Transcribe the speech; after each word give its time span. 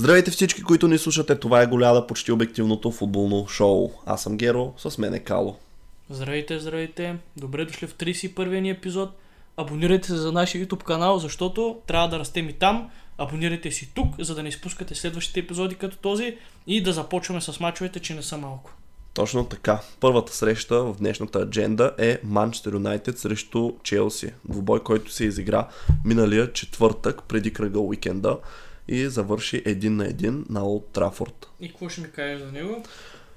Здравейте 0.00 0.30
всички, 0.30 0.62
които 0.62 0.88
ни 0.88 0.98
слушате. 0.98 1.36
Това 1.36 1.62
е 1.62 1.66
Голяда, 1.66 2.06
почти 2.06 2.32
обективното 2.32 2.90
футболно 2.90 3.46
шоу. 3.48 3.90
Аз 4.06 4.22
съм 4.22 4.36
Геро, 4.36 4.72
с 4.76 4.98
мен 4.98 5.14
е 5.14 5.18
Кало. 5.18 5.56
Здравейте, 6.10 6.58
здравейте. 6.58 7.16
Добре 7.36 7.64
дошли 7.64 7.86
в 7.86 7.94
31-я 7.94 8.60
ни 8.60 8.70
епизод. 8.70 9.10
Абонирайте 9.56 10.08
се 10.08 10.16
за 10.16 10.32
нашия 10.32 10.66
YouTube 10.66 10.82
канал, 10.82 11.18
защото 11.18 11.78
трябва 11.86 12.08
да 12.08 12.18
растем 12.18 12.48
и 12.48 12.52
там. 12.52 12.90
Абонирайте 13.18 13.70
си 13.70 13.90
тук, 13.94 14.14
за 14.18 14.34
да 14.34 14.42
не 14.42 14.48
изпускате 14.48 14.94
следващите 14.94 15.40
епизоди 15.40 15.74
като 15.74 15.96
този 15.96 16.36
и 16.66 16.82
да 16.82 16.92
започваме 16.92 17.40
с 17.40 17.60
мачовете, 17.60 18.00
че 18.00 18.14
не 18.14 18.22
са 18.22 18.38
малко. 18.38 18.72
Точно 19.14 19.44
така. 19.44 19.80
Първата 20.00 20.34
среща 20.34 20.84
в 20.84 20.96
днешната 20.98 21.38
адженда 21.38 21.94
е 21.98 22.18
Манчестър 22.24 22.72
Юнайтед 22.72 23.18
срещу 23.18 23.72
Челси. 23.82 24.32
Двубой, 24.48 24.80
който 24.80 25.12
се 25.12 25.24
изигра 25.24 25.68
миналия 26.04 26.52
четвъртък 26.52 27.22
преди 27.28 27.52
кръга 27.52 27.80
уикенда 27.80 28.38
и 28.90 29.08
завърши 29.08 29.62
един 29.64 29.96
на 29.96 30.04
един 30.04 30.44
на 30.50 30.66
Олд 30.66 30.84
Трафорд. 30.92 31.50
И 31.60 31.68
какво 31.68 31.88
ще 31.88 32.00
ми 32.00 32.10
кажеш 32.10 32.40
за 32.40 32.52
него? 32.52 32.82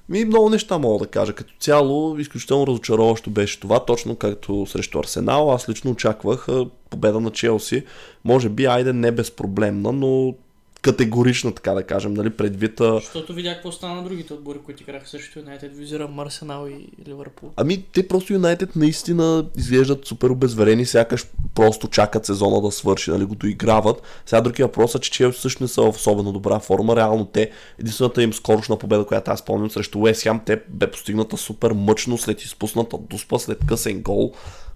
Ми 0.09 0.25
много 0.25 0.49
неща 0.49 0.77
мога 0.77 1.05
да 1.05 1.11
кажа. 1.11 1.34
Като 1.34 1.53
цяло, 1.59 2.19
изключително 2.19 2.67
разочароващо 2.67 3.30
беше 3.30 3.59
това, 3.59 3.86
точно 3.86 4.16
както 4.16 4.66
срещу 4.66 5.00
Арсенал. 5.00 5.53
Аз 5.53 5.69
лично 5.69 5.91
очаквах 5.91 6.47
победа 6.89 7.19
на 7.19 7.31
Челси. 7.31 7.83
Може 8.23 8.50
би, 8.50 8.66
айде 8.66 8.94
не 8.94 9.11
безпроблемна, 9.11 9.91
но 9.91 10.36
категорична, 10.84 11.52
така 11.52 11.72
да 11.73 11.84
кажем, 11.84 12.14
нали, 12.14 12.30
предвид 12.30 12.73
Защото 12.80 13.34
видях 13.34 13.53
какво 13.53 13.72
стана 13.72 13.95
на 13.95 14.03
другите 14.03 14.34
отбори, 14.34 14.59
които 14.66 14.84
играха 14.84 15.08
срещу 15.08 15.40
Юнайтед. 15.40 15.78
Визирам 15.78 16.20
Арсенал 16.20 16.67
и 16.67 16.88
Ливърпул. 17.08 17.52
Ами, 17.56 17.84
те 17.94 18.08
просто 18.08 18.34
Юнайтед 18.34 18.75
наистина 18.75 19.45
изглеждат 19.58 20.06
супер 20.06 20.30
обезверени, 20.30 20.86
сякаш 20.86 21.25
просто 21.56 21.88
чакат 21.88 22.25
сезона 22.25 22.62
да 22.62 22.72
свърши, 22.72 23.12
нали, 23.12 23.25
го 23.25 23.36
доиграват. 23.36 24.02
Сега 24.25 24.42
другия 24.42 24.66
въпрос 24.66 24.95
е, 24.95 25.00
че 25.00 25.12
Челси 25.12 25.42
също 25.42 25.64
не 25.64 25.67
са 25.67 25.81
в 25.81 25.95
особено 25.95 26.31
добра 26.31 26.59
форма. 26.59 26.95
Реално 26.95 27.25
те, 27.25 27.52
единствената 27.80 28.23
им 28.23 28.34
скорошна 28.34 28.78
победа, 28.78 29.06
която 29.06 29.31
аз 29.31 29.40
спомням 29.40 29.72
срещу 29.72 30.00
Уест 30.00 30.23
Хем, 30.23 30.42
те 30.45 30.62
бе 30.70 30.92
постигната 30.92 31.38
супер 31.38 31.72
мъчно 31.72 32.18
след 32.18 32.42
изпусната 32.42 32.97
дуспа, 32.97 33.40
след 33.40 33.58
късен 33.68 34.02
гол. 34.02 34.34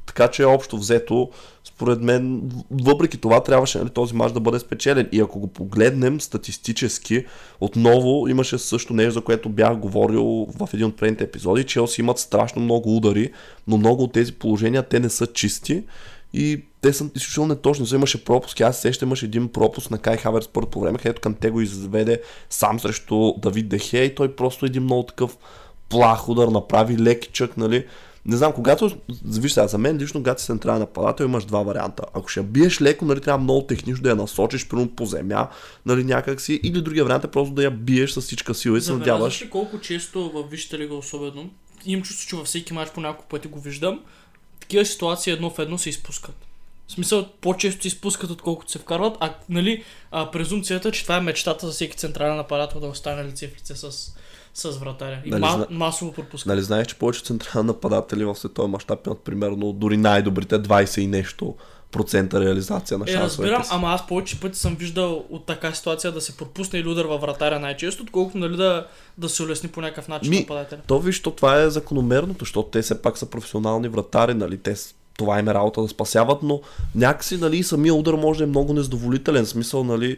Така 0.08 0.28
че 0.28 0.44
общо 0.44 0.78
взето, 0.78 1.30
според 1.64 2.02
мен, 2.02 2.52
въпреки 2.72 3.18
това 3.18 3.44
трябваше 3.44 3.78
нали, 3.78 3.90
този 3.90 4.16
мач 4.16 4.32
да 4.32 4.40
бъде 4.40 4.60
спечелен. 4.60 5.10
И 5.12 5.20
ако 5.20 5.40
го 5.40 5.48
погледнем 5.48 6.22
статистически, 6.22 7.26
отново 7.62 8.28
имаше 8.28 8.58
също 8.58 8.94
нещо, 8.94 9.12
за 9.12 9.22
което 9.22 9.50
бях 9.50 9.78
говорил 9.78 10.48
в 10.60 10.70
един 10.74 10.86
от 10.86 10.98
предните 10.98 11.24
епизоди. 11.24 11.64
Челси 11.64 12.02
имат 12.02 12.20
страшно 12.20 12.62
много 12.62 12.98
удари, 12.98 13.32
но 13.68 13.78
много 13.78 14.04
от 14.04 14.14
тези 14.14 14.34
положения 14.34 14.84
те 14.84 15.00
не 15.00 15.10
са 15.10 15.28
чисти. 15.28 15.84
И 16.34 16.64
те 16.82 16.94
са 16.94 17.10
изключително 17.16 17.50
неточни. 17.50 17.86
За 17.86 17.96
имаше 17.96 18.24
пропуски. 18.24 18.64
Аз 18.64 18.82
сещам, 18.82 19.10
имаше 19.10 19.26
един 19.26 19.48
пропуск 19.48 19.92
на 19.92 19.98
Кай 19.98 20.18
Хаверс 20.18 20.48
първо 20.48 20.70
по 20.70 20.80
време, 20.80 20.98
където 20.98 21.22
към 21.22 21.34
те 21.34 21.50
го 21.50 21.62
изведе 21.62 22.22
сам 22.50 22.80
срещу 22.80 23.34
Давид 23.38 23.70
Дехе 23.70 24.00
и 24.00 24.16
той 24.16 24.36
просто 24.36 24.66
един 24.66 24.84
много 24.84 25.04
такъв 25.04 25.38
плах 25.90 26.30
удар 26.30 26.48
направи, 26.48 26.98
лекичък, 26.98 27.58
нали. 27.58 27.86
Не 28.28 28.38
знам, 28.38 28.54
когато, 28.54 28.98
виж 29.26 29.52
сега, 29.52 29.68
за 29.68 29.78
мен 29.78 29.98
лично, 29.98 30.20
когато 30.20 30.42
си 30.42 30.48
централен 30.48 30.80
нападател, 30.80 31.24
имаш 31.24 31.46
два 31.46 31.62
варианта. 31.62 32.04
Ако 32.14 32.28
ще 32.28 32.42
биеш 32.42 32.82
леко, 32.82 33.06
нали, 33.06 33.22
трябва 33.22 33.44
много 33.44 33.62
технично 33.62 34.04
да 34.04 34.10
я 34.10 34.16
насочиш, 34.16 34.68
примерно 34.68 34.96
по 34.96 35.06
земя, 35.06 35.48
нали, 35.86 36.04
някак 36.04 36.42
си, 36.42 36.60
или 36.64 36.82
другия 36.82 37.04
вариант 37.04 37.24
е 37.24 37.28
просто 37.28 37.54
да 37.54 37.64
я 37.64 37.72
биеш 37.72 38.12
с 38.12 38.22
всичка 38.22 38.54
сила 38.54 38.78
и 38.78 38.82
се 38.82 38.94
надяваш. 38.94 39.42
ли 39.42 39.50
колко 39.50 39.80
често 39.80 40.30
в 40.30 40.44
Висшата 40.52 40.78
лига 40.78 40.96
особено, 40.96 41.50
имам 41.86 42.04
чувство, 42.04 42.28
че 42.30 42.36
във 42.36 42.46
всеки 42.46 42.74
мач 42.74 42.90
по 42.90 43.02
няколко 43.02 43.30
пъти 43.30 43.48
го 43.48 43.60
виждам, 43.60 44.00
такива 44.60 44.86
ситуации 44.86 45.34
едно 45.34 45.50
в 45.50 45.60
едно 45.60 45.78
се 45.78 45.90
изпускат. 45.90 46.36
В 46.88 46.92
смисъл, 46.92 47.28
по-често 47.42 47.82
се 47.82 47.88
изпускат, 47.88 48.30
отколкото 48.30 48.72
се 48.72 48.80
вкарват, 48.80 49.18
а 49.20 49.34
нали, 49.50 49.84
а, 50.12 50.32
презумцията, 50.32 50.92
че 50.92 51.04
това 51.04 51.18
е 51.18 51.22
мечтата 51.22 51.66
за 51.68 51.72
всеки 51.72 51.98
централен 51.98 52.36
нападател 52.36 52.80
да 52.80 52.88
остане 52.88 53.24
лице 53.24 53.48
в 53.48 53.58
лице 53.58 53.76
с, 53.76 54.14
с 54.58 54.72
вратаря. 54.72 55.20
И 55.26 55.30
Нали 55.30 55.42
ма, 55.42 55.52
зна- 55.52 55.68
масово 55.70 56.12
пропуска. 56.12 56.50
Нали 56.50 56.62
знаеш, 56.62 56.88
че 56.88 56.96
повече 56.96 57.22
централни 57.22 57.68
нападатели 57.68 58.26
в 58.26 58.36
световен 58.36 58.72
мащаб 58.72 59.08
имат 59.08 59.20
примерно 59.20 59.74
дори 59.74 59.98
най-добрите 59.98 60.56
20 60.56 61.00
и 61.00 61.08
нещо 61.08 61.56
процента 61.92 62.40
реализация 62.42 62.98
на 62.98 63.06
Е, 63.08 63.12
шансовете 63.12 63.28
разбирам, 63.44 63.64
си. 63.64 63.70
ама 63.74 63.88
аз 63.88 64.08
повече 64.08 64.40
пъти 64.40 64.60
съм 64.60 64.76
виждал 64.76 65.26
от 65.30 65.46
така 65.46 65.74
ситуация 65.74 66.12
да 66.12 66.22
се 66.22 66.38
пропусне 66.38 66.80
или 66.80 66.88
удар 66.88 67.06
във 67.06 67.22
вратаря 67.22 67.60
най-често, 67.60 68.04
отколкото 68.04 68.38
нали, 68.38 68.58
да, 68.58 68.88
да 69.18 69.30
се 69.30 69.44
улесни 69.44 69.70
по 69.70 69.82
някакъв 69.82 70.08
начин 70.08 70.30
Ми, 70.30 70.40
нападателя. 70.40 70.80
То 70.88 71.00
виж, 71.00 71.22
то 71.22 71.32
това 71.32 71.62
е 71.62 71.70
закономерното, 71.70 72.40
защото 72.40 72.70
те 72.70 72.82
все 72.82 73.02
пак 73.02 73.18
са 73.18 73.26
професионални 73.26 73.88
вратари, 73.88 74.34
нали, 74.34 74.58
те 74.58 74.74
това 75.18 75.40
им 75.40 75.48
е 75.48 75.54
работа 75.54 75.82
да 75.82 75.88
спасяват, 75.88 76.44
но 76.44 76.62
някакси, 76.96 77.38
нали, 77.38 77.64
самия 77.64 77.94
удар 77.94 78.14
може 78.14 78.38
да 78.38 78.44
е 78.44 78.48
много 78.48 78.74
незадоволителен, 78.74 79.46
в 79.46 79.50
смисъл, 79.50 79.84
нали, 79.84 80.18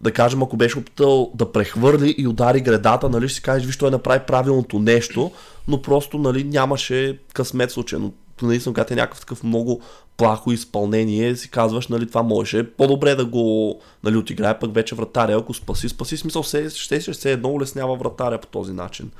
да 0.00 0.12
кажем, 0.12 0.42
ако 0.42 0.56
беше 0.56 0.78
опитал 0.78 1.30
да 1.34 1.52
прехвърли 1.52 2.14
и 2.18 2.26
удари 2.26 2.60
гредата, 2.60 3.08
нали, 3.08 3.28
ще 3.28 3.34
си 3.34 3.42
кажеш, 3.42 3.66
виж, 3.66 3.76
той 3.76 3.90
направи 3.90 4.20
правилното 4.26 4.78
нещо, 4.78 5.30
но 5.68 5.82
просто, 5.82 6.18
нали, 6.18 6.44
нямаше 6.44 7.18
късмет 7.34 7.70
случайно. 7.70 8.14
Наистина, 8.42 8.72
когато 8.72 8.92
е 8.92 8.96
някакъв 8.96 9.20
такъв 9.20 9.42
много 9.42 9.80
плахо 10.16 10.52
изпълнение, 10.52 11.36
си 11.36 11.50
казваш, 11.50 11.88
нали, 11.88 12.08
това 12.08 12.22
можеше 12.22 12.70
по-добре 12.76 13.14
да 13.14 13.24
го 13.24 13.80
нали, 14.04 14.16
отиграе, 14.16 14.58
пък 14.58 14.74
вече 14.74 14.94
вратаря, 14.94 15.38
ако 15.38 15.54
спаси, 15.54 15.88
спаси, 15.88 16.16
смисъл, 16.16 16.42
все, 16.42 16.70
ще, 16.70 17.00
ще 17.00 17.14
се 17.14 17.32
едно 17.32 17.48
улеснява 17.48 17.96
вратаря 17.96 18.38
по 18.38 18.46
този 18.46 18.72
начин. 18.72 19.10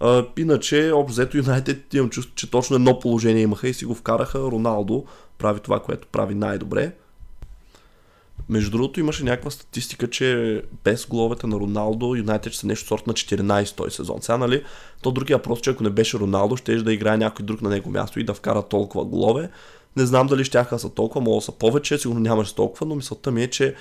А, 0.00 0.26
иначе, 0.38 0.92
общо 0.94 1.12
взето 1.12 1.36
Юнайтед 1.36 1.94
имам 1.94 2.10
чувство, 2.10 2.34
че 2.34 2.50
точно 2.50 2.76
едно 2.76 2.98
положение 2.98 3.42
имаха 3.42 3.68
и 3.68 3.74
си 3.74 3.84
го 3.84 3.94
вкараха. 3.94 4.38
Роналдо 4.38 5.04
прави 5.38 5.60
това, 5.60 5.80
което 5.80 6.08
прави 6.12 6.34
най-добре. 6.34 6.92
Между 8.48 8.70
другото 8.70 9.00
имаше 9.00 9.24
някаква 9.24 9.50
статистика, 9.50 10.10
че 10.10 10.62
без 10.84 11.06
головете 11.06 11.46
на 11.46 11.56
Роналдо 11.56 12.14
Юнайтед 12.14 12.52
ще 12.52 12.60
са 12.60 12.66
нещо 12.66 12.86
сорт 12.86 13.06
на 13.06 13.12
14 13.12 13.76
този 13.76 13.96
сезон. 13.96 14.18
Сега, 14.20 14.38
нали, 14.38 14.62
то 15.02 15.10
другия 15.10 15.36
въпрос, 15.36 15.60
че 15.60 15.70
ако 15.70 15.82
не 15.82 15.90
беше 15.90 16.18
Роналдо, 16.18 16.56
ще 16.56 16.76
да 16.76 16.92
играе 16.92 17.16
някой 17.16 17.46
друг 17.46 17.62
на 17.62 17.70
него 17.70 17.90
място 17.90 18.20
и 18.20 18.24
да 18.24 18.34
вкара 18.34 18.62
толкова 18.62 19.04
голове. 19.04 19.50
Не 19.96 20.06
знам 20.06 20.26
дали 20.26 20.44
ще 20.44 20.64
са 20.78 20.90
толкова, 20.90 21.20
мога 21.20 21.40
са 21.40 21.52
повече, 21.52 21.98
сигурно 21.98 22.20
нямаше 22.20 22.54
толкова, 22.54 22.86
но 22.86 22.94
мисълта 22.94 23.30
ми 23.30 23.42
е, 23.42 23.50
че 23.50 23.74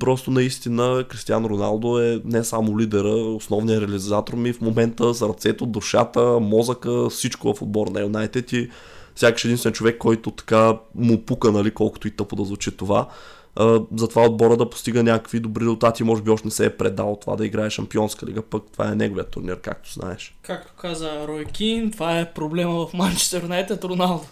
Просто 0.00 0.30
наистина 0.30 1.04
Кристиано 1.08 1.50
Роналдо 1.50 1.98
е 1.98 2.20
не 2.24 2.44
само 2.44 2.78
лидера, 2.78 3.08
основният 3.08 3.82
реализатор 3.82 4.34
ми 4.34 4.52
в 4.52 4.60
момента 4.60 5.14
сърцето, 5.14 5.66
душата, 5.66 6.40
мозъка, 6.40 7.10
всичко 7.10 7.54
в 7.54 7.62
отбор 7.62 7.86
на 7.86 8.00
Юнайтед 8.00 8.52
и 8.52 8.70
сякаш 9.16 9.44
единствен 9.44 9.72
човек, 9.72 9.98
който 9.98 10.30
така 10.30 10.78
му 10.94 11.22
пука, 11.22 11.52
нали, 11.52 11.70
колкото 11.70 12.08
и 12.08 12.10
тъпо 12.10 12.36
да 12.36 12.44
звучи 12.44 12.76
това. 12.76 13.08
А, 13.56 13.80
затова 13.96 14.22
отбора 14.22 14.56
да 14.56 14.70
постига 14.70 15.02
някакви 15.02 15.40
добри 15.40 15.60
резултати, 15.60 16.04
може 16.04 16.22
би 16.22 16.30
още 16.30 16.46
не 16.46 16.50
се 16.50 16.66
е 16.66 16.76
предал 16.76 17.18
това 17.20 17.36
да 17.36 17.46
играе 17.46 17.70
Шампионска 17.70 18.26
лига, 18.26 18.42
пък 18.42 18.64
това 18.72 18.88
е 18.88 18.94
неговият 18.94 19.30
турнир, 19.30 19.60
както 19.60 19.92
знаеш. 19.92 20.34
Както 20.42 20.72
каза 20.72 21.28
Рой 21.28 21.44
Кин, 21.44 21.90
това 21.90 22.20
е 22.20 22.32
проблема 22.32 22.86
в 22.86 22.94
Манчестър 22.94 23.42
Юнайтед 23.42 23.84
Роналдо. 23.84 24.24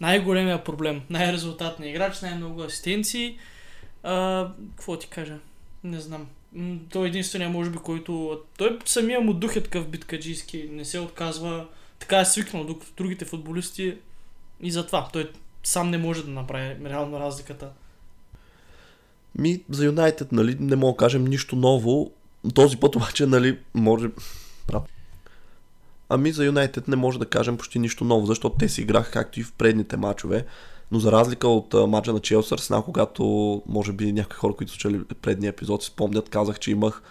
Най-големия 0.00 0.64
проблем. 0.64 1.02
Най-резултатният 1.10 1.94
играч, 1.94 2.20
най-много 2.20 2.62
асистенции. 2.62 3.38
А, 4.02 4.48
какво 4.76 4.96
ти 4.96 5.08
кажа? 5.08 5.38
Не 5.84 6.00
знам. 6.00 6.26
Той 6.92 7.06
е 7.06 7.08
единствения, 7.08 7.48
може 7.48 7.70
би, 7.70 7.78
който... 7.78 8.40
Той 8.58 8.78
самия 8.84 9.20
му 9.20 9.34
дух 9.34 9.56
е 9.56 9.62
такъв 9.62 9.88
биткаджийски. 9.88 10.68
Не 10.72 10.84
се 10.84 10.98
отказва. 10.98 11.66
Така 11.98 12.20
е 12.20 12.24
свикнал, 12.24 12.64
докато 12.64 12.92
другите 12.96 13.24
футболисти 13.24 13.96
и 14.60 14.70
затова. 14.70 15.08
Той 15.12 15.30
сам 15.62 15.90
не 15.90 15.98
може 15.98 16.24
да 16.24 16.30
направи 16.30 16.76
реално 16.84 17.20
разликата. 17.20 17.68
Ми, 19.38 19.62
за 19.70 19.84
Юнайтед, 19.84 20.32
нали, 20.32 20.56
не 20.60 20.76
мога 20.76 20.92
да 20.92 20.96
кажем 20.96 21.24
нищо 21.24 21.56
ново. 21.56 22.10
Този 22.54 22.76
път 22.76 22.96
обаче, 22.96 23.26
нали, 23.26 23.58
може... 23.74 24.08
Ами 26.08 26.32
за 26.32 26.44
Юнайтед 26.44 26.88
не 26.88 26.96
може 26.96 27.18
да 27.18 27.26
кажем 27.26 27.56
почти 27.56 27.78
нищо 27.78 28.04
ново, 28.04 28.26
защото 28.26 28.56
те 28.58 28.68
си 28.68 28.80
играха 28.80 29.10
както 29.10 29.40
и 29.40 29.42
в 29.42 29.52
предните 29.52 29.96
матчове. 29.96 30.46
Но 30.92 30.98
за 30.98 31.12
разлика 31.12 31.48
от 31.48 31.74
а, 31.74 31.86
мача 31.86 32.12
на 32.12 32.20
Челси 32.20 32.54
Арсенал, 32.54 32.82
когато 32.82 33.22
може 33.66 33.92
би 33.92 34.12
някои 34.12 34.36
хора, 34.36 34.54
които 34.54 34.80
са 34.80 35.00
предния 35.22 35.48
епизод, 35.48 35.82
си 35.82 35.88
спомнят, 35.88 36.28
казах, 36.28 36.58
че 36.58 36.70
имах 36.70 37.02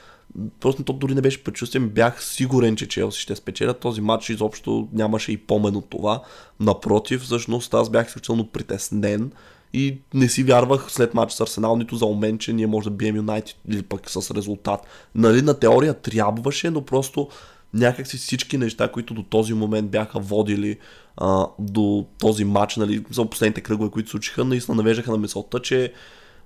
Просто 0.60 0.84
то 0.84 0.94
дори 0.94 1.16
не 1.16 1.22
беше 1.22 1.44
предчувствие, 1.44 1.82
бях 1.82 2.24
сигурен, 2.24 2.76
че 2.76 2.88
Челси 2.88 3.22
ще 3.22 3.36
спечелят. 3.36 3.80
Този 3.80 4.02
матч 4.02 4.30
изобщо 4.30 4.88
нямаше 4.94 5.32
и 5.32 5.38
помен 5.38 5.76
от 5.76 5.90
това. 5.90 6.22
Напротив, 6.60 7.22
всъщност 7.22 7.74
аз 7.74 7.90
бях 7.90 8.08
изключително 8.08 8.48
притеснен 8.48 9.32
и 9.74 9.98
не 10.14 10.30
си 10.30 10.44
вярвах 10.44 10.92
след 10.92 11.14
матч 11.14 11.34
с 11.34 11.40
Арсенал 11.40 11.76
нито 11.76 11.96
за 11.96 12.06
момент, 12.06 12.42
че 12.42 12.54
ние 12.54 12.68
може 12.68 12.90
да 12.90 12.96
бием 12.96 13.16
Юнайтед 13.16 13.56
или 13.70 13.84
пък 13.84 14.10
с 14.10 14.32
резултат. 14.36 14.88
Нали, 15.16 15.42
на 15.42 15.60
теория 15.60 15.94
трябваше, 15.94 16.70
но 16.70 16.82
просто 16.82 17.28
някакси 17.74 18.18
всички 18.18 18.58
неща, 18.58 18.92
които 18.92 19.14
до 19.14 19.24
този 19.24 19.54
момент 19.54 19.92
бяха 19.92 20.20
водили 20.20 20.78
а, 21.18 21.48
до 21.60 22.06
този 22.20 22.44
матч, 22.46 22.76
нали, 22.76 23.06
за 23.12 23.26
последните 23.26 23.62
кръгове, 23.62 23.90
които 23.90 24.10
случиха, 24.10 24.46
наистина 24.46 24.76
навеждаха 24.76 25.12
на 25.12 25.18
мисълта, 25.18 25.60
че 25.62 25.94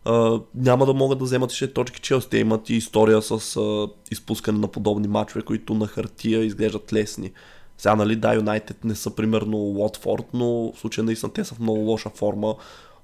а, 0.05 0.39
няма 0.55 0.85
да 0.85 0.93
могат 0.93 1.19
да 1.19 1.25
вземат 1.25 1.51
ще 1.51 1.73
точки 1.73 2.01
Челси. 2.01 2.29
Те 2.29 2.37
имат 2.37 2.69
и 2.69 2.75
история 2.75 3.21
с 3.21 3.57
а, 3.57 3.87
изпускане 4.11 4.59
на 4.59 4.67
подобни 4.67 5.07
матчове, 5.07 5.41
които 5.41 5.73
на 5.73 5.87
хартия 5.87 6.43
изглеждат 6.43 6.93
лесни. 6.93 7.31
Сега, 7.77 7.95
нали, 7.95 8.15
да, 8.15 8.33
Юнайтед 8.33 8.83
не 8.83 8.95
са 8.95 9.15
примерно 9.15 9.57
Уотфорд, 9.57 10.25
но 10.33 10.71
в 10.71 10.79
случая 10.79 11.05
наистина 11.05 11.33
те 11.33 11.43
са 11.43 11.55
в 11.55 11.59
много 11.59 11.79
лоша 11.79 12.09
форма. 12.09 12.55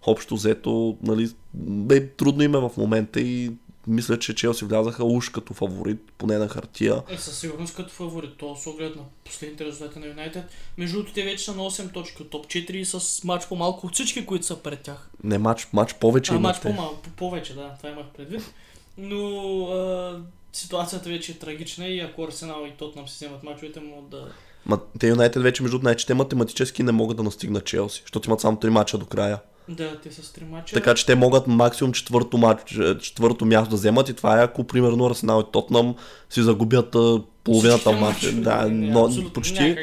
Общо 0.05 0.35
взето, 0.35 0.97
нали, 1.03 1.29
бе, 1.53 2.07
трудно 2.07 2.43
им 2.43 2.55
е 2.55 2.59
в 2.59 2.71
момента 2.77 3.21
и 3.21 3.51
мисля, 3.87 4.19
че 4.19 4.35
Челси 4.35 4.65
влязаха 4.65 5.05
уж 5.05 5.29
като 5.29 5.53
фаворит, 5.53 5.99
поне 6.17 6.37
на 6.37 6.47
хартия. 6.47 7.01
Е, 7.09 7.17
със 7.17 7.39
сигурност 7.39 7.75
като 7.75 7.89
фаворит. 7.89 8.37
То 8.37 8.55
с 8.55 8.67
оглед 8.67 8.95
на 8.95 9.01
последните 9.25 9.65
резултати 9.65 9.99
на 9.99 10.07
Юнайтед. 10.07 10.43
Между 10.77 10.97
другото, 10.97 11.13
те 11.13 11.23
вече 11.23 11.45
са 11.45 11.55
на 11.55 11.63
8 11.63 11.93
точки 11.93 12.21
от 12.21 12.29
топ 12.29 12.47
4 12.47 12.83
с 12.83 13.23
матч 13.23 13.47
по-малко 13.47 13.87
от 13.87 13.93
всички, 13.93 14.25
които 14.25 14.45
са 14.45 14.55
пред 14.55 14.79
тях. 14.79 15.09
Не 15.23 15.37
матч, 15.37 15.67
матч 15.73 15.93
повече 15.93 16.33
А, 16.33 16.39
матч 16.39 16.59
по-малко, 16.59 17.01
по- 17.01 17.09
повече, 17.09 17.53
да, 17.53 17.73
това 17.77 17.89
имах 17.89 18.05
предвид. 18.17 18.53
Но 18.97 19.63
а, 19.65 20.21
ситуацията 20.53 21.09
вече 21.09 21.31
е 21.31 21.35
трагична 21.35 21.87
и 21.87 21.99
ако 21.99 22.23
Арсенал 22.23 22.65
и 22.67 22.77
Тотнам 22.77 23.07
си 23.07 23.15
вземат 23.15 23.43
мачовете, 23.43 23.79
могат 23.79 24.09
да... 24.09 24.27
Ма, 24.65 24.79
те 24.99 25.07
Юнайтед 25.07 25.43
вече 25.43 25.63
между 25.63 25.79
другото, 25.79 26.05
те 26.07 26.13
математически 26.13 26.83
не 26.83 26.91
могат 26.91 27.17
да 27.17 27.23
настигнат 27.23 27.65
Челси, 27.65 28.01
защото 28.01 28.29
имат 28.29 28.41
само 28.41 28.57
3 28.57 28.69
мача 28.69 28.97
до 28.97 29.05
края. 29.05 29.39
Да, 29.69 29.99
те 30.03 30.11
са 30.11 30.33
три 30.33 30.43
мача. 30.51 30.73
Така 30.73 30.93
че 30.93 31.05
те 31.05 31.15
могат 31.15 31.47
максимум 31.47 31.93
четвърто, 31.93 32.37
матч, 32.37 32.79
четвърто 33.01 33.45
място 33.45 33.69
да 33.69 33.75
вземат 33.75 34.09
и 34.09 34.13
това 34.13 34.41
е 34.41 34.43
ако 34.43 34.63
примерно 34.63 35.05
Арсенал 35.05 35.43
и 35.47 35.51
Тотнам 35.51 35.95
си 36.29 36.41
загубят 36.41 36.95
половината 37.43 37.91
матч. 37.91 38.31
Да, 38.33 38.67
но 38.71 39.09
почти. 39.33 39.77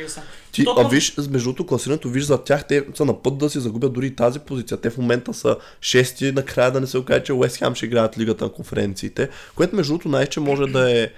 Ти, 0.53 0.65
а 0.77 0.89
виж, 0.89 1.17
между 1.17 1.49
другото, 1.49 1.67
класирането, 1.67 2.09
виж 2.09 2.25
за 2.25 2.45
тях, 2.45 2.67
те 2.67 2.87
са 2.95 3.05
на 3.05 3.23
път 3.23 3.39
да 3.39 3.51
си 3.51 3.61
загубят 3.61 3.93
дори 3.93 4.17
тази 4.17 4.39
позиция. 4.39 4.77
Те 4.77 4.91
в 4.91 4.99
момента 4.99 5.35
са 5.35 5.57
шести, 5.81 6.33
накрая 6.33 6.71
да 6.71 6.81
не 6.81 6.87
се 6.87 6.99
окаже, 6.99 7.23
че 7.23 7.33
Уест 7.33 7.57
Хем 7.57 7.75
ще 7.75 7.87
играят 7.87 8.19
лигата 8.19 8.45
на 8.45 8.53
конференциите, 8.53 9.29
което 9.55 9.77
между 9.77 9.93
другото 9.93 10.09
най-че 10.09 10.41
може 10.41 10.63
да 10.63 11.01
е 11.01 11.09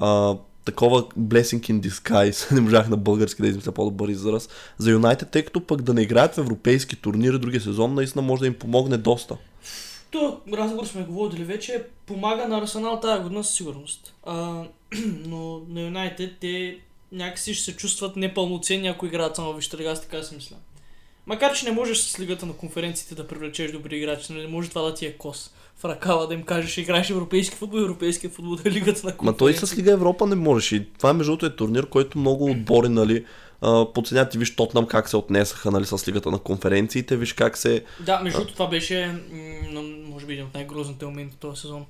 а, 0.00 0.34
такова 0.64 1.02
blessing 1.02 1.60
in 1.60 1.80
disguise, 1.80 2.52
не 2.54 2.60
можах 2.60 2.88
на 2.88 2.96
български 2.96 3.42
да 3.42 3.48
измисля 3.48 3.72
по-добър 3.72 4.08
израз, 4.08 4.48
за 4.78 4.90
Юнайтед, 4.90 5.30
тъй 5.30 5.44
като 5.44 5.66
пък 5.66 5.82
да 5.82 5.94
не 5.94 6.02
играят 6.02 6.34
в 6.34 6.38
европейски 6.38 6.96
турнири 6.96 7.38
другия 7.38 7.60
сезон, 7.60 7.94
наистина 7.94 8.22
може 8.22 8.40
да 8.40 8.46
им 8.46 8.54
помогне 8.54 8.96
доста. 8.96 9.36
То 10.10 10.40
разговор 10.52 10.86
сме 10.86 11.02
го 11.02 11.12
водили 11.12 11.44
вече. 11.44 11.84
Помага 12.06 12.48
на 12.48 12.58
Арсенал 12.58 13.00
тази 13.00 13.22
година 13.22 13.44
със 13.44 13.54
сигурност. 13.54 14.14
А, 14.26 14.64
но 15.26 15.60
на 15.68 15.80
Юнайтед 15.82 16.32
те 16.40 16.78
някакси 17.12 17.54
ще 17.54 17.64
се 17.64 17.76
чувстват 17.76 18.16
непълноценни, 18.16 18.88
ако 18.88 19.06
играят 19.06 19.36
само 19.36 19.54
вижте 19.54 19.76
лига, 19.76 19.94
така 19.94 20.22
си 20.22 20.34
мисля. 20.34 20.56
Макар, 21.26 21.54
че 21.54 21.64
не 21.64 21.72
можеш 21.72 21.98
с 21.98 22.20
лигата 22.20 22.46
на 22.46 22.52
конференциите 22.52 23.14
да 23.14 23.28
привлечеш 23.28 23.72
добри 23.72 23.96
играчи, 23.96 24.32
нали, 24.32 24.42
не 24.42 24.48
може 24.48 24.68
това 24.68 24.82
да 24.82 24.94
ти 24.94 25.06
е 25.06 25.12
кос 25.12 25.50
в 25.76 25.84
ръкава, 25.84 26.28
да 26.28 26.34
им 26.34 26.42
кажеш, 26.42 26.78
играеш 26.78 27.10
европейски 27.10 27.56
футбол, 27.56 27.78
европейски 27.78 28.28
футбол, 28.28 28.56
да 28.56 28.68
е 28.68 28.72
лигата 28.72 29.06
на 29.06 29.14
Ма 29.22 29.36
той 29.36 29.50
и 29.50 29.54
с 29.54 29.78
Лига 29.78 29.92
Европа 29.92 30.26
не 30.26 30.34
можеш. 30.34 30.72
И 30.72 30.86
това 30.98 31.12
между 31.12 31.32
другото 31.32 31.46
е 31.46 31.56
турнир, 31.56 31.88
който 31.88 32.18
много 32.18 32.50
отбори, 32.50 32.88
нали, 32.88 33.24
подценят 33.94 34.30
ти 34.30 34.38
виж 34.38 34.56
Тотнам 34.56 34.86
как 34.86 35.08
се 35.08 35.16
отнесаха 35.16 35.70
нали, 35.70 35.84
с 35.86 36.08
лигата 36.08 36.30
на 36.30 36.38
конференциите, 36.38 37.16
виж 37.16 37.32
как 37.32 37.58
се 37.58 37.84
Да, 38.00 38.20
между 38.20 38.38
другото 38.38 38.52
това 38.54 38.66
беше, 38.66 39.14
може 40.06 40.26
би, 40.26 40.32
един 40.32 40.44
от 40.44 40.54
най-грозните 40.54 41.06
моменти 41.06 41.36
този 41.40 41.60
сезон. 41.60 41.84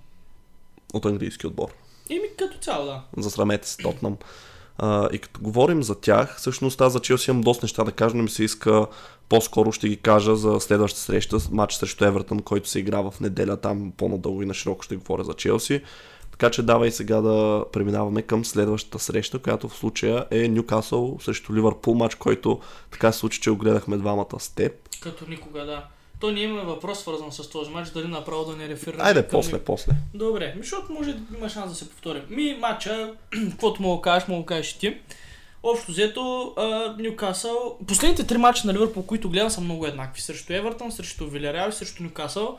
от 0.92 1.06
английски 1.06 1.46
отбор. 1.46 1.68
Еми 2.10 2.28
като 2.38 2.58
цяло, 2.58 2.86
да. 2.86 3.02
Засрамете 3.16 3.68
се 3.68 3.76
Тотнам. 3.76 4.16
А, 4.78 5.08
и 5.12 5.18
като 5.18 5.40
говорим 5.40 5.82
за 5.82 6.00
тях, 6.00 6.36
всъщност 6.38 6.80
аз 6.80 6.92
за 6.92 7.00
Челси 7.00 7.30
имам 7.30 7.42
доста 7.42 7.64
неща 7.64 7.84
да 7.84 7.92
кажа, 7.92 8.16
но 8.16 8.22
ми 8.22 8.28
се 8.28 8.44
иска 8.44 8.86
по-скоро 9.28 9.72
ще 9.72 9.88
ги 9.88 9.96
кажа 9.96 10.36
за 10.36 10.60
следващата 10.60 11.04
среща, 11.04 11.36
матч 11.50 11.74
срещу 11.74 12.04
Евертън, 12.04 12.40
който 12.40 12.68
се 12.68 12.78
игра 12.78 13.00
в 13.00 13.14
неделя, 13.20 13.56
там 13.56 13.92
по-надълго 13.96 14.42
и 14.42 14.46
на 14.46 14.54
широко 14.54 14.82
ще 14.82 14.96
говоря 14.96 15.24
за 15.24 15.34
Челси. 15.34 15.82
Така 16.30 16.50
че 16.50 16.62
давай 16.62 16.90
сега 16.90 17.20
да 17.20 17.64
преминаваме 17.72 18.22
към 18.22 18.44
следващата 18.44 18.98
среща, 18.98 19.38
която 19.38 19.68
в 19.68 19.76
случая 19.76 20.26
е 20.30 20.48
Ньюкасъл 20.48 21.18
срещу 21.20 21.54
Ливърпул, 21.54 21.94
матч, 21.94 22.14
който 22.14 22.60
така 22.90 23.12
се 23.12 23.18
случи, 23.18 23.40
че 23.40 23.50
го 23.50 23.56
гледахме 23.56 23.96
двамата 23.96 24.38
с 24.38 24.54
теб. 24.54 24.72
Като 25.02 25.24
никога, 25.28 25.66
да. 25.66 25.84
То 26.22 26.30
ние 26.30 26.44
имаме 26.44 26.62
въпрос 26.62 27.00
свързан 27.00 27.32
с 27.32 27.50
този 27.50 27.70
матч, 27.70 27.90
дали 27.90 28.08
направо 28.08 28.44
да 28.44 28.56
не 28.56 28.68
реферираме. 28.68 29.04
Айде, 29.04 29.22
към 29.22 29.30
после, 29.30 29.58
после. 29.58 29.92
Добре, 30.14 30.54
защото 30.58 30.92
може 30.92 31.12
да 31.12 31.36
има 31.36 31.48
шанс 31.48 31.70
да 31.70 31.76
се 31.76 31.90
повторим. 31.90 32.22
Ми, 32.30 32.56
матча, 32.60 33.12
каквото 33.50 33.96
да 33.96 34.02
кажеш, 34.02 34.28
мога 34.28 34.42
да 34.42 34.46
кажеш 34.46 34.72
и 34.72 34.78
ти. 34.78 34.96
Общо 35.62 35.92
взето, 35.92 36.54
Ньюкасъл... 36.98 37.78
Последните 37.86 38.26
три 38.26 38.38
мача 38.38 38.66
на 38.66 38.74
Ливърпул, 38.74 39.06
които 39.06 39.30
гледам, 39.30 39.50
са 39.50 39.60
много 39.60 39.86
еднакви. 39.86 40.20
Срещу 40.20 40.52
Евертън, 40.52 40.92
срещу 40.92 41.26
Вилярял 41.26 41.68
и 41.68 41.72
срещу 41.72 42.02
Ньюкасъл. 42.02 42.58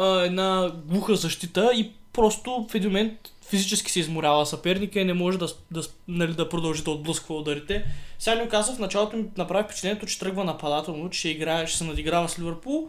Една 0.00 0.72
глуха 0.86 1.16
защита 1.16 1.70
и 1.74 1.92
просто 2.12 2.66
в 2.70 2.74
един 2.74 2.90
момент 2.90 3.12
физически 3.48 3.92
се 3.92 4.00
изморява 4.00 4.46
съперника 4.46 5.00
и 5.00 5.04
не 5.04 5.14
може 5.14 5.38
да, 5.38 5.48
да, 5.70 5.82
нали, 6.08 6.32
да 6.32 6.48
продължи 6.48 6.82
да 6.82 6.90
отблъсква 6.90 7.36
ударите. 7.36 7.84
Сега 8.18 8.42
Ньюкасъл 8.42 8.74
в 8.74 8.78
началото 8.78 9.16
ми 9.16 9.24
направи 9.36 9.64
впечатлението, 9.64 10.06
че 10.06 10.18
тръгва 10.18 10.44
нападателно, 10.44 11.10
че 11.10 11.18
ще, 11.18 11.28
играе, 11.28 11.66
ще 11.66 11.78
се 11.78 11.84
надиграва 11.84 12.28
с 12.28 12.38
Ливърпул. 12.38 12.88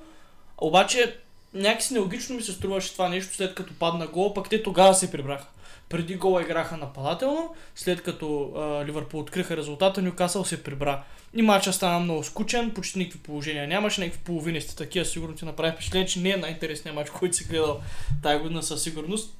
Обаче 0.57 1.15
някакси 1.53 1.93
нелогично 1.93 2.35
ми 2.35 2.41
се 2.41 2.51
струваше 2.51 2.93
това 2.93 3.09
нещо, 3.09 3.35
след 3.35 3.55
като 3.55 3.73
падна 3.79 4.07
гол, 4.07 4.33
пък 4.33 4.49
те 4.49 4.63
тогава 4.63 4.93
се 4.93 5.11
прибраха. 5.11 5.47
Преди 5.91 6.15
гола 6.15 6.41
играха 6.41 6.77
нападателно, 6.77 7.55
след 7.75 8.03
като 8.03 8.51
а, 8.55 8.85
Ливърпул 8.85 9.19
откриха 9.19 9.57
резултата, 9.57 10.01
Ньюкасъл 10.01 10.45
се 10.45 10.63
прибра. 10.63 11.03
И 11.33 11.41
матча 11.41 11.73
стана 11.73 11.99
много 11.99 12.23
скучен, 12.23 12.71
почти 12.71 12.99
никакви 12.99 13.19
положения 13.19 13.67
нямаше, 13.67 14.01
някакви 14.01 14.23
половинисти 14.23 14.77
такива, 14.77 15.05
сигурно 15.05 15.35
ти 15.35 15.45
направи 15.45 15.71
впечатление, 15.71 16.07
че 16.07 16.19
не 16.19 16.29
е 16.29 16.37
най-интересният 16.37 16.95
матч, 16.95 17.09
който 17.09 17.35
си 17.35 17.43
гледал 17.43 17.79
тази 18.23 18.39
година 18.39 18.63
със 18.63 18.83
сигурност. 18.83 19.37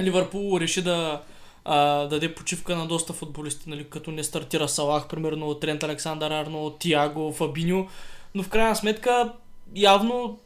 Ливърпул 0.00 0.60
реши 0.60 0.82
да 0.82 1.22
а, 1.64 2.06
даде 2.06 2.34
почивка 2.34 2.76
на 2.76 2.86
доста 2.86 3.12
футболисти, 3.12 3.70
нали, 3.70 3.84
като 3.90 4.10
не 4.10 4.24
стартира 4.24 4.68
Салах, 4.68 5.08
примерно 5.08 5.54
Трент 5.54 5.82
Александър 5.82 6.30
Арно, 6.30 6.70
Тиаго, 6.70 7.32
Фабиньо, 7.32 7.88
но 8.34 8.42
в 8.42 8.48
крайна 8.48 8.76
сметка 8.76 9.32
явно 9.74 10.38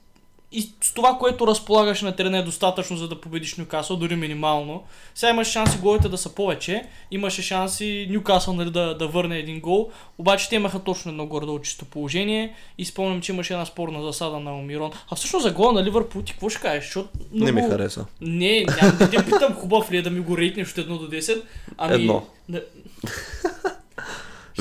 и 0.53 0.73
с 0.81 0.95
това, 0.95 1.19
което 1.19 1.47
разполагаш 1.47 2.03
на 2.03 2.17
терена 2.17 2.39
е 2.39 2.43
достатъчно 2.43 2.97
за 2.97 3.09
да 3.09 3.21
победиш 3.21 3.57
Нюкасъл, 3.57 3.97
дори 3.97 4.17
минимално. 4.17 4.83
Сега 5.15 5.31
имаш 5.31 5.49
шанси 5.49 5.79
голите 5.79 6.09
да 6.09 6.19
са 6.19 6.35
повече, 6.35 6.85
имаше 7.11 7.43
шанси 7.43 8.07
Нюкасъл 8.11 8.55
нали, 8.55 8.71
да, 8.71 8.95
да 8.95 9.09
върне 9.09 9.39
един 9.39 9.61
гол, 9.61 9.91
обаче 10.19 10.49
те 10.49 10.57
имаха 10.57 10.79
точно 10.79 11.11
едно 11.11 11.27
гордо 11.27 11.59
чисто 11.59 11.85
положение 11.85 12.55
и 12.79 12.85
спомням, 12.85 13.21
че 13.21 13.33
имаше 13.33 13.53
една 13.53 13.67
спорна 13.67 14.03
засада 14.03 14.41
на 14.41 14.59
Омирон. 14.59 14.91
А 15.11 15.17
всъщност 15.17 15.43
за 15.43 15.53
гола 15.53 15.73
на 15.73 15.85
Ливърпул 15.85 16.23
ти 16.23 16.33
какво 16.33 16.49
ще 16.49 16.61
кажеш? 16.61 16.85
Защото 16.85 17.09
Не 17.33 17.53
много... 17.53 17.67
ми 17.67 17.73
хареса. 17.73 18.07
Не, 18.21 18.65
няма 18.83 18.93
да 18.93 19.11
те 19.11 19.25
питам 19.25 19.55
хубав 19.55 19.93
ли 19.93 19.97
е 19.97 20.03
да 20.03 20.11
ми 20.11 20.21
го 20.21 20.39
рейтнеш 20.39 20.71
от 20.71 20.77
1 20.77 20.87
до 20.87 21.11
10. 21.11 21.43
Ами, 21.79 21.95
Едно. 21.95 22.27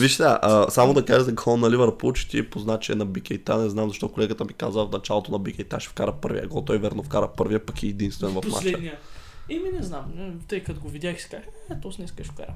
Да, 0.02 0.06
Виж 0.06 0.14
сега, 0.14 0.40
а, 0.42 0.70
само 0.70 0.94
да 0.94 1.06
кажа 1.06 1.24
за 1.24 1.32
гол 1.32 1.58
на 1.58 1.72
Ливърпул, 1.72 2.14
че 2.14 2.28
ти 2.28 2.38
е 2.38 2.50
познат, 2.50 2.82
че 2.82 2.92
е 2.92 2.96
на 2.96 3.06
Бикейта. 3.06 3.58
Не 3.58 3.70
знам 3.70 3.90
защо 3.90 4.10
колегата 4.10 4.46
ми 4.46 4.54
каза 4.54 4.86
в 4.86 4.92
началото 4.92 5.32
на 5.32 5.40
Бикейта 5.40 5.80
ще 5.80 5.90
вкара 5.90 6.12
първия 6.22 6.48
гол. 6.48 6.62
Той 6.62 6.78
верно 6.78 7.04
вкара 7.04 7.30
първия, 7.38 7.66
пък 7.66 7.84
и 7.84 7.88
единствен 7.88 8.30
в 8.30 8.42
последния. 8.42 8.98
Еми 9.50 9.70
не 9.74 9.84
знам, 9.84 10.06
тъй 10.48 10.60
като 10.64 10.80
го 10.80 10.90
видях 10.90 11.22
си 11.22 11.28
казах, 11.30 11.46
е, 11.72 11.82
то 11.82 11.92
не 12.00 12.06
искаш 12.06 12.28
вкара. 12.28 12.54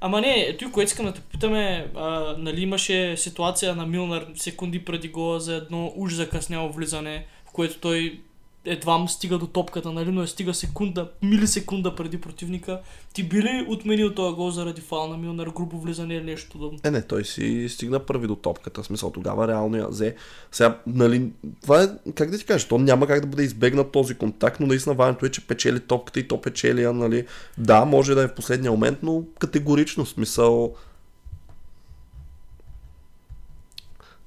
Ама 0.00 0.20
не, 0.20 0.46
ето 0.48 0.64
и 0.64 0.72
което 0.72 0.88
искам 0.88 1.06
да 1.06 1.12
те 1.12 1.20
питаме, 1.20 1.92
а, 1.94 2.34
нали 2.38 2.60
имаше 2.60 3.16
ситуация 3.16 3.74
на 3.74 3.86
Милнар 3.86 4.26
секунди 4.34 4.84
преди 4.84 5.08
гола 5.08 5.40
за 5.40 5.54
едно 5.54 5.92
уж 5.96 6.14
закъсняло 6.14 6.72
влизане, 6.72 7.26
в 7.46 7.52
което 7.52 7.78
той 7.80 8.20
едва 8.64 8.98
му 8.98 9.08
стига 9.08 9.38
до 9.38 9.46
топката, 9.46 9.92
нали, 9.92 10.10
но 10.10 10.22
е 10.22 10.26
стига 10.26 10.54
секунда, 10.54 11.10
милисекунда 11.22 11.94
преди 11.94 12.20
противника. 12.20 12.80
Ти 13.12 13.22
би 13.22 13.42
ли 13.42 13.66
отменил 13.68 14.14
този 14.14 14.34
гол 14.34 14.50
заради 14.50 14.80
фал 14.80 15.08
на 15.08 15.16
Милнар, 15.16 15.46
грубо 15.46 15.80
влизане 15.80 16.14
или 16.14 16.24
нещо 16.24 16.50
подобно? 16.50 16.78
Е, 16.84 16.90
не, 16.90 17.02
той 17.02 17.24
си 17.24 17.66
стигна 17.68 18.00
първи 18.00 18.26
до 18.26 18.36
топката. 18.36 18.82
В 18.82 18.86
смисъл, 18.86 19.10
тогава 19.10 19.48
реално 19.48 19.76
я 19.76 19.88
взе. 19.88 20.16
Сега, 20.52 20.78
нали, 20.86 21.30
това 21.62 21.82
е, 21.82 21.88
как 22.14 22.30
да 22.30 22.38
ти 22.38 22.44
кажа, 22.44 22.68
то 22.68 22.78
няма 22.78 23.06
как 23.06 23.20
да 23.20 23.26
бъде 23.26 23.42
избегнат 23.42 23.92
този 23.92 24.14
контакт, 24.14 24.60
но 24.60 24.66
наистина 24.66 24.94
важното 24.94 25.26
е, 25.26 25.30
че 25.30 25.46
печели 25.46 25.80
топката 25.80 26.20
и 26.20 26.28
то 26.28 26.40
печели, 26.40 26.92
нали. 26.92 27.26
Да, 27.58 27.84
може 27.84 28.14
да 28.14 28.22
е 28.22 28.28
в 28.28 28.34
последния 28.34 28.70
момент, 28.70 28.98
но 29.02 29.22
категорично 29.38 30.04
в 30.04 30.08
смисъл. 30.08 30.74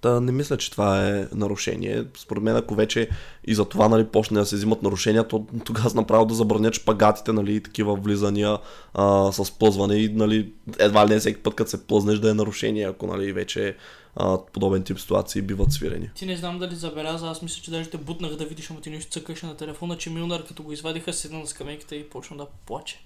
Та 0.01 0.20
не 0.20 0.32
мисля, 0.32 0.58
че 0.58 0.72
това 0.72 1.08
е 1.08 1.27
нарушение. 1.34 2.04
Според 2.18 2.44
мен, 2.44 2.56
ако 2.56 2.75
вече 2.75 3.10
и 3.48 3.56
за 3.56 3.66
това 3.66 3.89
нали, 3.89 4.08
почне 4.08 4.39
да 4.39 4.46
се 4.46 4.56
взимат 4.56 4.84
нарушения, 4.84 5.27
то 5.27 5.46
тогава 5.66 5.92
направо 5.96 6.25
да 6.25 6.34
забранят 6.34 6.74
шпагатите 6.74 7.34
нали, 7.34 7.56
и 7.56 7.63
такива 7.63 7.96
влизания 7.96 8.58
а, 8.94 9.32
с 9.32 9.51
плъзване 9.51 9.96
и 9.96 10.10
нали, 10.10 10.51
едва 10.80 11.08
ли 11.08 11.13
не 11.13 11.20
всеки 11.20 11.44
път, 11.44 11.56
като 11.56 11.70
се 11.70 11.88
плъзнеш 11.88 12.20
да 12.20 12.30
е 12.30 12.34
нарушение, 12.34 12.88
ако 12.88 13.08
нали, 13.08 13.34
вече 13.34 13.75
а, 14.16 14.38
подобен 14.54 14.84
тип 14.84 15.00
ситуации 15.00 15.42
биват 15.42 15.72
свирени. 15.72 16.10
Ти 16.16 16.25
не 16.25 16.38
знам 16.38 16.60
дали 16.60 16.75
забеляза, 16.75 17.27
аз 17.27 17.42
мисля, 17.42 17.62
че 17.63 17.72
даже 17.72 17.89
те 17.89 17.98
бутнах 17.98 18.36
да 18.36 18.46
видиш, 18.46 18.72
ама 18.72 18.82
ти 18.82 18.89
нещо 18.89 19.12
цъкаше 19.12 19.46
на 19.46 19.58
телефона, 19.58 19.98
че 19.98 20.10
Милнар 20.10 20.44
като 20.44 20.63
го 20.63 20.72
извадиха, 20.74 21.13
седна 21.13 21.39
на 21.39 21.48
скамейката 21.48 21.96
и 21.96 22.10
почна 22.10 22.38
да 22.38 22.46
плаче. 22.66 23.00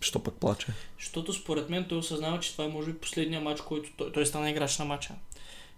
Що 0.00 0.18
пък 0.18 0.34
плаче? 0.34 0.66
Защото 0.98 1.32
според 1.32 1.70
мен 1.70 1.86
той 1.88 1.98
осъзнава, 1.98 2.40
че 2.40 2.52
това 2.52 2.64
е 2.64 2.68
може 2.68 2.92
би 2.92 2.98
последния 2.98 3.40
матч, 3.40 3.60
който 3.60 3.90
той, 3.96 4.12
той 4.12 4.26
стана 4.26 4.50
играч 4.50 4.78
на 4.78 4.84
матча. 4.84 5.14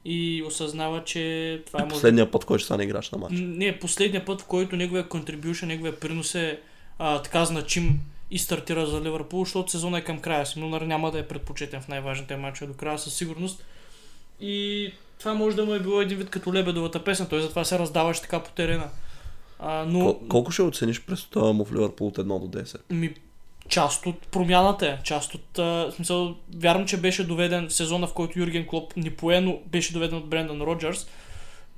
И 0.05 0.43
осъзнава, 0.47 1.05
че 1.05 1.63
това 1.67 1.81
е 1.81 1.83
може 1.83 1.95
Последния 1.95 2.31
път, 2.31 2.45
който 2.45 2.59
ще 2.59 2.67
стане 2.67 2.85
играч 2.85 3.11
на 3.11 3.19
матч. 3.19 3.35
Не, 3.37 3.79
последния 3.79 4.25
път, 4.25 4.41
в 4.41 4.45
който 4.45 4.77
неговия 4.77 5.09
контрибюшн, 5.09 5.67
неговия 5.67 6.01
принос 6.01 6.35
е 6.35 6.61
а, 6.99 7.23
така 7.23 7.45
значим 7.45 8.01
и 8.31 8.39
стартира 8.39 8.87
за 8.87 9.01
Ливърпул, 9.01 9.45
защото 9.45 9.71
сезона 9.71 9.99
е 9.99 10.05
към 10.05 10.21
края 10.21 10.47
си. 10.47 10.59
Милнар 10.59 10.81
няма 10.83 11.11
да 11.11 11.19
е 11.19 11.29
предпочетен 11.29 11.81
в 11.81 11.89
най-важните 11.89 12.37
матчове 12.37 12.67
до 12.67 12.75
края 12.75 12.99
със 12.99 13.15
сигурност. 13.15 13.65
И 14.41 14.93
това 15.19 15.35
може 15.35 15.57
да 15.57 15.65
му 15.65 15.75
е 15.75 15.81
било 15.81 16.01
един 16.01 16.19
вид 16.19 16.31
като 16.31 16.55
лебедовата 16.55 17.05
песен, 17.05 17.27
той 17.27 17.41
затова 17.41 17.65
се 17.65 17.79
раздаваше 17.79 18.21
така 18.21 18.43
по 18.43 18.51
терена. 18.51 18.89
А, 19.59 19.85
но 19.89 19.99
Кол- 19.99 20.29
колко 20.29 20.51
ще 20.51 20.63
оцениш 20.63 21.01
през 21.01 21.25
това 21.25 21.53
му 21.53 21.65
в 21.65 21.73
Ливърпул 21.73 22.07
от 22.07 22.19
1 22.19 22.49
до 22.49 22.59
10? 22.59 22.81
ми, 22.91 23.15
част 23.69 24.07
от 24.07 24.19
промяната 24.19 24.87
е. 24.87 24.99
Част 25.05 25.35
от... 25.35 25.59
А, 25.59 25.93
смисъл, 25.93 26.37
вярвам, 26.57 26.87
че 26.87 26.97
беше 26.97 27.27
доведен 27.27 27.69
в 27.69 27.75
сезона, 27.75 28.07
в 28.07 28.13
който 28.13 28.39
Юрген 28.39 28.67
Клоп 28.67 28.97
ни 28.97 29.11
пое, 29.11 29.41
но 29.41 29.59
беше 29.67 29.93
доведен 29.93 30.19
от 30.19 30.29
Брендан 30.29 30.61
Роджерс. 30.61 31.07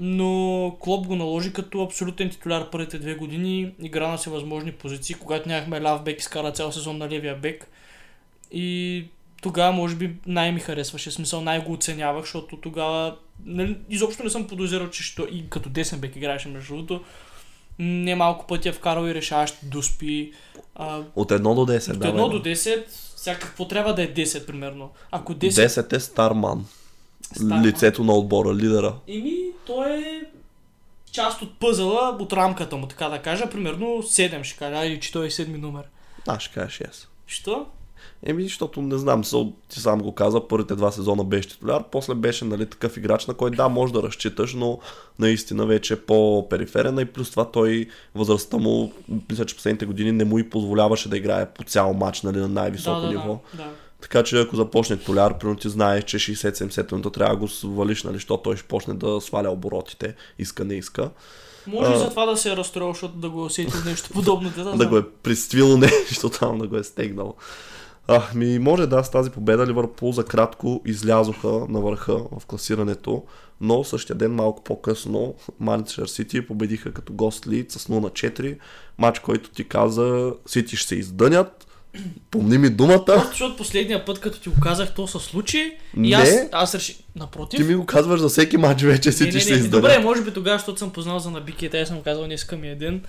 Но 0.01 0.77
Клоп 0.81 1.07
го 1.07 1.17
наложи 1.17 1.53
като 1.53 1.83
абсолютен 1.83 2.31
титуляр 2.31 2.71
първите 2.71 2.99
две 2.99 3.15
години. 3.15 3.73
Игра 3.83 4.09
на 4.09 4.17
всевъзможни 4.17 4.73
позиции. 4.73 5.15
Когато 5.15 5.49
нямахме 5.49 5.83
ляв 5.83 6.05
бек, 6.05 6.21
изкара 6.21 6.53
цял 6.53 6.73
сезон 6.73 6.99
на 6.99 7.09
левия 7.09 7.37
бек. 7.37 7.69
И 8.53 9.05
тогава 9.43 9.73
може 9.73 9.95
би 9.95 10.17
най-ми 10.27 10.61
харесваше, 10.61 11.11
смисъл 11.11 11.41
най-го 11.41 11.73
оценявах, 11.73 12.25
защото 12.25 12.57
тогава 12.57 13.17
нали, 13.45 13.77
изобщо 13.91 14.25
не 14.25 14.31
съм 14.31 14.47
подозирал, 14.47 14.91
че 14.91 15.03
ще, 15.03 15.23
и 15.23 15.51
като 15.51 15.69
десен 15.69 16.01
бек 16.01 16.17
играеше 16.17 16.49
между 16.49 16.75
другото. 16.75 17.05
Не 17.79 18.15
малко 18.15 18.47
пъти 18.47 18.69
е 18.69 18.73
вкарал 18.73 19.07
и 19.07 19.15
решаващи 19.15 19.67
дуспи. 19.67 20.33
А, 20.75 21.03
От 21.17 21.31
1 21.31 21.43
до 21.55 21.73
10, 21.73 21.93
от 21.93 21.99
да. 21.99 22.13
1 22.13 22.31
до 22.31 22.43
10, 22.43 22.85
сега 23.17 23.39
какво 23.39 23.69
трябва 23.69 23.95
да 23.95 24.03
е 24.03 24.15
10 24.15 24.47
примерно? 24.47 24.91
Ако 25.11 25.35
10, 25.35 25.49
10 25.49 25.93
е 25.93 26.01
Старман. 26.01 26.67
Старман. 27.23 27.65
Лицето 27.65 28.05
на 28.05 28.13
отбора, 28.13 28.55
лидера. 28.55 28.95
Еми, 29.09 29.37
той 29.67 29.93
е 29.93 30.23
част 31.13 31.43
от 31.43 31.59
пъзела, 31.59 32.17
от 32.21 32.33
рамката 32.33 32.77
му, 32.77 32.87
така 32.89 33.09
да 33.09 33.23
кажа. 33.23 33.51
Примерно 33.51 33.87
7 33.87 34.43
ще 34.43 34.59
кажа, 34.59 34.87
или 34.87 35.01
че 35.01 35.13
той 35.13 35.27
е 35.27 35.31
седми 35.31 35.59
номер. 35.59 35.83
Аз 36.27 36.43
ще 36.43 36.55
кажа 36.55 36.69
6. 36.69 37.07
Що? 37.27 37.67
Еми, 38.23 38.43
защото 38.43 38.83
не 38.83 38.99
знам, 38.99 39.25
са- 39.25 39.47
ти 39.69 39.81
сам 39.81 40.01
го 40.01 40.15
каза, 40.15 40.49
първите 40.49 40.75
два 40.75 40.91
сезона 40.91 41.25
беше 41.25 41.49
титуляр, 41.49 41.85
после 41.93 42.15
беше 42.15 42.45
нали, 42.45 42.67
такъв 42.67 42.97
играч, 42.97 43.27
на 43.27 43.35
който 43.35 43.57
да, 43.57 43.69
може 43.69 43.93
да 43.93 44.03
разчиташ, 44.03 44.55
но 44.55 44.79
наистина 45.19 45.67
вече 45.67 45.95
е 45.95 46.01
по-периферен 46.01 46.99
и 46.99 47.05
плюс 47.05 47.31
това 47.31 47.51
той, 47.51 47.89
възрастта 48.15 48.57
му, 48.57 48.93
мисля, 49.31 49.45
че 49.45 49.57
последните 49.57 49.87
години 49.87 50.13
не 50.13 50.25
му 50.25 50.39
и 50.39 50.51
позволяваше 50.51 51.09
да 51.09 51.17
играе 51.17 51.47
по 51.47 51.65
цял 51.65 51.95
матч 51.95 52.23
нали, 52.23 52.39
на 52.39 52.49
най-високо 52.49 53.01
да, 53.01 53.07
да, 53.07 53.13
ниво. 53.13 53.41
Да, 53.55 53.63
да. 53.63 53.71
Така 54.01 54.23
че 54.23 54.41
ако 54.41 54.57
започне 54.57 54.97
толяр, 54.97 55.39
примерно 55.39 55.59
ти 55.59 55.69
знаеш, 55.69 56.05
че 56.05 56.19
60-70 56.19 56.93
минута 56.93 57.11
трябва 57.11 57.35
да 57.35 57.41
го 57.41 57.49
свалиш, 57.49 58.03
нали, 58.03 58.15
защото 58.15 58.43
той 58.43 58.57
ще 58.57 58.67
почне 58.67 58.95
да 58.95 59.21
сваля 59.21 59.51
оборотите, 59.51 60.15
иска 60.39 60.65
не 60.65 60.75
иска. 60.75 61.11
Може 61.67 61.93
А. 61.93 61.99
за 61.99 62.11
това 62.11 62.27
да 62.27 62.37
се 62.37 62.53
е 62.53 62.57
разстроил, 62.57 62.93
защото 62.93 63.15
да 63.15 63.31
го 63.31 63.41
е 63.41 63.45
усетил 63.45 63.81
нещо 63.85 64.11
подобно. 64.13 64.53
Да, 64.57 64.77
да 64.77 64.87
го 64.87 64.97
е 64.97 65.09
приствил 65.11 65.79
нещо 65.79 66.31
там, 66.31 66.59
да 66.59 66.67
го 66.67 66.77
е 66.77 66.85
стегнал. 66.85 67.35
А, 68.09 68.23
ми 68.35 68.59
може 68.59 68.87
да, 68.87 69.05
с 69.05 69.11
тази 69.11 69.31
победа 69.31 69.67
Ливърпул 69.67 70.13
за 70.13 70.25
кратко 70.25 70.83
излязоха 70.87 71.49
на 71.49 71.81
върха 71.81 72.13
в 72.15 72.47
класирането, 72.47 73.25
но 73.61 73.85
същия 73.85 74.17
ден 74.17 74.35
малко 74.35 74.65
по-късно 74.65 75.35
Манчестър 75.61 76.07
Сити 76.07 76.47
победиха 76.47 76.93
като 76.93 77.13
гост 77.13 77.47
Лид 77.47 77.73
с 77.73 77.87
0 77.87 77.91
на 77.91 78.11
4. 78.11 78.59
Матч, 78.99 79.19
който 79.19 79.51
ти 79.51 79.69
каза, 79.69 80.33
Сити 80.47 80.77
ще 80.77 80.89
се 80.89 80.95
издънят. 80.95 81.67
Помни 82.31 82.59
ми 82.59 82.71
думата. 82.71 83.05
Просто 83.05 83.29
защото 83.31 83.57
последния 83.57 84.05
път, 84.05 84.21
като 84.21 84.41
ти 84.41 84.49
го 84.49 84.61
казах, 84.63 84.95
то 84.95 85.07
се 85.07 85.19
случи. 85.19 85.77
И 85.97 86.01
Не. 86.01 86.17
аз, 86.17 86.29
аз 86.53 86.75
реших. 86.75 86.97
Напротив. 87.17 87.61
Ти 87.61 87.65
ми 87.65 87.75
го 87.75 87.87
казваш 87.87 88.21
за 88.21 88.29
всеки 88.29 88.57
матч 88.57 88.83
вече, 88.83 89.09
не, 89.09 89.13
Сити 89.13 89.35
не, 89.35 89.41
ще 89.41 89.49
се 89.49 89.51
не, 89.51 89.59
издънят. 89.59 89.83
добре, 89.83 89.99
може 89.99 90.23
би 90.23 90.33
тогава, 90.33 90.59
защото 90.59 90.79
съм 90.79 90.91
познал 90.91 91.19
за 91.19 91.31
набики, 91.31 91.71
те 91.71 91.87
съм 91.87 92.03
казал, 92.03 92.25
днеска 92.25 92.57
ми 92.57 92.69
е 92.69 92.75
ден. 92.75 93.05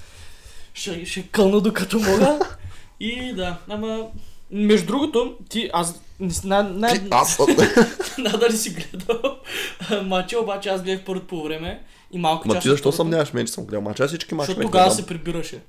Ще, 0.74 1.06
ще 1.06 1.22
кълна 1.22 1.62
докато 1.62 2.00
мога. 2.00 2.40
И 3.00 3.34
да, 3.34 3.58
ама 3.70 4.08
между 4.52 4.88
другото, 4.88 5.36
ти, 5.50 5.70
аз 5.74 6.02
не 6.20 6.34
на, 6.44 6.64
на, 6.64 6.88
Ти, 6.88 7.02
Аз 7.12 7.40
надали 8.18 8.58
си 8.58 8.70
гледал 8.70 9.38
матча, 10.04 10.40
обаче 10.40 10.70
аз 10.70 10.84
гледах 10.84 11.06
първото 11.06 11.28
по 11.28 11.44
време 11.44 11.84
и 12.12 12.18
малко 12.18 12.48
Ма 12.48 12.60
ти 12.60 12.70
защо 12.70 12.92
съмняваш 12.92 13.34
мен, 13.34 13.46
че 13.46 13.54
съм 13.54 13.66
гледал 13.66 13.82
матча? 13.82 14.04
Аз 14.04 14.10
всички 14.10 14.36
матча 14.36 14.46
Защото 14.46 14.68
тогава 14.68 14.92
се 14.92 15.06
прибираше. 15.06 15.62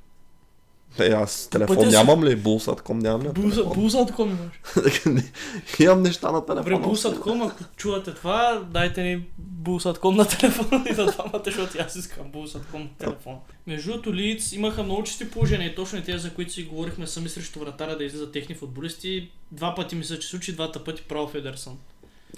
Е, 1.00 1.09
аз 1.09 1.49
телефон 1.52 1.76
Пътя 1.76 1.90
нямам 1.90 2.25
ли? 2.25 2.37
Булсатком 2.37 2.99
нямам 2.99 3.23
ли? 3.23 3.28
Булса, 3.28 3.64
булсатком 3.64 4.30
имаш. 4.30 4.85
Имам 5.80 6.02
неща 6.02 6.33
на 6.33 6.47
телефона. 6.47 6.76
Добре, 6.76 6.88
булсатком, 6.88 7.42
ако 7.42 7.64
чувате 7.76 8.14
това, 8.14 8.62
дайте 8.73 9.02
ни 9.02 9.23
булсатком 9.38 10.16
на 10.16 10.28
телефона 10.28 10.85
и 10.90 10.92
на 10.92 11.07
двамата, 11.07 11.42
защото 11.45 11.78
аз 11.87 11.97
искам 11.97 12.30
булсатком 12.30 12.83
на 12.83 12.88
телефона. 12.99 13.37
Между 13.66 13.90
другото, 13.90 14.14
Лиц 14.14 14.52
имаха 14.52 14.83
много 14.83 15.02
чисти 15.02 15.30
положения 15.30 15.75
точно 15.75 16.02
тези, 16.02 16.18
за 16.18 16.30
които 16.30 16.52
си 16.52 16.64
говорихме 16.64 17.07
сами 17.07 17.28
срещу 17.28 17.61
вратаря 17.61 17.97
да 17.97 18.04
излизат 18.04 18.33
техни 18.33 18.54
футболисти. 18.54 19.30
Два 19.52 19.75
пъти 19.75 19.95
ми 19.95 20.04
се 20.04 20.18
че 20.18 20.28
случи, 20.28 20.52
двата 20.52 20.85
пъти 20.85 21.02
право 21.02 21.28
Федерсън. 21.28 21.78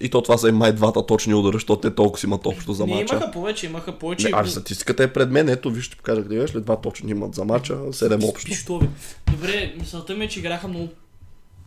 И 0.01 0.11
то 0.11 0.23
това 0.23 0.39
са 0.39 0.49
и 0.49 0.53
май 0.53 0.73
двата 0.73 1.07
точни 1.07 1.35
удара, 1.35 1.53
защото 1.53 1.81
те 1.81 1.95
толкова 1.95 2.19
си 2.19 2.27
имат 2.27 2.47
общо 2.47 2.73
за 2.73 2.87
Не, 2.87 2.95
мача. 2.95 3.15
имаха 3.15 3.31
повече, 3.31 3.67
имаха 3.67 3.99
повече. 3.99 4.27
Не, 4.27 4.33
аж 4.35 4.51
статистиката 4.51 5.03
е 5.03 5.13
пред 5.13 5.31
мен. 5.31 5.49
Ето, 5.49 5.71
виж, 5.71 5.85
ще 5.85 5.97
покажа 5.97 6.23
къде 6.23 6.39
беше. 6.39 6.61
Два 6.61 6.81
точни 6.81 7.11
имат 7.11 7.35
за 7.35 7.45
мача, 7.45 7.75
7 7.75 8.29
общо. 8.29 8.47
Пиштови. 8.47 8.89
Добре, 9.31 9.75
мисълта 9.79 10.15
ми 10.15 10.25
е, 10.25 10.29
че 10.29 10.39
играха 10.39 10.69
много 10.69 10.89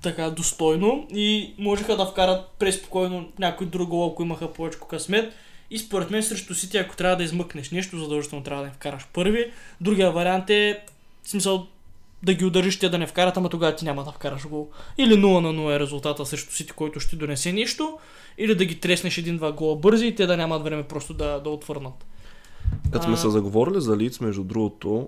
така 0.02 0.30
достойно 0.30 1.08
и 1.14 1.54
можеха 1.58 1.98
да 1.98 2.06
вкарат 2.06 2.46
преспокойно 2.60 3.30
някой 3.40 3.68
друг 3.68 3.90
гол, 3.90 4.12
ако 4.12 4.24
имаха 4.24 4.54
повече 4.54 4.78
късмет. 4.90 5.34
И 5.72 5.80
според 5.80 6.12
мен 6.12 6.24
срещу 6.24 6.54
Сити, 6.54 6.78
ако 6.78 6.96
трябва 6.96 7.16
да 7.16 7.24
измъкнеш 7.24 7.72
нещо, 7.72 8.00
задължително 8.00 8.44
трябва 8.44 8.64
да 8.64 8.68
не 8.70 8.74
вкараш 8.74 9.08
първи. 9.14 9.52
Другия 9.82 10.12
вариант 10.12 10.50
е, 10.50 10.84
в 11.24 11.30
смисъл, 11.30 11.68
да 12.24 12.34
ги 12.34 12.46
удариш 12.46 12.80
те 12.80 12.90
да 12.90 12.98
не 12.98 13.08
вкарат, 13.08 13.38
ама 13.38 13.50
тогава 13.50 13.76
ти 13.76 13.86
няма 13.86 14.04
да 14.04 14.12
вкараш 14.12 14.48
гол. 14.48 14.70
Или 14.98 15.14
0 15.14 15.40
на 15.40 15.50
0 15.50 15.76
е 15.76 15.80
резултата 15.80 16.26
срещу 16.26 16.54
Сити, 16.54 16.72
който 16.72 17.00
ще 17.00 17.16
донесе 17.16 17.54
нещо. 17.54 17.98
Или 18.38 18.56
да 18.56 18.66
ги 18.66 18.80
треснеш 18.80 19.18
един-два 19.18 19.52
гола 19.52 19.76
бързи 19.76 20.08
и 20.08 20.16
те 20.16 20.26
да 20.26 20.38
нямат 20.38 20.64
време 20.64 20.84
просто 20.84 21.14
да, 21.14 21.40
да 21.40 21.50
отвърнат. 21.50 22.06
Като 22.92 23.06
сме 23.06 23.18
се 23.18 23.30
заговорили 23.30 23.82
за 23.82 23.98
лиц, 23.98 24.20
между 24.20 24.44
другото, 24.44 25.08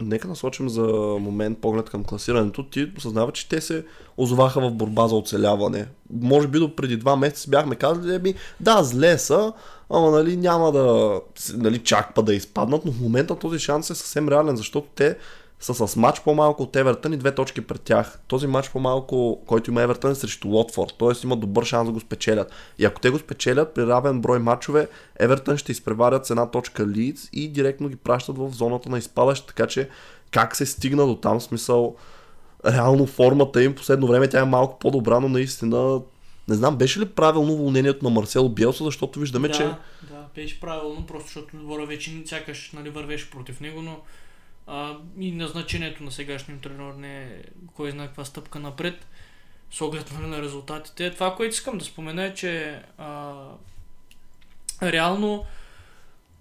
нека 0.00 0.28
насочим 0.28 0.68
за 0.68 0.82
момент 1.20 1.58
поглед 1.58 1.90
към 1.90 2.04
класирането. 2.04 2.62
Ти 2.62 2.92
осъзнава, 2.96 3.32
че 3.32 3.48
те 3.48 3.60
се 3.60 3.84
озоваха 4.16 4.60
в 4.60 4.72
борба 4.72 5.08
за 5.08 5.14
оцеляване. 5.14 5.86
Може 6.10 6.48
би 6.48 6.58
до 6.58 6.76
преди 6.76 6.96
два 6.96 7.16
месеца 7.16 7.50
бяхме 7.50 7.74
казали, 7.74 8.14
еми, 8.14 8.34
да, 8.60 8.82
зле 8.82 9.18
са, 9.18 9.52
ама 9.90 10.10
нали, 10.10 10.36
няма 10.36 10.72
да 10.72 11.20
нали, 11.54 11.78
чак 11.78 12.14
па 12.14 12.22
да 12.22 12.34
изпаднат, 12.34 12.84
но 12.84 12.92
в 12.92 13.00
момента 13.00 13.38
този 13.38 13.58
шанс 13.58 13.90
е 13.90 13.94
съвсем 13.94 14.28
реален, 14.28 14.56
защото 14.56 14.86
те 14.94 15.16
са 15.62 15.88
с 15.88 15.96
матч 15.96 16.20
по-малко 16.20 16.62
от 16.62 16.76
Евертън 16.76 17.12
и 17.12 17.16
две 17.16 17.34
точки 17.34 17.60
пред 17.60 17.80
тях. 17.80 18.18
Този 18.26 18.46
матч 18.46 18.70
по-малко, 18.70 19.42
който 19.46 19.70
има 19.70 19.82
Евертън 19.82 20.12
е 20.12 20.14
срещу 20.14 20.48
Лотфорд, 20.48 20.94
т.е. 20.98 21.24
има 21.24 21.36
добър 21.36 21.64
шанс 21.64 21.88
да 21.88 21.92
го 21.92 22.00
спечелят. 22.00 22.52
И 22.78 22.84
ако 22.84 23.00
те 23.00 23.10
го 23.10 23.18
спечелят 23.18 23.74
при 23.74 23.86
равен 23.86 24.20
брой 24.20 24.38
матчове, 24.38 24.88
Евертън 25.18 25.56
ще 25.56 25.72
изпреварят 25.72 26.26
с 26.26 26.30
една 26.30 26.50
точка 26.50 26.86
Лидс 26.86 27.28
и 27.32 27.48
директно 27.48 27.88
ги 27.88 27.96
пращат 27.96 28.38
в 28.38 28.50
зоната 28.50 28.88
на 28.90 28.98
изпадащ, 28.98 29.46
така 29.46 29.66
че 29.66 29.88
как 30.30 30.56
се 30.56 30.66
стигна 30.66 31.06
до 31.06 31.16
там, 31.16 31.40
смисъл 31.40 31.96
реално 32.66 33.06
формата 33.06 33.62
им 33.62 33.74
последно 33.74 34.06
време 34.06 34.28
тя 34.28 34.40
е 34.40 34.44
малко 34.44 34.78
по-добра, 34.78 35.20
но 35.20 35.28
наистина 35.28 36.00
не 36.48 36.54
знам, 36.54 36.76
беше 36.76 37.00
ли 37.00 37.08
правилно 37.08 37.52
уволнението 37.52 38.04
на 38.04 38.10
Марсело 38.10 38.48
Биелса, 38.48 38.84
защото 38.84 39.20
виждаме, 39.20 39.48
да, 39.48 39.54
че 39.54 39.64
Да, 40.02 40.26
беше 40.34 40.60
правилно, 40.60 41.06
просто 41.06 41.26
защото 41.26 41.56
отбора 41.56 41.86
вече 41.86 42.22
сякаш 42.24 42.72
нали, 42.74 42.90
вървеше 42.90 43.30
против 43.30 43.60
него, 43.60 43.82
но 43.82 44.00
а, 44.66 44.96
и 45.18 45.32
назначението 45.32 46.04
на 46.04 46.12
сегашния 46.12 46.54
им 46.54 46.60
тренер 46.60 46.92
не 46.92 47.22
е 47.22 47.42
кой 47.66 47.90
знае 47.90 48.06
каква 48.06 48.24
стъпка 48.24 48.58
напред 48.58 49.06
с 49.70 49.80
оглед 49.80 50.12
нали, 50.12 50.26
на 50.26 50.42
резултатите. 50.42 51.10
Това, 51.10 51.34
което 51.34 51.54
искам 51.54 51.78
да 51.78 51.84
спомена 51.84 52.24
е, 52.24 52.34
че 52.34 52.80
а, 52.98 53.32
реално 54.82 55.44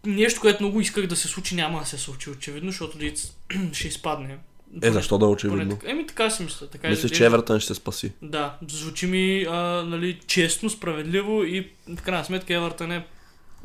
нещо, 0.06 0.42
което 0.42 0.64
много 0.64 0.82
исках 0.82 1.08
да 1.08 1.16
се 1.16 1.28
случи, 1.28 1.56
няма 1.56 1.80
да 1.80 1.86
се 1.86 1.98
случи 1.98 2.30
очевидно, 2.30 2.72
защото 2.72 3.00
Лиц 3.00 3.38
ще 3.74 3.88
изпадне. 3.88 4.38
е 4.84 4.92
защо 4.92 5.18
да 5.18 5.26
е 5.26 5.28
Поне 5.28 5.34
очевидно. 5.34 5.78
така- 5.78 5.92
Еми 5.92 6.08
така 6.08 6.30
си 6.30 6.44
мисля. 6.44 6.68
Така 6.68 6.88
Мисля, 6.88 6.98
изглежда. 7.00 7.18
че 7.18 7.26
Евертън 7.26 7.60
ще 7.60 7.68
се 7.68 7.76
спаси. 7.76 8.12
Да, 8.22 8.58
звучи 8.68 9.08
ми 9.08 9.46
а, 9.50 9.56
нали, 9.84 10.20
честно, 10.28 10.70
справедливо 10.70 11.44
и 11.44 11.72
в 11.98 12.02
крайна 12.02 12.26
сметка 12.26 12.54
Евертън 12.54 12.92
е 12.92 13.06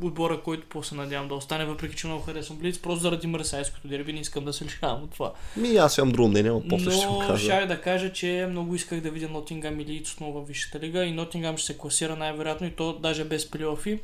отбора, 0.02 0.40
който 0.40 0.66
после 0.68 0.96
надявам 0.96 1.28
да 1.28 1.34
остане, 1.34 1.64
въпреки 1.64 1.96
че 1.96 2.06
много 2.06 2.22
харесвам 2.22 2.58
Блиц, 2.58 2.78
просто 2.78 3.02
заради 3.02 3.26
Марсайското 3.26 3.88
дерби 3.88 4.12
не 4.12 4.20
искам 4.20 4.44
да 4.44 4.52
се 4.52 4.64
лишавам 4.64 5.02
от 5.02 5.10
това. 5.10 5.32
Ми 5.56 5.76
аз 5.76 5.98
имам 5.98 6.10
друго 6.10 6.28
мнение, 6.28 6.50
но 6.50 6.62
после 6.68 6.90
ще 6.90 7.06
го 7.06 7.18
кажа. 7.18 7.44
щях 7.44 7.66
да 7.66 7.80
кажа, 7.80 8.12
че 8.12 8.46
много 8.50 8.74
исках 8.74 9.00
да 9.00 9.10
видя 9.10 9.28
Нотингам 9.28 9.80
и 9.80 9.84
Лийц 9.84 10.12
отново 10.12 10.40
в 10.40 10.48
Висшата 10.48 10.80
лига 10.80 11.04
и 11.04 11.12
Нотингам 11.12 11.56
ще 11.56 11.66
се 11.66 11.78
класира 11.78 12.16
най-вероятно 12.16 12.66
и 12.66 12.70
то 12.70 12.92
даже 12.92 13.24
без 13.24 13.50
плейофи. 13.50 13.98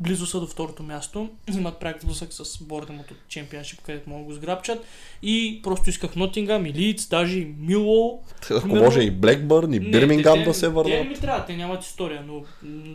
близо 0.00 0.26
са 0.26 0.40
до 0.40 0.46
второто 0.46 0.82
място. 0.82 1.28
Имат 1.56 1.80
пряк 1.80 2.02
сблъсък 2.02 2.32
с 2.32 2.62
Бордемот 2.62 3.10
от 3.10 3.16
Чемпионшип, 3.28 3.80
където 3.82 4.10
могат 4.10 4.22
да 4.22 4.26
го 4.26 4.34
сграбчат. 4.34 4.84
И 5.22 5.60
просто 5.62 5.90
исках 5.90 6.16
Нотингам 6.16 6.66
и 6.66 6.72
Лидс, 6.72 7.08
даже 7.08 7.38
и 7.38 7.54
Милуол. 7.58 8.22
Ако 8.42 8.60
Примерно- 8.60 8.84
може 8.84 9.00
и 9.00 9.10
Блекбърн, 9.10 9.74
и 9.74 9.80
Бирмингам 9.80 10.38
те- 10.38 10.44
да 10.44 10.54
се 10.54 10.60
Те 10.60 10.68
върнат. 10.68 11.08
ми 11.08 11.14
трябва, 11.14 11.44
те 11.44 11.56
нямат 11.56 11.84
история, 11.84 12.24
но 12.26 12.44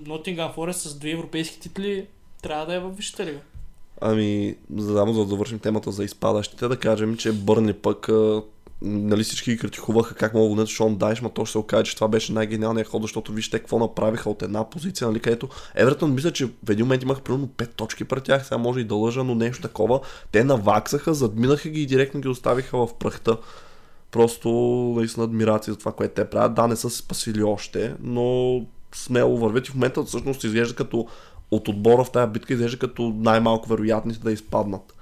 Нотингам 0.07 0.51
Форест 0.51 0.81
с 0.81 1.00
две 1.00 1.12
европейски 1.12 1.60
титли 1.60 2.05
трябва 2.43 2.65
да 2.65 2.73
е 2.73 2.79
във 2.79 2.97
Висшата 2.97 3.25
лига. 3.25 3.39
Ами, 4.01 4.55
само 4.77 5.13
за 5.13 5.19
да 5.19 5.29
завършим 5.29 5.59
темата 5.59 5.91
за 5.91 6.03
изпадащите, 6.03 6.67
да 6.67 6.77
кажем, 6.77 7.17
че 7.17 7.31
Бърни 7.31 7.73
пък, 7.73 8.09
нали 8.81 9.23
всички 9.23 9.57
критикуваха 9.57 10.15
как 10.15 10.33
мога 10.33 10.43
да 10.43 10.50
гонят 10.50 10.67
Шон 10.67 10.95
Дайш, 10.95 11.21
ма 11.21 11.29
то 11.29 11.45
ще 11.45 11.51
се 11.51 11.57
окаже, 11.57 11.83
че 11.83 11.95
това 11.95 12.07
беше 12.07 12.33
най-гениалният 12.33 12.88
ход, 12.88 13.01
защото 13.01 13.33
вижте 13.33 13.59
какво 13.59 13.79
направиха 13.79 14.29
от 14.29 14.41
една 14.41 14.69
позиция, 14.69 15.07
нали, 15.07 15.19
където 15.19 15.50
Евертън 15.75 16.13
мисля, 16.13 16.31
че 16.31 16.45
в 16.45 16.69
един 16.69 16.85
момент 16.85 17.03
имаха 17.03 17.21
примерно 17.21 17.47
5 17.47 17.67
точки 17.67 18.03
пред 18.03 18.23
тях, 18.23 18.45
сега 18.45 18.57
може 18.57 18.79
и 18.79 18.83
да 18.83 18.95
лъжа, 18.95 19.23
но 19.23 19.35
нещо 19.35 19.62
такова. 19.62 20.00
Те 20.31 20.43
наваксаха, 20.43 21.13
задминаха 21.13 21.69
ги 21.69 21.81
и 21.81 21.85
директно 21.85 22.21
ги 22.21 22.27
оставиха 22.27 22.77
в 22.77 22.93
прахта. 23.00 23.38
Просто 24.12 24.50
наистина 24.97 25.23
адмирация 25.23 25.73
за 25.73 25.79
това, 25.79 25.91
което 25.91 26.13
те 26.13 26.29
правят. 26.29 26.53
Да, 26.53 26.67
не 26.67 26.75
са 26.75 26.89
се 26.89 26.97
спасили 26.97 27.43
още, 27.43 27.95
но 28.01 28.62
смело 28.95 29.38
вървят 29.38 29.67
и 29.67 29.71
в 29.71 29.75
момента 29.75 30.03
всъщност 30.03 30.43
изглежда 30.43 30.75
като 30.75 31.07
от 31.55 31.67
отбора 31.67 32.03
в 32.03 32.12
тази 32.12 32.31
битка 32.31 32.53
изглежда 32.53 32.79
като 32.79 33.13
най-малко 33.15 33.69
вероятните 33.69 34.19
да 34.19 34.31
изпаднат. 34.31 34.95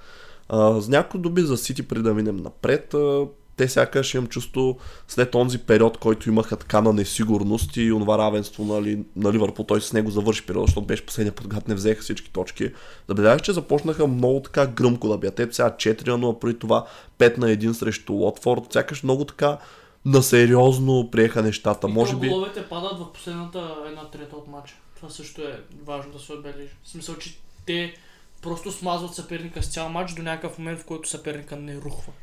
А, 0.50 0.82
с 0.82 0.88
някои 0.88 1.20
дуби 1.20 1.42
за 1.42 1.58
Сити 1.58 1.88
преди 1.88 2.02
да 2.02 2.14
минем 2.14 2.38
напред, 2.38 2.94
а, 2.94 3.26
те 3.58 3.68
сякаш 3.68 4.14
имам 4.14 4.28
чувство 4.28 4.78
след 5.08 5.36
онзи 5.36 5.58
период, 5.58 5.98
който 5.98 6.30
имаха 6.30 6.56
така 6.56 6.82
на 6.82 6.94
несигурност 6.94 7.78
и 7.78 7.92
онова 7.92 8.18
равенство 8.18 8.66
нали, 8.66 9.04
на 9.16 9.34
Ливърпул, 9.34 9.66
той 9.66 9.82
с 9.82 9.94
него 9.94 10.12
завърши 10.12 10.46
периода, 10.46 10.66
защото 10.68 10.88
беше 10.88 11.06
последния 11.06 11.36
път, 11.36 11.48
когато 11.48 11.70
не 11.70 11.76
взеха 11.76 12.02
всички 12.02 12.34
точки. 12.34 12.72
Забелязах, 13.08 13.42
че 13.42 13.54
започнаха 13.54 14.08
много 14.08 14.40
така 14.40 14.68
гръмко 14.68 15.08
да 15.08 15.18
бият. 15.18 15.36
Те 15.36 15.48
сега 15.52 15.70
4 15.70 16.08
на 16.08 16.18
0, 16.18 16.40
преди 16.40 16.60
това 16.60 16.86
5 17.20 17.38
на 17.38 17.48
1 17.48 17.72
срещу 17.72 18.14
Лотфорд. 18.14 18.74
Сякаш 18.74 19.04
много 19.04 19.26
така 19.26 19.58
насериозно 20.06 21.10
приеха 21.12 21.42
нещата. 21.42 21.88
И 21.88 21.92
Може 21.92 22.16
би... 22.16 22.30
головете 22.30 22.64
падат 22.70 23.00
в 23.00 23.14
последната 23.14 23.76
една 23.88 24.10
трета 24.10 24.36
от 24.36 24.48
матча. 24.48 24.76
Това 25.02 25.14
също 25.14 25.42
е 25.42 25.60
важно 25.86 26.12
да 26.12 26.20
се 26.20 26.34
отбележи. 26.34 26.70
В 26.84 26.90
смисъл, 26.90 27.16
че 27.16 27.38
те 27.66 27.94
просто 28.42 28.72
смазват 28.72 29.16
съперника 29.16 29.64
с 29.64 29.74
цял 29.74 29.90
матч 29.90 30.14
до 30.14 30.22
някакъв 30.22 30.58
момент, 30.58 30.80
в 30.80 30.86
който 30.86 31.10
съперника 31.10 31.56
не 31.56 31.76
рухва. 31.76 32.14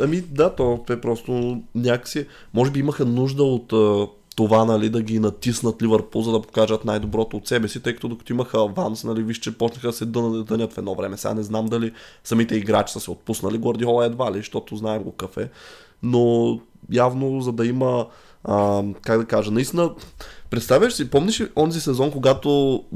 Ами 0.00 0.20
да, 0.20 0.54
то 0.54 0.84
е 0.90 1.00
просто 1.00 1.62
някакси... 1.74 2.26
Може 2.54 2.70
би 2.70 2.80
имаха 2.80 3.04
нужда 3.04 3.42
от 3.42 3.72
това, 4.36 4.64
нали, 4.64 4.90
да 4.90 5.02
ги 5.02 5.18
натиснат 5.18 5.82
Ливърпул, 5.82 6.22
за 6.22 6.32
да 6.32 6.42
покажат 6.42 6.84
най-доброто 6.84 7.36
от 7.36 7.48
себе 7.48 7.68
си, 7.68 7.82
тъй 7.82 7.94
като 7.94 8.08
докато 8.08 8.32
имаха 8.32 8.58
аванс, 8.58 9.04
нали, 9.04 9.22
виж, 9.22 9.38
че 9.38 9.58
почнаха 9.58 9.86
да 9.86 9.92
се 9.92 10.06
дънат, 10.06 10.46
дънят 10.46 10.72
в 10.72 10.78
едно 10.78 10.94
време. 10.94 11.16
Сега 11.16 11.34
не 11.34 11.42
знам 11.42 11.66
дали 11.66 11.92
самите 12.24 12.56
играчи 12.56 12.92
са 12.92 13.00
се 13.00 13.10
отпуснали, 13.10 13.58
Гвардиола 13.58 14.06
едва 14.06 14.32
ли, 14.32 14.36
защото 14.36 14.76
знаем 14.76 15.02
го 15.02 15.12
кафе. 15.12 15.50
Но 16.02 16.60
явно, 16.90 17.40
за 17.40 17.52
да 17.52 17.66
има, 17.66 18.06
а, 18.44 18.82
как 19.02 19.18
да 19.20 19.26
кажа, 19.26 19.50
наистина, 19.50 19.94
представяш 20.52 20.92
си, 20.92 21.10
помниш 21.10 21.40
ли 21.40 21.48
онзи 21.56 21.80
сезон, 21.80 22.10
когато 22.10 22.48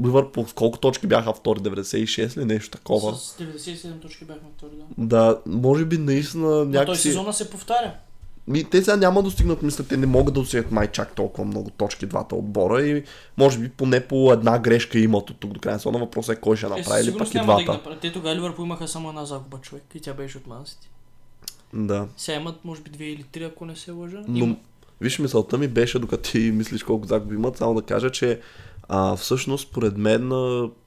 Ливърпул 0.05 0.45
с 0.47 0.53
колко 0.53 0.77
точки 0.79 1.07
бяха 1.07 1.33
втори, 1.33 1.59
96 1.59 2.37
ли, 2.37 2.45
нещо 2.45 2.69
такова? 2.71 3.15
С 3.15 3.37
97 3.37 4.01
точки 4.01 4.25
бяхме 4.25 4.49
втори, 4.57 4.71
да. 4.97 5.05
Да, 5.07 5.41
може 5.45 5.85
би 5.85 5.97
наистина 5.97 6.47
Но 6.47 6.55
той 6.55 6.65
някакси... 6.67 7.01
сезона 7.01 7.33
се 7.33 7.49
повтаря. 7.49 7.93
Ми, 8.47 8.63
те 8.63 8.77
сега 8.77 8.95
няма 8.95 9.19
да 9.19 9.23
достигнат, 9.23 9.61
мисля, 9.61 9.83
те 9.83 9.97
не 9.97 10.05
могат 10.05 10.33
да 10.33 10.39
достигнат 10.39 10.71
май 10.71 10.87
чак 10.87 11.15
толкова 11.15 11.45
много 11.45 11.69
точки 11.69 12.05
двата 12.05 12.35
отбора 12.35 12.81
и 12.81 13.03
може 13.37 13.59
би 13.59 13.69
поне 13.69 13.99
по 14.01 14.33
една 14.33 14.59
грешка 14.59 14.99
имат 14.99 15.29
от 15.29 15.37
тук 15.37 15.53
до 15.53 15.59
края 15.59 15.73
на 15.73 15.79
сезона. 15.79 15.99
Въпросът 15.99 16.37
е 16.37 16.41
кой 16.41 16.57
ще 16.57 16.65
Е, 16.65 16.69
направи 16.69 17.03
сигурност 17.03 17.29
пък 17.29 17.35
и 17.35 17.37
да 17.37 17.43
двата. 17.45 17.71
направят. 17.71 17.99
Те 17.99 18.11
тогава 18.11 18.35
Ливърпул 18.35 18.63
имаха 18.63 18.87
само 18.87 19.09
една 19.09 19.25
загуба 19.25 19.57
човек 19.57 19.83
и 19.95 19.99
тя 19.99 20.13
беше 20.13 20.37
от 20.37 20.47
Мансити. 20.47 20.89
Да. 21.73 22.07
Сега 22.17 22.37
имат 22.37 22.65
може 22.65 22.81
би 22.81 22.89
две 22.89 23.05
или 23.05 23.23
три, 23.23 23.43
ако 23.43 23.65
не 23.65 23.75
се 23.75 23.91
лъжа. 23.91 24.21
Но, 24.27 24.37
Има- 24.37 24.55
виж, 25.01 25.19
мисълта 25.19 25.57
ми 25.57 25.67
беше, 25.67 25.99
докато 25.99 26.31
ти 26.31 26.39
мислиш 26.53 26.83
колко 26.83 27.07
загуби 27.07 27.35
имат, 27.35 27.57
само 27.57 27.73
да 27.73 27.81
кажа, 27.81 28.09
че 28.09 28.39
а, 28.89 29.15
всъщност, 29.15 29.67
според 29.69 29.97
мен, 29.97 30.31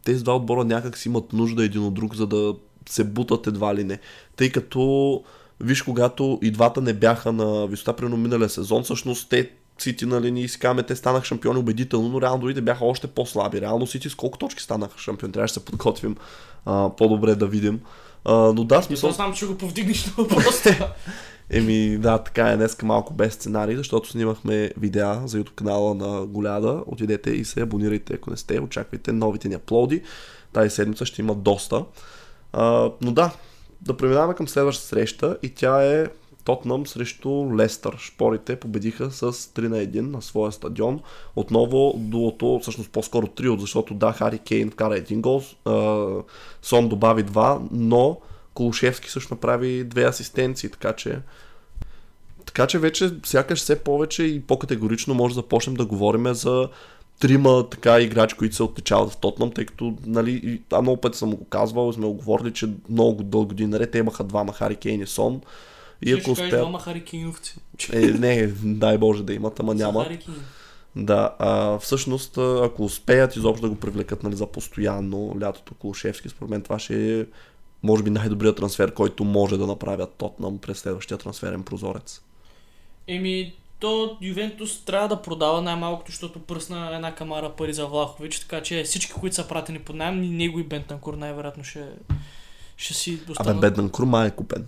тези 0.04 0.24
два 0.24 0.36
отбора 0.36 0.64
някак 0.64 0.98
си 0.98 1.08
имат 1.08 1.32
нужда 1.32 1.64
един 1.64 1.82
от 1.82 1.94
друг, 1.94 2.14
за 2.14 2.26
да 2.26 2.54
се 2.88 3.04
бутат 3.04 3.46
едва 3.46 3.74
ли 3.74 3.84
не. 3.84 3.98
Тъй 4.36 4.52
като, 4.52 5.22
виж, 5.60 5.82
когато 5.82 6.38
и 6.42 6.50
двата 6.50 6.80
не 6.80 6.94
бяха 6.94 7.32
на 7.32 7.66
висота, 7.66 7.96
примерно 7.96 8.16
миналия 8.16 8.48
сезон, 8.48 8.82
всъщност 8.82 9.28
те 9.28 9.50
Сити, 9.82 10.06
нали, 10.06 10.30
ние 10.30 10.48
казваме, 10.48 10.82
те 10.82 10.96
станаха 10.96 11.24
шампиони 11.24 11.58
убедително, 11.58 12.08
но 12.08 12.20
реално 12.20 12.40
другите 12.40 12.60
бяха 12.60 12.84
още 12.84 13.06
по-слаби. 13.06 13.60
Реално 13.60 13.86
Сити 13.86 14.10
с 14.10 14.14
колко 14.14 14.38
точки 14.38 14.62
станаха 14.62 14.98
шампиони? 14.98 15.32
Трябваше 15.32 15.54
да 15.54 15.60
се 15.60 15.64
подготвим 15.64 16.16
а, 16.66 16.90
по-добре 16.96 17.34
да 17.34 17.46
видим. 17.46 17.80
А, 18.24 18.34
но 18.34 18.64
да, 18.64 18.82
смисъл, 18.82 18.82
Смисъл... 18.82 19.12
знам, 19.12 19.34
че 19.34 19.46
го 19.46 19.58
повдигнеш 19.58 20.06
на 20.06 20.12
въпроса. 20.18 20.92
Еми 21.50 21.98
да, 21.98 22.18
така 22.18 22.48
е 22.48 22.56
днеска 22.56 22.86
малко 22.86 23.14
без 23.14 23.34
сценарий, 23.34 23.76
защото 23.76 24.08
снимахме 24.08 24.70
видеа 24.76 25.22
за 25.24 25.38
YouTube 25.38 25.54
канала 25.54 25.94
на 25.94 26.26
Голяда. 26.26 26.82
Отидете 26.86 27.30
и 27.30 27.44
се 27.44 27.60
абонирайте, 27.60 28.14
ако 28.14 28.30
не 28.30 28.36
сте. 28.36 28.60
Очаквайте 28.60 29.12
новите 29.12 29.48
ни 29.48 29.54
аплоди. 29.54 30.02
Тази 30.52 30.70
седмица 30.70 31.06
ще 31.06 31.22
има 31.22 31.34
доста. 31.34 31.84
А, 32.52 32.90
но 33.00 33.12
да, 33.12 33.32
да 33.82 33.96
преминаваме 33.96 34.34
към 34.34 34.48
следващата 34.48 34.88
среща 34.88 35.36
и 35.42 35.54
тя 35.54 35.84
е 35.84 36.06
Тотнам 36.44 36.86
срещу 36.86 37.56
Лестър. 37.56 37.96
Шпорите 37.98 38.56
победиха 38.56 39.10
с 39.10 39.32
3 39.32 39.68
на 39.68 39.76
1 39.76 40.00
на 40.00 40.22
своя 40.22 40.52
стадион. 40.52 41.00
Отново 41.36 41.94
дуото, 41.96 42.58
всъщност 42.62 42.90
по-скоро 42.90 43.26
трио, 43.26 43.56
защото 43.56 43.94
да, 43.94 44.12
Хари 44.12 44.38
Кейн 44.38 44.70
вкара 44.70 44.96
един 44.96 45.22
гол, 45.22 45.42
Сон 46.62 46.88
добави 46.88 47.22
два, 47.22 47.60
но 47.70 48.20
Колушевски 48.54 49.10
също 49.10 49.34
направи 49.34 49.84
две 49.84 50.04
асистенции, 50.04 50.70
така 50.70 50.92
че 50.92 51.18
така 52.46 52.66
че 52.66 52.78
вече 52.78 53.10
сякаш 53.24 53.58
все 53.60 53.78
повече 53.78 54.22
и 54.22 54.40
по-категорично 54.40 55.14
може 55.14 55.34
да 55.34 55.40
започнем 55.40 55.76
да 55.76 55.86
говорим 55.86 56.34
за 56.34 56.68
трима 57.20 57.68
така 57.70 58.00
играчи, 58.00 58.36
които 58.36 58.56
се 58.56 58.62
отличават 58.62 59.10
в 59.12 59.16
Тотнам, 59.16 59.50
тъй 59.50 59.66
като, 59.66 59.94
нали, 60.06 60.62
а 60.72 60.82
много 60.82 61.00
пъти 61.00 61.18
съм 61.18 61.30
го 61.30 61.44
казвал, 61.44 61.92
сме 61.92 62.06
го 62.06 62.12
говорили, 62.12 62.52
че 62.52 62.68
много 62.88 63.22
дълги 63.22 63.48
години 63.48 63.70
наред 63.70 63.94
имаха 63.94 64.24
двама 64.24 64.52
Хари 64.52 64.76
Кейн 64.76 65.00
и 65.00 65.06
Сон. 65.06 65.40
И 66.02 66.12
ако 66.12 66.18
успеят... 66.18 66.38
успеят... 66.38 66.62
двама 66.62 66.80
харикейновци. 66.80 67.56
Е, 67.92 68.00
не, 68.00 68.46
дай 68.64 68.98
Боже 68.98 69.22
да 69.22 69.32
имат, 69.32 69.60
ама 69.60 69.74
няма. 69.74 70.04
Харикейн. 70.04 70.36
Да, 70.96 71.34
а, 71.38 71.78
всъщност, 71.78 72.38
ако 72.38 72.84
успеят 72.84 73.36
изобщо 73.36 73.66
да 73.66 73.70
го 73.70 73.80
привлекат 73.80 74.22
нали, 74.22 74.36
за 74.36 74.46
постоянно 74.46 75.36
лятото 75.42 75.74
Колушевски, 75.74 76.28
според 76.28 76.50
мен 76.50 76.62
това 76.62 76.78
ще 76.78 77.20
е 77.20 77.24
може 77.82 78.02
би 78.02 78.10
най-добрият 78.10 78.56
трансфер, 78.56 78.94
който 78.94 79.24
може 79.24 79.56
да 79.56 79.66
направят 79.66 80.14
Тотнам 80.18 80.58
през 80.58 80.78
следващия 80.78 81.18
трансферен 81.18 81.62
прозорец. 81.62 82.20
Еми, 83.08 83.54
то 83.80 84.16
Ювентус 84.20 84.84
трябва 84.84 85.08
да 85.08 85.22
продава 85.22 85.62
най-малкото, 85.62 86.10
защото 86.10 86.38
пръсна 86.38 86.94
една 86.94 87.14
камара 87.14 87.50
пари 87.50 87.72
за 87.72 87.86
Влахович, 87.86 88.40
така 88.40 88.62
че 88.62 88.82
всички, 88.84 89.12
които 89.12 89.36
са 89.36 89.48
пратени 89.48 89.78
под 89.78 89.96
найем, 89.96 90.36
него 90.36 90.58
и 90.58 90.62
Бентанкур 90.62 91.14
най-вероятно 91.14 91.64
ще, 91.64 91.84
ще 92.76 92.94
си 92.94 93.14
Абе, 93.14 93.24
достанат. 93.26 93.60
Беднан 93.60 93.90
Крума 93.90 94.26
е 94.26 94.30
купен. 94.30 94.66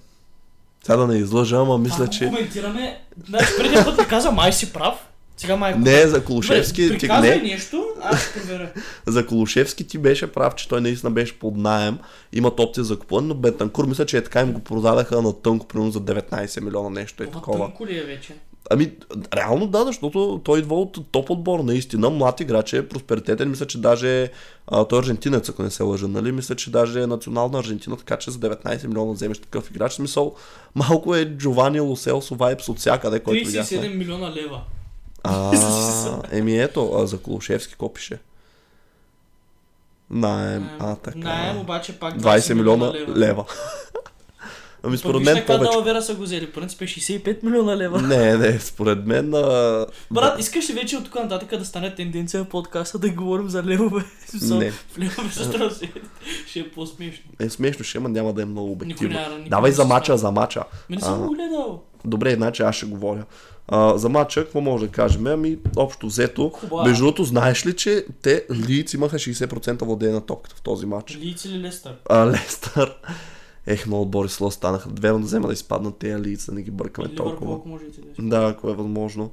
Сега 0.84 0.96
да 0.96 1.06
не 1.06 1.18
излъжа, 1.18 1.56
ама 1.56 1.78
мисля, 1.78 2.04
го 2.04 2.10
че... 2.10 2.26
коментираме. 2.26 3.00
Значи, 3.26 3.46
преди 3.58 3.74
път 3.84 3.98
ми 3.98 4.06
каза, 4.06 4.30
май 4.30 4.52
си 4.52 4.72
прав. 4.72 5.08
Сега 5.36 5.56
май 5.56 5.70
е 5.70 5.74
купен. 5.74 5.92
Не, 5.92 6.06
за 6.06 6.24
Колушевски, 6.24 6.82
Добре, 6.82 6.94
ти, 6.94 7.00
приказвай 7.00 7.36
не, 7.36 7.42
нещо, 7.42 7.86
аз 8.02 8.32
проверя. 8.34 8.72
за 9.06 9.26
Колушевски 9.26 9.86
ти 9.86 9.98
беше 9.98 10.32
прав, 10.32 10.54
че 10.54 10.68
той 10.68 10.80
наистина 10.80 11.10
беше 11.10 11.38
под 11.38 11.56
найем. 11.56 11.98
Имат 12.32 12.60
опция 12.60 12.84
за 12.84 12.98
купуване, 12.98 13.28
но 13.28 13.34
Бетанкур 13.34 13.86
мисля, 13.86 14.06
че 14.06 14.16
е 14.16 14.24
така 14.24 14.40
им 14.40 14.52
го 14.52 14.60
продадаха 14.60 15.22
на 15.22 15.32
тънко, 15.32 15.66
примерно 15.66 15.90
за 15.90 16.00
19 16.00 16.60
милиона 16.60 16.90
нещо 16.90 17.22
е 17.22 17.26
Това 17.26 17.40
такова. 17.40 17.58
тънко 17.58 17.86
ли 17.86 17.98
е 17.98 18.02
вече? 18.02 18.34
Ами, 18.70 18.92
реално 19.34 19.66
да, 19.66 19.84
защото 19.84 20.40
той 20.44 20.58
идва 20.58 20.80
от 20.80 20.98
топ 21.12 21.30
отбор, 21.30 21.60
наистина. 21.60 22.10
Млад 22.10 22.40
играч 22.40 22.72
е 22.72 22.88
просперитетен. 22.88 23.50
Мисля, 23.50 23.66
че 23.66 23.80
даже 23.80 24.30
а, 24.66 24.84
той 24.84 24.98
е 24.98 25.00
аржентинец, 25.00 25.48
ако 25.48 25.62
не 25.62 25.70
се 25.70 25.82
лъжа, 25.82 26.08
нали? 26.08 26.32
Мисля, 26.32 26.54
че 26.54 26.70
даже 26.70 27.02
е 27.02 27.06
национална 27.06 27.58
Аржентина, 27.58 27.96
така 27.96 28.16
че 28.16 28.30
за 28.30 28.38
19 28.38 28.86
милиона 28.86 29.12
вземеш 29.12 29.38
такъв 29.38 29.70
играч. 29.70 29.92
Смисъл, 29.92 30.34
малко 30.74 31.14
е 31.14 31.24
Джовани 31.24 31.80
Лоселсо 31.80 32.34
вайпс 32.34 32.68
от 32.68 32.78
всякъде, 32.78 33.20
който 33.20 33.46
видяхме. 33.46 33.78
37 33.78 33.96
милиона 33.96 34.32
лева. 34.32 34.60
А, 35.24 35.52
еми 36.30 36.58
ето, 36.58 36.92
а 36.94 37.06
за 37.06 37.18
Колушевски 37.18 37.72
какво 37.72 37.92
пише? 37.92 38.18
Наем, 40.10 40.68
а 40.78 40.96
така. 40.96 41.18
Наем 41.18 41.58
обаче 41.58 41.98
пак 41.98 42.14
20 42.14 42.54
милиона 42.54 42.92
лева. 43.16 43.44
ами 44.82 44.98
според 44.98 45.22
мен 45.22 45.36
каква 45.36 45.54
повече. 45.54 45.72
далавера 45.72 46.02
са 46.02 46.14
го 46.14 46.22
взели? 46.22 46.52
Принцип 46.52 46.82
е 46.82 46.84
65 46.84 47.42
милиона 47.42 47.76
лева. 47.76 48.02
Не, 48.02 48.36
не, 48.36 48.58
според 48.60 49.06
мен... 49.06 49.34
А... 49.34 49.86
Брат, 50.10 50.40
искаш 50.40 50.70
ли 50.70 50.74
вече 50.74 50.96
от 50.96 51.04
тук 51.04 51.14
нататък 51.14 51.58
да 51.58 51.64
стане 51.64 51.94
тенденция 51.94 52.44
в 52.44 52.48
подкаста 52.48 52.98
да 52.98 53.10
говорим 53.10 53.48
за 53.48 53.62
левове? 53.62 54.04
Не. 54.42 54.70
В 54.70 54.98
левове 54.98 55.28
с 55.32 55.50
трансфер. 55.50 56.02
Ще 56.46 56.60
е 56.60 56.70
по-смешно. 56.70 57.24
Е 57.40 57.50
смешно, 57.50 57.84
ще, 57.84 57.98
ама 57.98 58.08
няма 58.08 58.32
да 58.32 58.42
е 58.42 58.44
много 58.44 58.68
Никой 58.68 58.86
обективно. 58.86 59.14
няма. 59.14 59.34
никой 59.34 59.48
Давай 59.48 59.72
за 59.72 59.84
мача, 59.84 60.16
за 60.16 60.30
мача. 60.30 60.64
Ми 60.90 60.96
не 60.96 61.02
съм 61.02 61.22
А. 61.22 61.26
го 61.26 61.34
гледал. 61.34 61.82
Добре, 62.04 62.34
значи 62.34 62.62
аз 62.62 62.76
ще 62.76 62.86
говоря. 62.86 63.24
А, 63.68 63.98
за 63.98 64.08
матча, 64.08 64.44
какво 64.44 64.60
може 64.60 64.86
да 64.86 64.92
кажем? 64.92 65.26
Ами, 65.26 65.58
общо 65.76 66.06
взето. 66.06 66.52
Между 66.84 67.04
другото, 67.04 67.24
знаеш 67.24 67.66
ли, 67.66 67.76
че 67.76 68.06
те 68.22 68.46
Лиц 68.50 68.94
имаха 68.94 69.16
60% 69.16 69.84
владение 69.84 70.14
на 70.14 70.26
топката 70.26 70.56
в 70.56 70.62
този 70.62 70.86
матч? 70.86 71.16
Лиц 71.16 71.44
или 71.44 71.60
Лестър? 71.60 71.96
А 72.10 72.26
Лестър. 72.26 72.98
Ех, 73.66 73.86
много 73.86 74.02
отбори 74.02 74.28
сло 74.28 74.50
станаха. 74.50 74.88
Две 74.88 75.08
да 75.08 75.18
взема 75.18 75.46
да 75.46 75.52
изпаднат 75.52 75.96
тези 75.96 76.22
Лиц, 76.22 76.46
да 76.46 76.52
не 76.52 76.62
ги 76.62 76.70
бъркаме 76.70 77.08
Ливърпул, 77.08 77.26
толкова. 77.26 77.60
може 77.66 77.84
да. 78.18 78.28
Да, 78.28 78.48
ако 78.48 78.70
е 78.70 78.74
възможно. 78.74 79.30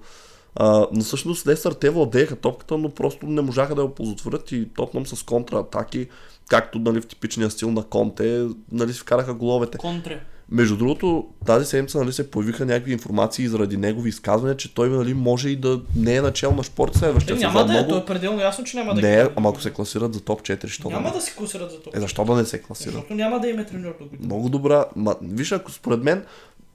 А, 0.55 0.87
но 0.93 1.03
всъщност 1.03 1.47
Лестър 1.47 1.73
те 1.73 1.89
владееха 1.89 2.35
топката, 2.35 2.77
но 2.77 2.89
просто 2.89 3.25
не 3.25 3.41
можаха 3.41 3.75
да 3.75 3.81
я 3.81 3.87
оползотворят 3.87 4.51
и 4.51 4.69
Тотнам 4.75 5.05
с 5.05 5.23
контратаки, 5.23 6.07
както 6.49 6.79
нали, 6.79 7.01
в 7.01 7.07
типичния 7.07 7.51
стил 7.51 7.71
на 7.71 7.83
Конте, 7.83 8.47
нали, 8.71 8.93
си 8.93 8.99
вкараха 8.99 9.33
головете. 9.33 9.77
Контре. 9.77 10.21
Между 10.51 10.77
другото, 10.77 11.27
тази 11.45 11.65
седмица 11.65 11.99
нали, 11.99 12.13
се 12.13 12.31
появиха 12.31 12.65
някакви 12.65 12.91
информации 12.93 13.47
заради 13.47 13.77
негови 13.77 14.09
изказвания, 14.09 14.57
че 14.57 14.73
той 14.73 14.89
нали, 14.89 15.13
може 15.13 15.49
и 15.49 15.55
да 15.55 15.81
не 15.95 16.15
е 16.15 16.21
начал 16.21 16.55
на 16.55 16.63
шпорт 16.63 16.95
Е, 16.95 16.97
следващия 16.97 17.37
няма 17.37 17.51
сезон. 17.51 17.67
да 17.67 17.73
е, 17.73 17.75
Много... 17.75 17.91
то 17.91 17.97
е 17.97 18.05
пределно 18.05 18.41
ясно, 18.41 18.63
че 18.63 18.77
няма 18.77 18.93
да 18.93 19.01
Не, 19.01 19.23
ги- 19.23 19.29
ама 19.35 19.49
ако 19.49 19.61
се 19.61 19.71
класират 19.71 20.13
за 20.13 20.21
топ 20.21 20.41
4, 20.41 20.67
що 20.67 20.89
Няма 20.89 21.09
да... 21.09 21.15
да 21.15 21.21
се 21.21 21.35
класират 21.35 21.71
за 21.71 21.79
това. 21.79 21.97
Е, 21.97 22.01
защо 22.01 22.25
да 22.25 22.35
не 22.35 22.45
се 22.45 22.61
класират? 22.61 22.93
Защото 22.93 23.13
няма 23.13 23.39
да 23.39 23.47
има 23.47 23.65
треньор 23.65 23.95
до 23.99 24.05
година. 24.05 24.25
Много 24.25 24.49
добра. 24.49 24.85
Ма, 24.95 25.15
виж, 25.23 25.51
ако 25.51 25.71
според 25.71 26.03
мен, 26.03 26.23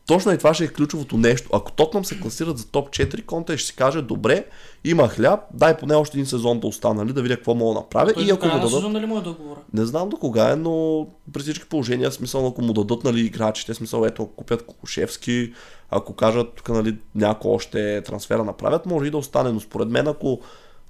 точно 0.06 0.32
и 0.32 0.38
това 0.38 0.54
ще 0.54 0.64
е 0.64 0.68
ключовото 0.68 1.16
нещо. 1.16 1.48
Ако 1.52 1.72
Тотнам 1.72 2.04
се 2.04 2.20
класират 2.20 2.58
за 2.58 2.66
топ 2.66 2.90
4, 2.90 3.24
Конте 3.24 3.56
ще 3.56 3.66
си 3.66 3.76
каже, 3.76 4.02
добре, 4.02 4.44
има 4.84 5.08
хляб, 5.08 5.40
дай 5.54 5.76
поне 5.76 5.94
още 5.94 6.18
един 6.18 6.26
сезон 6.26 6.60
да 6.60 6.66
остана, 6.66 6.94
нали, 6.94 7.12
да 7.12 7.22
видя 7.22 7.36
какво 7.36 7.54
мога 7.54 7.74
да 7.74 7.80
направя. 7.80 8.12
Той 8.12 8.24
и 8.24 8.30
ако 8.30 8.46
му 8.46 8.52
дадат... 8.52 8.70
сезон 8.70 8.92
нали 8.92 9.06
му 9.06 9.18
е 9.18 9.20
договора? 9.20 9.60
Не 9.72 9.84
знам 9.84 10.08
до 10.08 10.16
кога 10.16 10.50
е, 10.50 10.56
но 10.56 11.06
при 11.32 11.42
всички 11.42 11.66
положения, 11.66 12.12
смисъл, 12.12 12.46
ако 12.46 12.62
му 12.62 12.72
дадат 12.72 13.04
нали, 13.04 13.20
играчите, 13.20 13.74
смисъл, 13.74 14.04
ето, 14.04 14.22
ако 14.22 14.32
купят 14.32 14.66
Кокушевски, 14.66 15.52
ако 15.90 16.12
кажат 16.12 16.52
тук 16.54 16.68
нали, 16.68 16.96
някой 17.14 17.50
още 17.50 18.02
трансфера 18.02 18.44
направят, 18.44 18.86
може 18.86 19.06
и 19.06 19.10
да 19.10 19.16
остане, 19.16 19.52
но 19.52 19.60
според 19.60 19.88
мен, 19.88 20.08
ако 20.08 20.40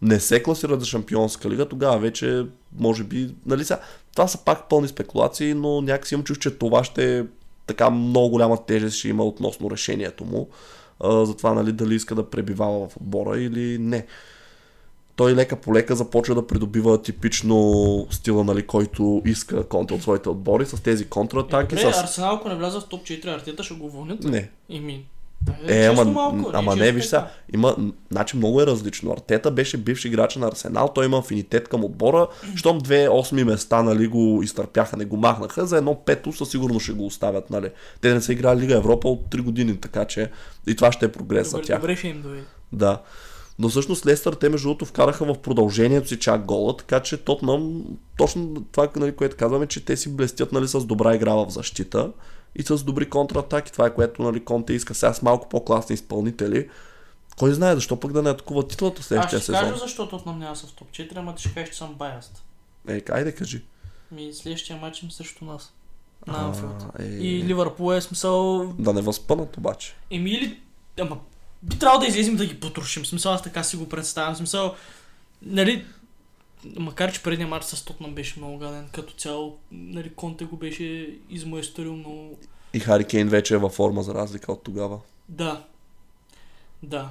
не 0.02 0.20
се 0.20 0.42
класират 0.42 0.80
за 0.80 0.86
шампионска 0.86 1.50
лига, 1.50 1.68
тогава 1.68 1.98
вече, 1.98 2.46
може 2.78 3.04
би, 3.04 3.34
нали 3.46 3.64
сега, 3.64 3.80
това 4.12 4.28
са 4.28 4.44
пак 4.44 4.68
пълни 4.68 4.88
спекулации, 4.88 5.54
но 5.54 5.80
някакси 5.80 6.14
имам 6.14 6.24
чуш, 6.24 6.38
че 6.38 6.50
това 6.50 6.84
ще 6.84 7.18
е 7.18 7.24
така 7.66 7.90
много 7.90 8.28
голяма 8.28 8.64
тежест 8.66 8.96
ще 8.96 9.08
има 9.08 9.24
относно 9.24 9.70
решението 9.70 10.24
му, 10.24 10.48
а, 11.00 11.24
за 11.24 11.36
това 11.36 11.54
нали, 11.54 11.72
дали 11.72 11.94
иска 11.94 12.14
да 12.14 12.30
пребивава 12.30 12.88
в 12.88 12.96
отбора 12.96 13.40
или 13.40 13.78
не 13.78 14.06
той 15.16 15.34
лека 15.34 15.56
по 15.56 15.74
лека 15.74 15.96
започва 15.96 16.34
да 16.34 16.46
придобива 16.46 17.02
типично 17.02 18.06
стила, 18.10 18.44
нали, 18.44 18.66
който 18.66 19.22
иска 19.26 19.68
контра 19.68 19.94
от 19.94 20.02
своите 20.02 20.28
отбори, 20.28 20.66
с 20.66 20.82
тези 20.82 21.08
контратаки. 21.08 21.74
Добре, 21.76 21.92
с... 21.92 21.98
Арсенал, 21.98 22.34
ако 22.34 22.48
не 22.48 22.54
вляза 22.54 22.80
в 22.80 22.88
топ 22.88 23.02
4, 23.02 23.34
Артета 23.34 23.62
ще 23.62 23.74
го 23.74 23.90
вълнят. 23.90 24.24
Не. 24.24 24.50
Еми. 24.70 25.06
Е, 25.68 25.86
ама, 25.86 26.04
малко, 26.04 26.50
ама 26.52 26.76
не, 26.76 26.92
виж 26.92 27.04
сега, 27.04 27.30
има, 27.54 27.76
значи 28.10 28.36
много 28.36 28.62
е 28.62 28.66
различно. 28.66 29.12
Артета 29.12 29.50
беше 29.50 29.76
бивш 29.76 30.04
играч 30.04 30.36
на 30.36 30.46
Арсенал, 30.46 30.92
той 30.94 31.06
има 31.06 31.18
афинитет 31.18 31.68
към 31.68 31.84
отбора, 31.84 32.26
щом 32.54 32.78
две 32.78 33.08
осми 33.08 33.44
места, 33.44 33.82
нали, 33.82 34.06
го 34.06 34.40
изтърпяха, 34.42 34.96
не 34.96 35.04
го 35.04 35.16
махнаха, 35.16 35.66
за 35.66 35.78
едно 35.78 36.02
пето 36.04 36.32
със 36.32 36.50
сигурност 36.50 36.84
ще 36.84 36.92
го 36.92 37.06
оставят, 37.06 37.50
нали. 37.50 37.70
Те 38.00 38.14
не 38.14 38.20
са 38.20 38.32
играли 38.32 38.60
Лига 38.60 38.76
Европа 38.76 39.08
от 39.08 39.30
3 39.30 39.40
години, 39.40 39.80
така 39.80 40.04
че 40.04 40.30
и 40.66 40.76
това 40.76 40.92
ще 40.92 41.04
е 41.04 41.12
прогрес 41.12 41.50
за 41.50 41.60
тях. 41.60 41.80
добре 41.80 41.96
ще 41.96 42.08
им 42.08 42.22
дойде. 42.22 42.42
Да. 42.72 43.02
Но 43.58 43.68
всъщност 43.68 44.06
Лестър 44.06 44.32
те 44.32 44.48
между 44.48 44.68
другото 44.68 44.84
вкараха 44.84 45.24
в 45.24 45.38
продължението 45.38 46.08
си 46.08 46.18
чак 46.18 46.44
гола, 46.44 46.76
така 46.76 47.00
че 47.00 47.16
Тотнам, 47.16 47.84
точно 48.18 48.64
това, 48.72 48.88
нали, 48.96 49.12
което 49.12 49.36
казваме, 49.36 49.66
че 49.66 49.84
те 49.84 49.96
си 49.96 50.16
блестят 50.16 50.52
нали, 50.52 50.68
с 50.68 50.84
добра 50.84 51.14
игра 51.14 51.32
в 51.34 51.46
защита 51.48 52.10
и 52.54 52.62
с 52.62 52.84
добри 52.84 53.10
контратаки. 53.10 53.72
Това 53.72 53.86
е 53.86 53.94
което 53.94 54.22
нали, 54.22 54.44
Конте 54.44 54.72
иска 54.72 54.94
сега 54.94 55.14
с 55.14 55.22
малко 55.22 55.48
по-класни 55.48 55.94
изпълнители. 55.94 56.68
Кой 57.38 57.52
знае 57.52 57.74
защо 57.74 58.00
пък 58.00 58.12
да 58.12 58.22
не 58.22 58.30
атакува 58.30 58.68
титлата 58.68 59.00
Аз 59.00 59.06
следващия 59.06 59.38
ще 59.38 59.46
сезон. 59.46 59.60
кажа 59.60 59.76
защо 59.76 60.08
Тотнам 60.08 60.38
няма 60.38 60.56
са 60.56 60.66
в 60.66 60.72
топ 60.72 60.90
4, 60.90 61.16
ама 61.16 61.34
ти 61.34 61.42
ще 61.42 61.54
кажеш, 61.54 61.70
че 61.70 61.78
съм 61.78 61.94
баяст. 61.94 62.44
Е, 62.88 63.02
айде 63.10 63.32
кажи. 63.32 63.62
Ми 64.10 64.32
следващия 64.32 64.78
матч 64.78 65.02
им 65.02 65.10
срещу 65.10 65.44
нас. 65.44 65.72
На 66.26 66.44
Анфилд. 66.44 66.86
е, 66.98 67.04
И 67.04 67.44
Ливърпул 67.44 67.94
е 67.94 68.00
смисъл... 68.00 68.66
Да 68.78 68.92
не 68.92 69.02
възпънат 69.02 69.56
обаче. 69.56 69.94
Еми 70.10 70.30
или... 70.30 70.60
Ама 71.00 71.18
би 71.62 71.78
трябвало 71.78 72.00
да 72.00 72.06
излезем 72.06 72.36
да 72.36 72.46
ги 72.46 72.60
потрошим. 72.60 73.02
В 73.02 73.06
Смисъл 73.06 73.32
аз 73.32 73.42
така 73.42 73.62
си 73.62 73.76
го 73.76 73.88
представям. 73.88 74.36
Смисъл... 74.36 74.74
Нали... 75.42 75.86
Макар, 76.76 77.12
че 77.12 77.22
предния 77.22 77.48
матч 77.48 77.64
с 77.64 77.84
Тотнам 77.84 78.14
беше 78.14 78.38
много 78.38 78.58
гаден, 78.58 78.88
като 78.92 79.14
цяло, 79.14 79.58
нали, 79.72 80.10
Конте 80.16 80.44
го 80.44 80.56
беше 80.56 81.10
измайсторил 81.30 81.96
много... 81.96 82.38
И 82.74 82.80
Хари 82.80 83.04
Кейн 83.04 83.28
вече 83.28 83.54
е 83.54 83.58
във 83.58 83.72
форма 83.72 84.02
за 84.02 84.14
разлика 84.14 84.52
от 84.52 84.62
тогава. 84.62 84.98
Да. 85.28 85.64
Да. 86.82 87.10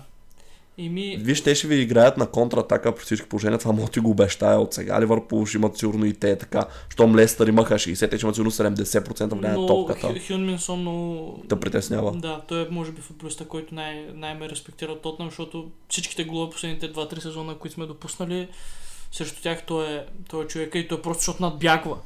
И 0.78 0.90
ми... 0.90 1.18
Виж, 1.20 1.44
те 1.44 1.56
ще 1.56 1.68
ви 1.68 1.76
играят 1.76 2.18
на 2.18 2.28
контратака 2.28 2.96
при 2.96 3.04
всички 3.04 3.30
положения. 3.30 3.60
Това 3.60 3.72
мога 3.72 3.92
ти 3.92 4.00
го 4.00 4.10
обещая 4.10 4.60
от 4.60 4.74
сега. 4.74 5.02
Ливърпул 5.02 5.46
ще 5.46 5.58
имат 5.58 5.78
сигурно 5.78 6.06
и 6.06 6.14
те 6.14 6.38
така. 6.38 6.66
Щом 6.90 7.16
Лестър 7.16 7.48
имаха 7.48 7.76
60, 7.76 8.10
те 8.10 8.18
ще 8.18 8.26
имат 8.26 8.36
сигурно 8.36 8.52
70% 8.52 9.30
влияние 9.30 9.50
на 9.50 9.62
но 9.62 9.68
топката. 9.68 10.08
Хю- 10.08 10.28
Хюн 10.28 10.46
Минсон 10.46 10.80
много... 10.80 11.40
Те 11.50 11.60
притеснява. 11.60 12.12
Да, 12.12 12.42
той 12.48 12.62
е 12.62 12.70
може 12.70 12.92
би 12.92 13.02
футболиста, 13.02 13.48
който 13.48 13.76
най- 13.76 14.08
най-ме 14.14 14.50
респектира 14.50 14.92
от 14.92 15.02
Тотнам, 15.02 15.28
защото 15.28 15.72
всичките 15.90 16.24
голове 16.24 16.52
последните 16.52 16.94
2-3 16.94 17.20
сезона, 17.20 17.56
които 17.56 17.74
сме 17.74 17.86
допуснали, 17.86 18.48
срещу 19.14 19.42
тях 19.42 19.66
той 19.66 19.86
е, 19.88 20.06
той 20.30 20.44
е 20.44 20.48
човека 20.48 20.80
и 20.80 20.88
той 20.88 21.02
просто 21.02 21.20
защото 21.22 21.44
надбягва. 21.44 21.98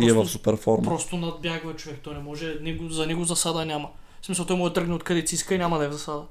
И 0.00 0.04
е 0.04 0.08
Просто, 0.14 0.24
в 0.28 0.30
супер 0.30 0.56
форма. 0.56 0.82
просто 0.84 1.16
надбягва 1.16 1.74
човек, 1.76 2.00
той 2.02 2.14
не 2.14 2.20
може, 2.20 2.54
него, 2.60 2.88
за 2.88 3.06
него 3.06 3.24
засада 3.24 3.66
няма. 3.66 3.88
В 4.22 4.26
смисъл 4.26 4.46
той 4.46 4.56
може 4.56 4.70
да 4.70 4.74
тръгне 4.74 4.94
откъде 4.94 5.26
си 5.26 5.34
иска 5.34 5.54
и 5.54 5.58
няма 5.58 5.78
да 5.78 5.84
е 5.84 5.88
в 5.88 5.92
засада. 5.92 6.22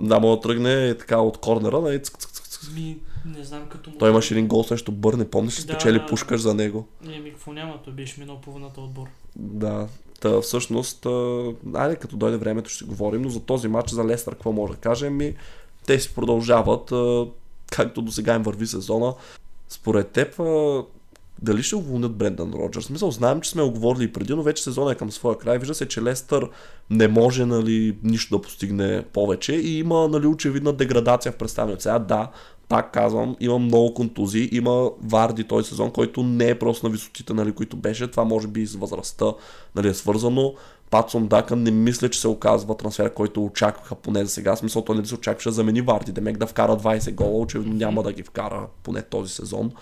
Да, 0.00 0.20
мога 0.20 0.36
да 0.36 0.42
тръгне 0.42 0.88
е 0.88 0.98
така 0.98 1.20
от 1.20 1.38
корнера, 1.38 1.80
нали, 1.80 2.02
цък, 2.02 2.18
цък, 2.18 2.30
цък, 2.30 2.44
цък. 2.46 2.72
Ми, 2.74 2.96
не 3.24 3.44
знам 3.44 3.66
като 3.68 3.90
му... 3.90 3.96
Той 3.98 4.10
имаше 4.10 4.34
един 4.34 4.46
гол 4.46 4.64
срещу 4.64 4.92
Бърне, 4.92 5.30
помниш, 5.30 5.54
че 5.56 5.66
Да, 5.66 5.72
спечели 5.72 5.98
да. 5.98 6.06
пушкаш 6.06 6.40
за 6.40 6.54
него. 6.54 6.88
Не, 7.02 7.18
ми 7.18 7.30
какво 7.30 7.52
няма, 7.52 7.78
той 7.84 7.92
беше 7.92 8.20
минал 8.20 8.40
половината 8.40 8.80
отбор. 8.80 9.06
Да, 9.36 9.88
та 10.20 10.40
всъщност, 10.40 11.06
айде 11.74 11.96
като 11.96 12.16
дойде 12.16 12.36
времето 12.36 12.70
ще 12.70 12.84
говорим, 12.84 13.22
но 13.22 13.28
за 13.28 13.40
този 13.40 13.68
матч 13.68 13.90
за 13.90 14.04
Лестър 14.04 14.32
какво 14.32 14.52
може 14.52 14.72
да 14.72 14.78
кажем? 14.78 15.16
Ми, 15.16 15.34
те 15.86 16.00
си 16.00 16.14
продължават, 16.14 16.92
както 17.72 18.02
до 18.02 18.12
сега 18.12 18.34
им 18.34 18.42
върви 18.42 18.66
сезона. 18.66 19.14
Според 19.74 20.08
теб, 20.08 20.40
дали 21.42 21.62
ще 21.62 21.76
уволнят 21.76 22.16
Брендан 22.16 22.52
Роджерс? 22.54 22.90
Мисъл, 22.90 23.10
знаем, 23.10 23.40
че 23.40 23.50
сме 23.50 23.62
го 23.62 23.70
говорили 23.70 24.04
и 24.04 24.12
преди, 24.12 24.34
но 24.34 24.42
вече 24.42 24.62
сезона 24.62 24.92
е 24.92 24.94
към 24.94 25.10
своя 25.10 25.38
край. 25.38 25.58
Вижда 25.58 25.74
се, 25.74 25.88
че 25.88 26.02
Лестър 26.02 26.48
не 26.90 27.08
може 27.08 27.44
нали, 27.44 27.98
нищо 28.02 28.36
да 28.36 28.42
постигне 28.42 29.04
повече 29.12 29.52
и 29.52 29.78
има 29.78 30.08
нали, 30.08 30.26
очевидна 30.26 30.72
деградация 30.72 31.32
в 31.32 31.36
представянето. 31.36 31.82
Сега 31.82 31.98
да, 31.98 32.30
пак 32.68 32.92
казвам, 32.92 33.36
има 33.40 33.58
много 33.58 33.94
контузии, 33.94 34.48
има 34.52 34.90
Варди 35.02 35.44
този 35.44 35.68
сезон, 35.68 35.90
който 35.90 36.22
не 36.22 36.48
е 36.48 36.58
просто 36.58 36.86
на 36.86 36.92
висотите, 36.92 37.34
нали, 37.34 37.52
които 37.52 37.76
беше. 37.76 38.10
Това 38.10 38.24
може 38.24 38.48
би 38.48 38.62
и 38.62 38.66
с 38.66 38.74
възрастта 38.74 39.32
нали, 39.74 39.88
е 39.88 39.94
свързано. 39.94 40.54
Патсон 40.90 41.26
Дака 41.26 41.56
не 41.56 41.70
мисля, 41.70 42.10
че 42.10 42.20
се 42.20 42.28
оказва 42.28 42.76
трансфер, 42.76 43.14
който 43.14 43.44
очакваха 43.44 43.94
поне 43.94 44.24
за 44.24 44.30
сега. 44.30 44.56
Смисъл, 44.56 44.82
той 44.82 44.96
не 44.96 45.06
се 45.06 45.14
очакваше 45.14 45.48
да 45.48 45.52
замени 45.52 45.80
Варди. 45.80 46.12
Демек 46.12 46.36
да 46.36 46.46
вкара 46.46 46.72
20 46.72 47.14
гола, 47.14 47.38
очевидно 47.38 47.74
няма 47.74 48.02
да 48.02 48.12
ги 48.12 48.22
вкара 48.22 48.66
поне 48.82 49.02
този 49.02 49.32
сезон. 49.32 49.72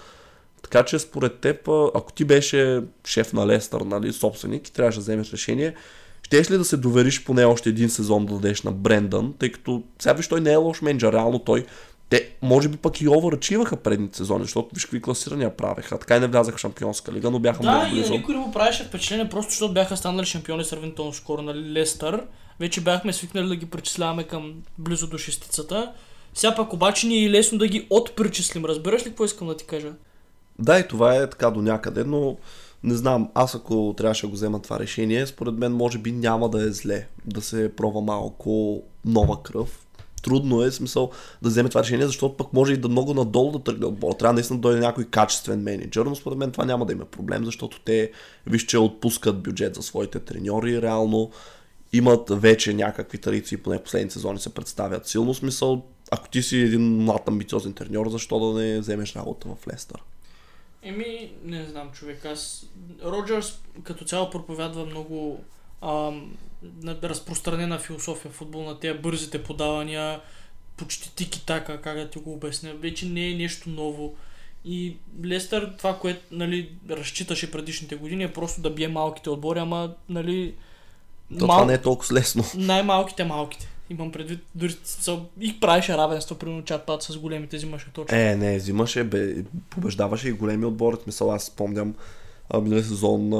Така 0.62 0.84
че 0.84 0.98
според 0.98 1.38
теб, 1.38 1.68
ако 1.94 2.12
ти 2.12 2.24
беше 2.24 2.82
шеф 3.06 3.32
на 3.32 3.46
Лестър, 3.46 3.80
нали, 3.80 4.12
собственик 4.12 4.68
и 4.68 4.72
трябваше 4.72 4.98
да 4.98 5.02
вземеш 5.02 5.32
решение, 5.32 5.74
щеш 6.22 6.50
ли 6.50 6.58
да 6.58 6.64
се 6.64 6.76
довериш 6.76 7.24
поне 7.24 7.44
още 7.44 7.68
един 7.68 7.90
сезон 7.90 8.26
да 8.26 8.34
дадеш 8.34 8.62
на 8.62 8.72
Брендан, 8.72 9.34
тъй 9.38 9.52
като 9.52 9.82
сега 9.98 10.12
виж 10.12 10.28
той 10.28 10.40
не 10.40 10.52
е 10.52 10.56
лош 10.56 10.82
менеджер, 10.82 11.12
реално 11.12 11.38
той 11.38 11.66
те, 12.12 12.28
може 12.42 12.68
би 12.68 12.76
пък 12.76 13.00
и 13.00 13.08
овърачиваха 13.08 13.76
предните 13.76 14.16
сезони, 14.16 14.44
защото 14.44 14.68
виж 14.74 14.84
какви 14.84 15.02
класирания 15.02 15.56
правеха. 15.56 15.98
Така 15.98 16.16
и 16.16 16.20
не 16.20 16.26
влязаха 16.26 16.56
в 16.56 16.60
Шампионска 16.60 17.12
лига, 17.12 17.30
но 17.30 17.38
бяха 17.38 17.62
Да, 17.62 17.70
много 17.70 17.86
и 17.86 17.88
на 17.88 17.94
близо. 17.94 18.12
никой 18.12 18.34
не 18.34 18.40
му 18.40 18.52
правеше 18.52 18.84
впечатление, 18.84 19.28
просто 19.28 19.50
защото 19.50 19.74
бяха 19.74 19.96
станали 19.96 20.26
шампиони 20.26 20.64
сравнително 20.64 21.12
скоро 21.12 21.42
на 21.42 21.54
Лестър. 21.54 22.22
Вече 22.60 22.80
бяхме 22.80 23.12
свикнали 23.12 23.48
да 23.48 23.56
ги 23.56 23.66
причисляваме 23.66 24.24
към 24.24 24.54
близо 24.78 25.06
до 25.06 25.18
шестицата. 25.18 25.92
Сега 26.34 26.54
пък 26.54 26.72
обаче 26.72 27.06
ни 27.06 27.24
е 27.24 27.30
лесно 27.30 27.58
да 27.58 27.66
ги 27.68 27.86
отпричислим. 27.90 28.64
Разбираш 28.64 29.00
ли 29.02 29.08
какво 29.08 29.24
искам 29.24 29.48
да 29.48 29.56
ти 29.56 29.66
кажа? 29.66 29.92
Да, 30.58 30.78
и 30.78 30.88
това 30.88 31.16
е 31.16 31.30
така 31.30 31.50
до 31.50 31.62
някъде, 31.62 32.04
но 32.04 32.36
не 32.82 32.94
знам, 32.94 33.30
аз 33.34 33.54
ако 33.54 33.94
трябваше 33.96 34.22
да 34.22 34.28
го 34.28 34.34
взема 34.34 34.62
това 34.62 34.78
решение, 34.78 35.26
според 35.26 35.54
мен 35.54 35.72
може 35.72 35.98
би 35.98 36.12
няма 36.12 36.48
да 36.48 36.62
е 36.62 36.72
зле 36.72 37.06
да 37.24 37.40
се 37.42 37.76
пробва 37.76 38.00
малко 38.00 38.82
нова 39.04 39.42
кръв. 39.42 39.86
Трудно 40.22 40.62
е 40.62 40.70
смисъл 40.70 41.10
да 41.42 41.48
вземе 41.48 41.68
това 41.68 41.82
решение, 41.82 42.06
защото 42.06 42.36
пък 42.36 42.52
може 42.52 42.72
и 42.72 42.76
да 42.76 42.88
много 42.88 43.14
надолу 43.14 43.52
да 43.52 43.58
тръгне 43.58 43.86
отбора. 43.86 44.14
Трябва 44.14 44.32
наистина 44.32 44.58
да 44.58 44.62
дойде 44.62 44.80
някой 44.80 45.04
качествен 45.04 45.62
менеджер, 45.62 46.04
но 46.04 46.14
според 46.14 46.38
мен 46.38 46.50
това 46.50 46.64
няма 46.64 46.86
да 46.86 46.92
има 46.92 47.04
проблем, 47.04 47.44
защото 47.44 47.80
те 47.80 48.10
виж, 48.46 48.66
че 48.66 48.78
отпускат 48.78 49.42
бюджет 49.42 49.74
за 49.74 49.82
своите 49.82 50.20
треньори, 50.20 50.82
реално 50.82 51.30
имат 51.92 52.30
вече 52.30 52.74
някакви 52.74 53.18
традиции, 53.18 53.56
поне 53.56 53.82
последните 53.82 54.14
сезони 54.14 54.38
се 54.38 54.54
представят 54.54 55.06
силно 55.06 55.34
смисъл. 55.34 55.84
Ако 56.10 56.28
ти 56.28 56.42
си 56.42 56.58
един 56.58 57.04
млад 57.04 57.28
амбициозен 57.28 57.72
треньор, 57.72 58.08
защо 58.08 58.52
да 58.52 58.60
не 58.60 58.80
вземеш 58.80 59.16
работа 59.16 59.48
в 59.48 59.68
Лестър? 59.68 60.02
Еми, 60.82 61.32
не 61.44 61.64
знам, 61.64 61.90
човек. 61.92 62.24
Аз. 62.24 62.66
Роджерс 63.04 63.58
като 63.82 64.04
цяло 64.04 64.30
проповядва 64.30 64.84
много 64.84 65.44
ам, 65.82 66.36
разпространена 66.84 67.78
философия 67.78 68.30
в 68.30 68.34
футбол, 68.34 68.62
на 68.62 68.78
тези 68.78 68.98
бързите 68.98 69.42
подавания, 69.42 70.20
почти 70.76 71.14
тики-така, 71.14 71.80
как 71.80 71.96
да 71.96 72.10
ти 72.10 72.18
го 72.18 72.32
обясня. 72.32 72.74
Вече 72.74 73.06
не 73.06 73.30
е 73.30 73.34
нещо 73.34 73.70
ново. 73.70 74.14
И 74.64 74.96
Лестър, 75.24 75.72
това, 75.78 75.98
което 75.98 76.20
нали, 76.30 76.72
разчиташе 76.90 77.50
предишните 77.50 77.96
години, 77.96 78.24
е 78.24 78.32
просто 78.32 78.60
да 78.60 78.70
бие 78.70 78.88
малките 78.88 79.30
отбори, 79.30 79.58
ама 79.58 79.94
нали, 80.08 80.54
То 81.30 81.38
това 81.38 81.64
не 81.64 81.74
е 81.74 81.78
толкова 81.78 82.14
лесно. 82.14 82.44
най-малките 82.54 83.24
малките. 83.24 83.68
Имам 83.90 84.12
предвид, 84.12 84.40
дори 84.54 84.76
са, 84.84 85.20
и 85.40 85.60
правеше 85.60 85.96
равенство, 85.96 86.34
примерно 86.34 86.64
чат 86.64 86.86
пат 86.86 87.02
с 87.02 87.18
големите 87.18 87.56
взимаше 87.56 87.86
точно. 87.94 88.18
Е, 88.18 88.36
не, 88.36 88.58
взимаше, 88.58 89.04
бе, 89.04 89.34
побеждаваше 89.70 90.28
и 90.28 90.32
големи 90.32 90.64
отбори. 90.64 90.96
В 90.96 91.02
Смисъл, 91.02 91.32
аз 91.32 91.44
спомням 91.44 91.94
миналия 92.54 92.84
сезон, 92.84 93.32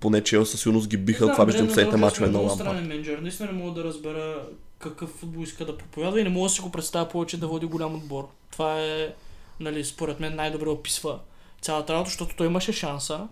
поне 0.00 0.24
Чел 0.24 0.46
със 0.46 0.62
силност 0.62 0.88
ги 0.88 0.96
биха, 0.96 1.32
това 1.32 1.44
виждам 1.44 1.66
последните 1.66 1.96
мачове 1.96 2.26
на 2.26 2.30
много 2.30 2.46
Лампа. 2.48 2.64
странен 2.64 2.86
менеджер. 2.86 3.18
Наистина 3.18 3.52
не 3.52 3.58
мога 3.58 3.72
да 3.82 3.84
разбера 3.84 4.42
какъв 4.78 5.10
футбол 5.10 5.42
иска 5.42 5.66
да 5.66 5.76
проповядва 5.78 6.20
и 6.20 6.24
не 6.24 6.30
мога 6.30 6.44
да 6.44 6.54
си 6.54 6.60
го 6.60 6.72
представя 6.72 7.08
повече 7.08 7.40
да 7.40 7.46
води 7.46 7.66
голям 7.66 7.94
отбор. 7.94 8.28
Това 8.52 8.80
е, 8.80 9.14
нали, 9.60 9.84
според 9.84 10.20
мен 10.20 10.36
най-добре 10.36 10.68
описва 10.68 11.18
цялата 11.60 11.92
работа, 11.92 12.08
защото 12.10 12.36
той 12.36 12.46
имаше 12.46 12.72
шанса. 12.72 13.28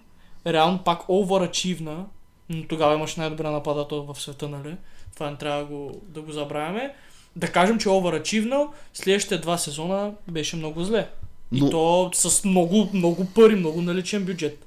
Реално 0.46 0.78
пак 0.84 1.08
овърачивна, 1.08 2.04
но 2.48 2.66
тогава 2.68 2.94
имаше 2.94 3.20
най-добре 3.20 3.50
нападател 3.50 4.02
в 4.02 4.20
света, 4.20 4.48
нали? 4.48 4.76
Това 5.14 5.30
не 5.30 5.36
трябва 5.36 5.60
да 5.60 5.66
го, 5.66 6.00
да 6.08 6.20
го 6.20 6.32
забравяме. 6.32 6.94
Да 7.36 7.52
кажем, 7.52 7.78
че 7.78 7.88
овърачивнал, 7.88 8.72
следващите 8.94 9.38
два 9.38 9.58
сезона 9.58 10.12
беше 10.28 10.56
много 10.56 10.84
зле. 10.84 11.08
И 11.52 11.60
Но- 11.60 11.70
то 11.70 12.10
с 12.14 12.44
много, 12.44 12.88
много 12.92 13.26
пари, 13.34 13.54
много 13.54 13.82
наличен 13.82 14.24
бюджет. 14.24 14.65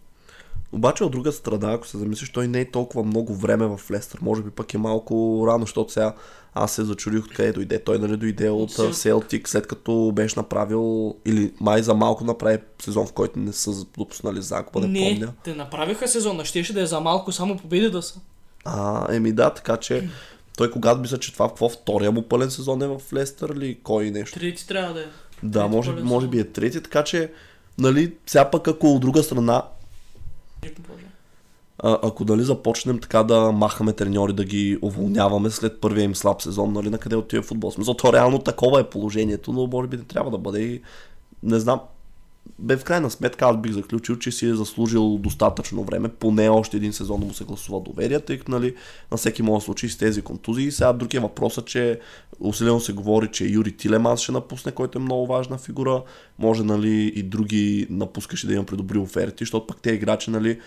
Обаче 0.72 1.04
от 1.04 1.12
друга 1.12 1.32
страна, 1.32 1.74
ако 1.74 1.88
се 1.88 1.98
замислиш, 1.98 2.32
той 2.32 2.48
не 2.48 2.60
е 2.60 2.72
толкова 2.72 3.04
много 3.04 3.36
време 3.36 3.68
в 3.68 3.92
Лестър. 3.92 4.20
Може 4.22 4.42
би 4.42 4.50
пък 4.50 4.74
е 4.74 4.78
малко 4.78 5.44
рано, 5.48 5.66
защото 5.66 5.92
сега 5.94 6.14
аз 6.54 6.72
се 6.72 6.84
зачудих 6.84 7.26
откъде 7.26 7.52
дойде. 7.52 7.84
Той 7.84 8.00
нали 8.00 8.18
дойде 8.18 8.50
от 8.50 8.72
Селтик. 8.92 9.48
а, 9.48 9.50
след 9.50 9.68
като 9.68 10.12
беше 10.16 10.40
направил, 10.40 11.16
или 11.26 11.54
май 11.60 11.84
за 11.84 11.94
малко 11.94 12.24
направи 12.24 12.58
сезон, 12.82 13.08
в 13.08 13.14
който 13.14 13.40
не 13.40 13.54
са 13.54 13.86
допуснали 13.98 14.42
загуба, 14.42 14.80
не, 14.80 14.88
не, 14.88 15.12
помня. 15.12 15.34
те 15.44 15.56
направиха 15.56 16.08
сезона, 16.08 16.46
щеше 16.46 16.74
да 16.74 16.82
е 16.82 16.86
за 16.86 17.00
малко 17.00 17.32
само 17.32 17.58
победи 17.58 17.90
да 17.90 18.02
са. 18.02 18.20
А, 18.66 19.08
еми 19.16 19.32
да, 19.32 19.50
така 19.50 19.78
че 19.78 20.10
той 20.58 20.72
когато 20.72 21.02
мисля, 21.02 21.18
че 21.18 21.34
това 21.34 21.48
какво 21.48 21.70
втория 21.70 22.12
му 22.12 22.22
пълен 22.22 22.52
сезон 22.52 22.82
е 22.82 22.88
в 22.88 23.02
Лестър 23.14 23.50
или 23.50 23.80
кой 23.84 24.12
нещо. 24.12 24.40
Трети 24.40 24.68
трябва 24.68 24.94
да 24.94 25.02
е. 25.02 25.06
Да, 25.44 25.60
трети 25.60 25.76
може, 25.76 25.92
може 25.92 26.26
сезон. 26.26 26.30
би 26.30 26.40
е 26.40 26.44
трети, 26.44 26.82
така 26.82 27.04
че 27.04 27.32
нали, 27.78 28.14
сега 28.28 28.50
пък 28.50 28.68
ако 28.68 28.88
от 28.88 29.02
друга 29.02 29.24
страна 29.24 29.64
А, 31.84 31.98
ако 32.04 32.26
дали 32.26 32.44
започнем 32.44 33.00
така 33.00 33.24
да 33.24 33.52
махаме 33.52 33.94
треньори, 33.94 34.34
да 34.34 34.44
ги 34.44 34.80
уволняваме 34.82 35.50
след 35.50 35.82
първия 35.82 36.04
им 36.04 36.16
слаб 36.16 36.42
сезон, 36.42 36.74
нали, 36.74 36.90
на 36.90 36.98
къде 36.98 37.16
отива 37.16 37.44
футбол. 37.44 37.72
Смисъл, 37.72 37.94
то 37.94 38.14
реално 38.14 38.40
такова 38.40 38.80
е 38.80 38.90
положението, 38.90 39.54
но 39.54 39.68
може 39.68 39.88
би 39.88 39.98
не 39.98 40.04
трябва 40.04 40.32
да 40.32 40.38
бъде 40.38 40.62
и 40.62 40.82
не 41.44 41.60
знам. 41.60 41.82
Бе, 42.60 42.78
в 42.78 42.84
крайна 42.84 43.10
сметка 43.10 43.46
аз 43.46 43.58
бих 43.58 43.72
заключил, 43.72 44.16
че 44.16 44.32
си 44.32 44.50
е 44.50 44.54
заслужил 44.54 45.18
достатъчно 45.18 45.84
време, 45.84 46.10
поне 46.10 46.50
още 46.50 46.78
един 46.78 46.94
сезон 46.94 47.20
да 47.20 47.26
му 47.26 47.34
се 47.34 47.44
гласува 47.44 47.82
доверие, 47.82 48.20
тъй 48.20 48.38
като 48.38 48.52
нали, 48.52 48.76
на 49.12 49.18
всеки 49.18 49.42
може 49.42 49.66
случи 49.66 49.90
с 49.90 49.98
тези 49.98 50.22
контузии. 50.22 50.72
Сега 50.72 50.94
друг 50.94 51.14
е 51.14 51.20
въпросът, 51.20 51.66
че 51.66 52.00
усилено 52.40 52.80
се 52.80 52.94
говори, 52.94 53.30
че 53.32 53.46
Юри 53.46 53.78
Тилеманс 53.78 54.20
ще 54.20 54.32
напусне, 54.32 54.72
който 54.72 55.00
е 55.00 55.02
много 55.02 55.28
важна 55.28 55.58
фигура. 55.58 56.04
Може 56.40 56.64
нали, 56.64 57.14
и 57.16 57.24
други 57.24 57.88
напускащи 57.90 58.48
да 58.48 58.54
имам 58.54 58.66
придобри 58.66 58.98
оферти, 58.98 59.44
защото 59.44 59.68
пък 59.68 59.78
те 59.82 59.92
играчи, 59.92 60.32
нали, 60.32 60.60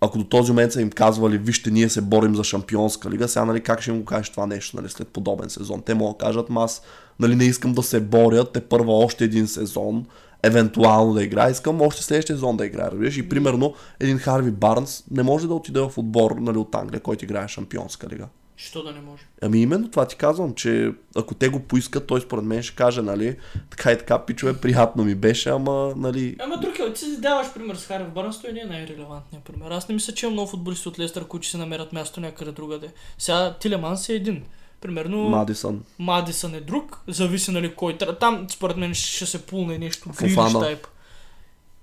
ако 0.00 0.18
до 0.18 0.24
този 0.24 0.52
момент 0.52 0.72
са 0.72 0.82
им 0.82 0.90
казвали, 0.90 1.38
вижте, 1.38 1.70
ние 1.70 1.88
се 1.88 2.00
борим 2.00 2.34
за 2.34 2.44
шампионска 2.44 3.10
лига, 3.10 3.28
сега 3.28 3.44
нали, 3.44 3.60
как 3.60 3.82
ще 3.82 3.90
им 3.90 3.98
го 3.98 4.04
кажеш 4.04 4.30
това 4.30 4.46
нещо 4.46 4.76
нали, 4.76 4.88
след 4.88 5.08
подобен 5.08 5.50
сезон? 5.50 5.82
Те 5.82 5.94
могат 5.94 6.18
да 6.18 6.24
кажат, 6.24 6.46
аз 6.56 6.82
нали, 7.20 7.36
не 7.36 7.44
искам 7.44 7.72
да 7.72 7.82
се 7.82 8.00
боря, 8.00 8.44
те 8.44 8.60
първа 8.60 8.92
още 8.92 9.24
един 9.24 9.48
сезон, 9.48 10.06
евентуално 10.42 11.14
да 11.14 11.24
играе, 11.24 11.50
искам 11.50 11.80
още 11.80 12.02
следващия 12.02 12.36
сезон 12.36 12.56
да 12.56 12.66
играе. 12.66 12.90
Разбираш? 12.90 13.16
И 13.16 13.28
примерно 13.28 13.74
един 14.00 14.18
Харви 14.18 14.50
Барнс 14.50 15.04
не 15.10 15.22
може 15.22 15.48
да 15.48 15.54
отиде 15.54 15.80
в 15.80 15.92
отбор 15.96 16.30
нали, 16.30 16.58
от 16.58 16.74
Англия, 16.74 17.00
който 17.00 17.24
играе 17.24 17.48
шампионска 17.48 18.08
лига. 18.08 18.26
Що 18.56 18.82
да 18.82 18.92
не 18.92 19.00
може? 19.00 19.22
Ами 19.42 19.60
именно 19.60 19.90
това 19.90 20.06
ти 20.06 20.16
казвам, 20.16 20.54
че 20.54 20.92
ако 21.16 21.34
те 21.34 21.48
го 21.48 21.60
поискат, 21.60 22.06
той 22.06 22.20
според 22.20 22.44
мен 22.44 22.62
ще 22.62 22.76
каже, 22.76 23.02
нали, 23.02 23.36
така 23.70 23.92
и 23.92 23.98
така, 23.98 24.24
пичове, 24.24 24.60
приятно 24.60 25.04
ми 25.04 25.14
беше, 25.14 25.50
ама, 25.50 25.92
нали, 25.96 26.36
Ама 26.40 26.56
друг 26.56 26.78
е, 26.78 26.92
ти 26.92 27.00
си 27.00 27.20
даваш 27.20 27.54
пример 27.54 27.74
с 27.74 27.86
Харев 27.86 28.08
Барнс, 28.08 28.42
той 28.42 28.52
не 28.52 28.60
е 28.60 28.64
най-релевантният 28.64 29.44
пример. 29.44 29.70
Аз 29.70 29.88
не 29.88 29.94
мисля, 29.94 30.14
че 30.14 30.26
има 30.26 30.32
много 30.32 30.48
футболисти 30.48 30.88
от 30.88 30.98
Лестър, 30.98 31.24
които 31.24 31.46
ще 31.46 31.50
се 31.50 31.58
намерят 31.58 31.92
място 31.92 32.20
някъде 32.20 32.52
другаде. 32.52 32.88
Сега 33.18 33.56
Тилеманс 33.60 34.08
е 34.08 34.14
един. 34.14 34.44
Примерно 34.80 35.28
Мадисън. 35.28 35.80
Мадисън 35.98 36.54
е 36.54 36.60
друг, 36.60 37.00
зависи 37.08 37.50
нали 37.50 37.74
кой. 37.74 37.98
Там 38.20 38.46
според 38.50 38.76
мен 38.76 38.94
ще 38.94 39.26
се 39.26 39.42
пулне 39.42 39.78
нещо 39.78 40.12
Фофана. 40.12 40.60
Тайп. 40.60 40.86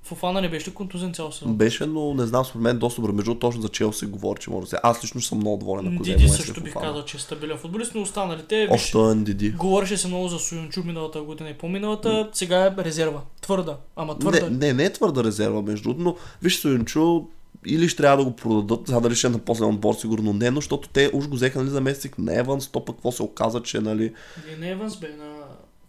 Фофана 0.05 0.41
не 0.41 0.49
беше 0.49 0.69
ли 0.69 0.73
контузен 0.73 1.13
цял 1.13 1.31
сезон? 1.31 1.55
Беше, 1.55 1.85
но 1.85 2.13
не 2.13 2.25
знам, 2.25 2.45
според 2.45 2.63
мен 2.63 2.79
доста 2.79 3.01
добре. 3.01 3.15
Между 3.15 3.35
точно 3.35 3.61
за 3.61 3.69
Челси 3.69 4.05
говори, 4.05 4.39
че 4.39 4.49
може 4.49 4.61
да 4.61 4.69
се. 4.69 4.77
Аз 4.83 5.03
лично 5.03 5.21
съм 5.21 5.37
много 5.37 5.57
доволен, 5.57 5.93
ако 5.93 6.03
Диди 6.03 6.29
също 6.29 6.61
бих 6.61 6.73
казал, 6.73 7.05
че 7.05 7.17
е 7.17 7.19
стабилен 7.19 7.57
футболист, 7.57 7.91
но 7.95 8.01
останалите, 8.01 8.67
Още 8.71 8.97
един 8.97 9.23
Диди. 9.23 9.51
говореше 9.51 9.97
се 9.97 10.07
много 10.07 10.27
за 10.27 10.39
Суюнчу 10.39 10.83
миналата 10.83 11.21
година 11.21 11.49
и 11.49 11.53
по-миналата, 11.53 12.29
сега 12.33 12.65
е 12.65 12.83
резерва. 12.83 13.21
Твърда, 13.41 13.77
ама 13.95 14.19
твърда. 14.19 14.49
Не, 14.49 14.57
не, 14.67 14.73
не 14.73 14.85
е 14.85 14.93
твърда 14.93 15.23
резерва, 15.23 15.61
между 15.61 15.83
другото, 15.83 16.03
но 16.03 16.15
виж 16.41 16.59
Союнчо, 16.59 17.27
или 17.67 17.89
ще 17.89 17.97
трябва 17.97 18.17
да 18.17 18.29
го 18.29 18.35
продадат, 18.35 18.87
сега 18.87 18.99
дали 18.99 19.15
ще 19.15 19.27
е 19.27 19.29
на 19.29 19.39
последен 19.39 19.75
отбор, 19.75 19.95
сигурно 19.95 20.33
не, 20.33 20.51
но 20.51 20.55
защото 20.55 20.89
те 20.89 21.09
уж 21.13 21.27
го 21.27 21.35
взеха 21.35 21.59
нали, 21.59 21.69
заместник 21.69 22.17
на 22.17 22.39
Еванс, 22.39 22.67
то 22.67 22.85
пък 22.85 22.95
какво 22.95 23.11
се 23.11 23.23
оказа, 23.23 23.63
че 23.63 23.79
нали, 23.79 24.13
Не, 24.49 24.57
не 24.57 24.71
Еванс 24.71 24.97
бе, 24.97 25.07
на 25.07 25.33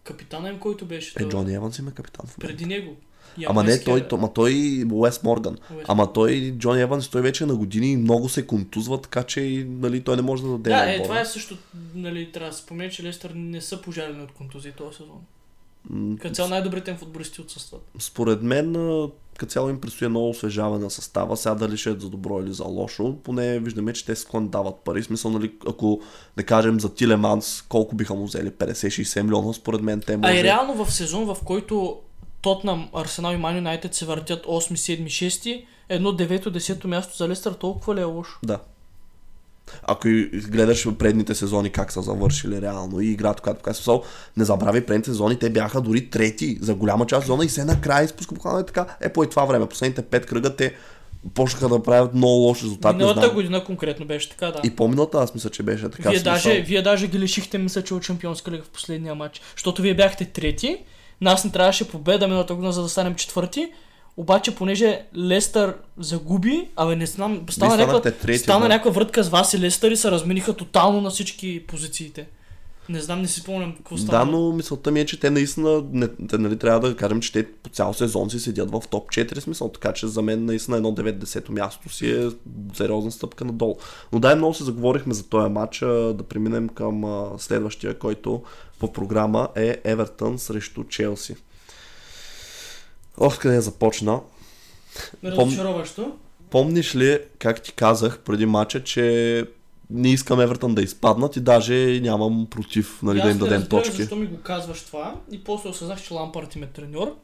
капитана 0.05 0.49
им, 0.49 0.59
който 0.59 0.85
беше. 0.85 1.13
е 1.17 1.23
той. 1.23 1.29
Джони 1.31 1.55
Еванс 1.55 1.79
им 1.79 1.89
е 1.89 1.91
капитан 1.91 2.27
в. 2.27 2.37
Преди 2.37 2.67
него. 2.67 2.97
Ама 3.47 3.65
не, 3.65 3.85
той, 3.85 4.09
то, 4.09 4.17
ма 4.17 4.33
той 4.33 4.85
Уес 4.93 5.23
Морган. 5.23 5.59
Уес 5.77 5.85
Ама 5.89 6.13
той, 6.13 6.55
Джони 6.59 6.83
Еванс, 6.83 7.09
той 7.09 7.23
вече 7.23 7.45
е 7.45 7.47
на 7.47 7.57
години 7.57 7.93
и 7.93 7.97
много 7.97 8.29
се 8.29 8.47
контузва, 8.47 9.01
така 9.01 9.23
че 9.23 9.67
нали, 9.69 10.01
той 10.01 10.17
не 10.17 10.23
може 10.23 10.43
да 10.43 10.49
даде 10.49 10.71
Да, 10.71 10.95
е, 10.95 11.03
това 11.03 11.21
е 11.21 11.25
също, 11.25 11.57
нали, 11.95 12.33
трябва 12.33 12.51
да 12.51 12.57
спомня, 12.57 12.91
че 12.91 13.03
Лестър 13.03 13.33
не 13.35 13.61
са 13.61 13.83
пожалени 13.83 14.23
от 14.23 14.33
контузии 14.33 14.73
този 14.73 14.97
сезон. 14.97 15.21
Като 16.21 16.35
цяло 16.35 16.49
най-добрите 16.49 16.91
им 16.91 16.97
футболисти 16.97 17.41
отсъстват. 17.41 17.83
Според 17.99 18.43
мен, 18.43 18.77
а, 18.77 19.09
като 19.39 19.53
цяло 19.53 19.69
им 19.69 19.81
предстои 19.81 20.07
едно 20.07 20.29
освежаване 20.29 20.85
на 20.85 20.91
състава. 20.91 21.37
Сега 21.37 21.55
дали 21.55 21.77
ще 21.77 21.91
е 21.91 21.93
за 21.93 22.09
добро 22.09 22.41
или 22.41 22.53
за 22.53 22.65
лошо, 22.65 23.17
поне 23.25 23.59
виждаме, 23.59 23.93
че 23.93 24.05
те 24.05 24.17
склон 24.17 24.49
дават 24.49 24.75
пари. 24.85 25.03
Смисъл, 25.03 25.31
нали, 25.31 25.53
ако 25.69 26.01
да 26.37 26.45
кажем 26.45 26.81
за 26.81 26.95
Тилеманс, 26.95 27.63
колко 27.63 27.97
биха 27.97 28.15
му 28.15 28.25
взели? 28.25 28.51
50-60 28.51 29.23
милиона, 29.23 29.53
според 29.53 29.81
мен 29.81 30.01
те 30.01 30.13
А 30.13 30.19
може... 30.19 30.39
и 30.39 30.45
реално 30.45 30.85
в 30.85 30.93
сезон, 30.93 31.25
в 31.25 31.37
който 31.45 32.01
Тотнам, 32.43 32.89
Арсенал 32.95 33.33
и 33.33 33.37
Ман 33.37 33.57
Юнайтед 33.57 33.95
се 33.95 34.05
въртят 34.05 34.47
8, 34.47 35.05
7, 35.05 35.05
6, 35.05 35.65
едно 35.89 36.13
9, 36.13 36.49
10 36.49 36.85
място 36.85 37.17
за 37.17 37.29
Лестър 37.29 37.53
толкова 37.53 37.95
ли 37.95 38.01
е 38.01 38.05
лошо? 38.05 38.39
Да. 38.43 38.59
Ако 39.83 40.09
гледаш 40.33 40.89
предните 40.99 41.35
сезони 41.35 41.71
как 41.71 41.93
са 41.93 42.03
завършили 42.03 42.63
реално 42.63 43.01
и 43.01 43.07
играта, 43.07 43.43
която 43.43 43.59
показва 43.59 43.77
смисъл, 43.77 44.03
не 44.37 44.45
забравяй 44.45 44.87
предните 44.87 45.11
сезони, 45.11 45.39
те 45.39 45.51
бяха 45.51 45.81
дори 45.81 46.11
трети 46.11 46.59
за 46.61 46.75
голяма 46.75 47.07
част 47.07 47.19
от 47.19 47.25
сезона 47.25 47.45
и 47.45 47.49
се 47.49 47.65
накрая 47.65 48.05
изпускаха 48.05 48.61
и 48.61 48.67
така. 48.67 48.87
Е, 49.01 49.13
по 49.13 49.25
и 49.25 49.31
това 49.31 49.45
време, 49.45 49.67
последните 49.67 50.03
пет 50.03 50.27
кръга 50.27 50.57
те 50.57 50.75
почнаха 51.35 51.69
да 51.69 51.83
правят 51.83 52.15
много 52.15 52.35
лош 52.35 52.63
резултат. 52.63 52.97
Не 52.97 53.05
Миналата 53.05 53.31
година 53.31 53.65
конкретно 53.65 54.07
беше 54.07 54.31
така, 54.31 54.47
да. 54.47 54.61
И 54.65 54.71
по-миналата 54.71 55.19
аз 55.19 55.35
мисля, 55.35 55.51
че 55.51 55.63
беше 55.63 55.89
така. 55.89 56.11
вие, 56.11 56.19
смисъл. 56.19 56.33
даже, 56.33 56.61
вие 56.61 56.83
даже 56.83 57.07
ги 57.07 57.19
лишихте, 57.19 57.59
мисля, 57.59 57.83
че 57.83 57.95
от 57.95 58.03
Шампионска 58.03 58.51
лига 58.51 58.63
в 58.63 58.69
последния 58.69 59.15
матч. 59.15 59.41
Защото 59.57 59.83
вие 59.83 59.95
бяхте 59.95 60.25
трети, 60.25 60.79
нас 61.21 61.45
не 61.45 61.51
трябваше 61.51 61.89
победа 61.89 62.27
миналата 62.27 62.55
година, 62.55 62.73
за 62.73 62.83
да 62.83 62.89
станем 62.89 63.15
четвърти. 63.15 63.69
Обаче, 64.17 64.55
понеже 64.55 65.03
Лестър 65.17 65.75
загуби, 65.99 66.69
абе 66.77 66.97
не 66.97 67.07
знам, 67.07 67.47
стана, 67.51 67.77
някаква, 67.77 68.01
трети, 68.01 68.39
стана 68.39 68.69
някаква 68.69 68.91
врътка 68.91 69.23
с 69.23 69.29
вас 69.29 69.55
и 69.55 69.61
Лестър 69.61 69.91
и 69.91 69.97
се 69.97 70.11
размениха 70.11 70.57
тотално 70.57 71.01
на 71.01 71.11
всички 71.11 71.67
позициите. 71.67 72.27
Не 72.89 73.01
знам, 73.01 73.23
не 73.23 73.29
си 73.29 73.41
спомням 73.41 73.77
какво 73.77 73.97
стана. 73.97 74.25
Да, 74.25 74.31
но 74.31 74.53
мисълта 74.53 74.91
ми 74.91 75.01
е, 75.01 75.07
че 75.07 75.21
те 75.21 75.31
наистина, 75.31 75.85
не, 75.93 76.09
те, 76.09 76.39
нали, 76.39 76.59
трябва 76.59 76.89
да 76.89 76.97
кажем, 76.97 77.21
че 77.21 77.33
те 77.33 77.53
по 77.53 77.71
цял 77.71 77.95
сезон 77.95 78.31
си 78.31 78.41
седят 78.41 78.71
в 78.71 78.83
топ 78.91 79.09
4 79.09 79.39
смисъл, 79.39 79.69
така 79.69 79.93
че 79.93 80.07
за 80.07 80.23
мен 80.23 80.45
наистина 80.45 80.77
едно 80.77 80.95
9-10 80.95 81.51
място 81.51 81.89
си 81.89 82.11
е 82.11 82.29
сериозна 82.75 83.11
стъпка 83.11 83.45
надолу. 83.45 83.77
Но 84.13 84.21
дай 84.21 84.35
много 84.35 84.55
се 84.55 84.65
заговорихме 84.65 85.15
за 85.15 85.29
този 85.29 85.51
матч, 85.51 85.79
да 85.79 86.23
преминем 86.29 86.69
към 86.69 87.05
следващия, 87.39 87.99
който 87.99 88.43
по 88.79 88.93
програма 88.93 89.49
е 89.57 89.81
Евертън 89.85 90.39
срещу 90.39 90.85
Челси. 90.85 91.37
Ох, 93.19 93.39
къде 93.39 93.61
започна. 93.61 94.21
Разочароващо. 95.25 96.13
Помниш 96.51 96.97
ли 96.97 97.19
как 97.39 97.63
ти 97.63 97.73
казах 97.73 98.19
преди 98.19 98.47
матча, 98.47 98.85
че 98.85 99.45
не 99.91 100.13
искам 100.13 100.41
Евертън 100.41 100.75
да 100.75 100.83
изпаднат 100.83 101.37
и 101.37 101.41
даже 101.41 102.01
нямам 102.03 102.47
против 102.51 103.03
нали, 103.03 103.21
да 103.21 103.31
им 103.31 103.33
не 103.33 103.39
дадем 103.39 103.61
разбирах 103.61 103.83
точки. 103.83 103.97
Защо 103.97 104.17
ми 104.17 104.27
го 104.27 104.37
казваш 104.37 104.81
това? 104.81 105.15
И 105.31 105.45
после 105.45 105.69
осъзнах, 105.69 106.03
че 106.03 106.15
Лампард 106.15 106.57
им 106.57 106.63
е 106.63 106.67
треньор. 106.67 107.15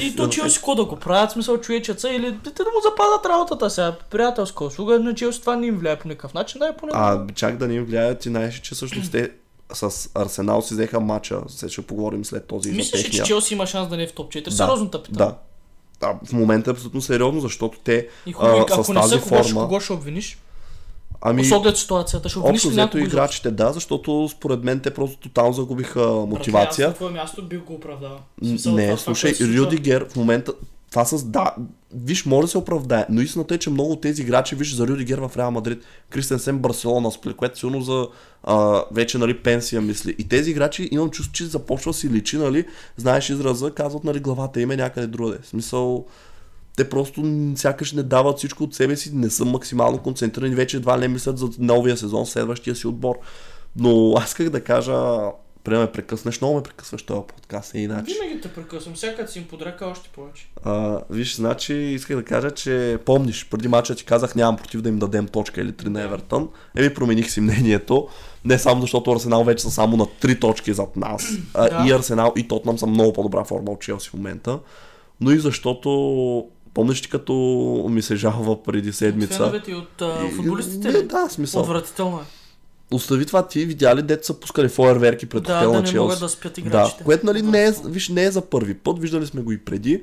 и 0.00 0.16
то 0.16 0.28
Челси 0.28 0.56
какво 0.56 0.74
да 0.74 0.84
го 0.84 0.96
правят, 0.96 1.30
смисъл 1.30 1.60
човечеца 1.60 2.10
или 2.10 2.38
те 2.44 2.50
да 2.50 2.70
му 2.70 2.80
запазят 2.82 3.26
работата 3.26 3.70
сега. 3.70 3.96
Приятелска 4.10 4.64
услуга 4.64 4.98
на 4.98 5.14
Челси 5.14 5.40
това 5.40 5.56
не 5.56 5.66
им 5.66 5.78
влияе 5.78 5.98
по 5.98 6.08
никакъв 6.08 6.34
начин, 6.34 6.58
да 6.58 6.68
е 6.68 6.76
поне. 6.76 6.92
А 6.94 7.26
чак 7.34 7.56
да 7.56 7.68
ни 7.68 7.74
им 7.74 7.84
влияят, 7.84 8.18
ти 8.18 8.28
знаеш, 8.28 8.60
че 8.60 8.74
всъщност 8.74 9.12
те 9.12 9.30
с 9.72 10.10
Арсенал 10.14 10.62
си 10.62 10.74
взеха 10.74 11.00
матча. 11.00 11.40
Сега 11.48 11.70
ще 11.70 11.82
поговорим 11.82 12.24
след 12.24 12.46
този 12.46 12.68
за 12.68 12.76
Мислиш 12.76 13.00
ли, 13.00 13.04
че 13.04 13.10
техния. 13.10 13.24
Челси 13.24 13.54
има 13.54 13.66
шанс 13.66 13.88
да 13.88 13.96
не 13.96 14.02
е 14.02 14.06
в 14.06 14.12
топ 14.12 14.32
4? 14.32 14.44
Да, 14.44 14.50
Сериозно 14.50 14.90
тъпита. 14.90 15.18
Да. 15.18 15.36
да. 16.00 16.18
В 16.24 16.32
момента 16.32 16.70
е 16.70 16.72
абсолютно 16.72 17.00
сериозно, 17.00 17.40
защото 17.40 17.78
те 17.84 18.08
И 18.26 18.32
хубаво, 18.32 18.56
а, 18.56 18.62
ако 18.62 18.84
с 18.84 18.88
не 18.88 18.94
тази 18.94 19.14
са, 19.14 19.20
кого, 19.20 19.42
ще, 19.42 19.52
форма... 19.52 19.60
кого 19.60 19.80
ще 19.80 19.92
обвиниш? 19.92 20.38
Ами, 21.20 21.44
С 21.44 21.52
оглед 21.52 21.76
ситуацията, 21.76 22.28
ще 22.28 22.38
обвиниш 22.38 22.60
общо 22.60 22.70
взето 22.70 22.98
играчите, 22.98 23.50
да, 23.50 23.72
защото 23.72 24.28
според 24.32 24.64
мен 24.64 24.80
те 24.80 24.94
просто 24.94 25.16
тотално 25.16 25.52
загубиха 25.52 26.00
Братле, 26.00 26.22
Аз 26.22 26.28
мотивация. 26.28 26.88
на 26.88 26.94
твое 26.94 27.10
място 27.10 27.42
бих 27.42 27.60
го 27.60 27.74
оправдал. 27.74 28.18
Не, 28.66 28.96
слушай, 28.96 29.34
се 29.34 29.58
Рюдигер 29.58 30.08
в 30.08 30.16
момента, 30.16 30.52
това 30.92 31.04
с 31.04 31.24
да, 31.24 31.54
виж, 31.94 32.26
може 32.26 32.44
да 32.44 32.48
се 32.48 32.58
оправдае, 32.58 33.06
но 33.10 33.20
истината 33.20 33.54
е, 33.54 33.58
че 33.58 33.70
много 33.70 33.92
от 33.92 34.00
тези 34.00 34.22
играчи, 34.22 34.54
виж, 34.54 34.74
за 34.74 34.88
Рюдигер 34.88 35.18
в 35.18 35.30
Реал 35.36 35.50
Мадрид, 35.50 35.84
Кристенсен 36.10 36.58
Барселона, 36.58 37.10
спли, 37.10 37.34
което 37.34 37.58
силно 37.58 37.80
за 37.80 38.08
а, 38.42 38.84
вече, 38.92 39.18
нали, 39.18 39.38
пенсия 39.38 39.80
мисли. 39.80 40.14
И 40.18 40.28
тези 40.28 40.50
играчи 40.50 40.88
имам 40.92 41.10
чувство, 41.10 41.32
че 41.32 41.44
започва 41.44 41.94
си 41.94 42.10
личи, 42.10 42.38
нали, 42.38 42.66
знаеш 42.96 43.30
израза, 43.30 43.70
казват, 43.70 44.04
нали, 44.04 44.20
главата 44.20 44.60
им 44.60 44.70
е 44.70 44.76
някъде 44.76 45.06
другаде. 45.06 45.38
Смисъл, 45.44 46.06
те 46.76 46.88
просто 46.88 47.22
сякаш 47.56 47.92
не 47.92 48.02
дават 48.02 48.38
всичко 48.38 48.64
от 48.64 48.74
себе 48.74 48.96
си, 48.96 49.14
не 49.14 49.30
са 49.30 49.44
максимално 49.44 49.98
концентрирани, 49.98 50.54
вече 50.54 50.76
едва 50.76 50.96
не 50.96 51.08
мислят 51.08 51.38
за 51.38 51.48
новия 51.58 51.96
сезон, 51.96 52.26
следващия 52.26 52.76
си 52.76 52.86
отбор. 52.86 53.14
Но 53.76 54.14
аз 54.16 54.28
исках 54.28 54.50
да 54.50 54.64
кажа, 54.64 55.20
да 55.70 55.78
ме 55.78 55.92
прекъснеш, 55.92 56.40
много 56.40 56.56
ме 56.56 56.62
прекъсваш 56.62 57.02
този 57.02 57.26
подкаст, 57.26 57.74
е 57.74 57.78
иначе. 57.78 58.14
Винаги 58.22 58.40
те 58.40 58.48
прекъсвам, 58.48 58.94
като 59.16 59.32
си 59.32 59.38
им 59.38 59.44
подрека 59.48 59.86
още 59.86 60.08
повече. 60.08 60.48
А, 60.64 61.00
виж, 61.10 61.36
значи 61.36 61.74
исках 61.74 62.16
да 62.16 62.24
кажа, 62.24 62.50
че 62.50 62.98
помниш, 63.04 63.46
преди 63.50 63.68
мача 63.68 63.94
ти 63.94 64.04
казах 64.04 64.34
нямам 64.34 64.56
против 64.56 64.80
да 64.80 64.88
им 64.88 64.98
дадем 64.98 65.28
точка 65.28 65.60
или 65.60 65.72
3 65.72 65.86
на 65.88 66.02
Евертън. 66.02 66.48
Еми 66.76 66.94
промених 66.94 67.30
си 67.30 67.40
мнението. 67.40 68.08
Не 68.44 68.58
само 68.58 68.80
защото 68.80 69.12
Арсенал 69.12 69.44
вече 69.44 69.62
са 69.62 69.70
само 69.70 69.96
на 69.96 70.06
3 70.06 70.40
точки 70.40 70.72
зад 70.72 70.96
нас. 70.96 71.28
А, 71.54 71.68
Да. 71.68 71.88
И 71.88 71.92
Арсенал 71.92 72.32
и 72.36 72.48
Тотнам 72.48 72.78
са 72.78 72.86
много 72.86 73.12
по-добра 73.12 73.44
форма 73.44 73.72
от 73.72 73.80
Челси 73.80 74.10
в 74.10 74.14
момента. 74.14 74.58
Но 75.20 75.30
и 75.30 75.38
защото 75.38 76.46
помниш 76.74 77.04
ли 77.04 77.08
като 77.08 77.32
ми 77.90 78.02
се 78.02 78.16
жалва 78.16 78.62
преди 78.62 78.92
седмица. 78.92 79.34
Феновете 79.34 79.70
и 79.70 79.74
от 79.74 80.02
а, 80.02 80.26
И- 80.26 80.30
футболистите 80.30 80.92
Не, 80.92 81.02
да, 81.02 81.28
смисъл. 81.28 81.62
Отвратително 81.62 82.16
е. 82.16 82.41
Остави 82.92 83.26
това 83.26 83.48
ти, 83.48 83.66
видя 83.66 83.96
ли 83.96 84.02
дете 84.02 84.26
са 84.26 84.40
пускали 84.40 84.68
фойерверки 84.68 85.26
пред 85.26 85.42
Да, 85.42 85.54
хотела 85.54 85.72
да 85.72 85.78
на 85.78 85.82
не 85.82 85.88
Челси. 85.88 85.98
могат 85.98 86.20
да 86.20 86.28
спят 86.28 86.52
Да, 86.54 86.60
играчите. 86.60 87.04
което 87.04 87.26
нали 87.26 87.42
не 87.42 87.64
е, 87.64 87.72
виж, 87.84 88.08
не 88.08 88.24
е 88.24 88.30
за 88.30 88.40
първи 88.40 88.74
път, 88.74 88.98
виждали 88.98 89.26
сме 89.26 89.42
го 89.42 89.52
и 89.52 89.58
преди. 89.58 90.02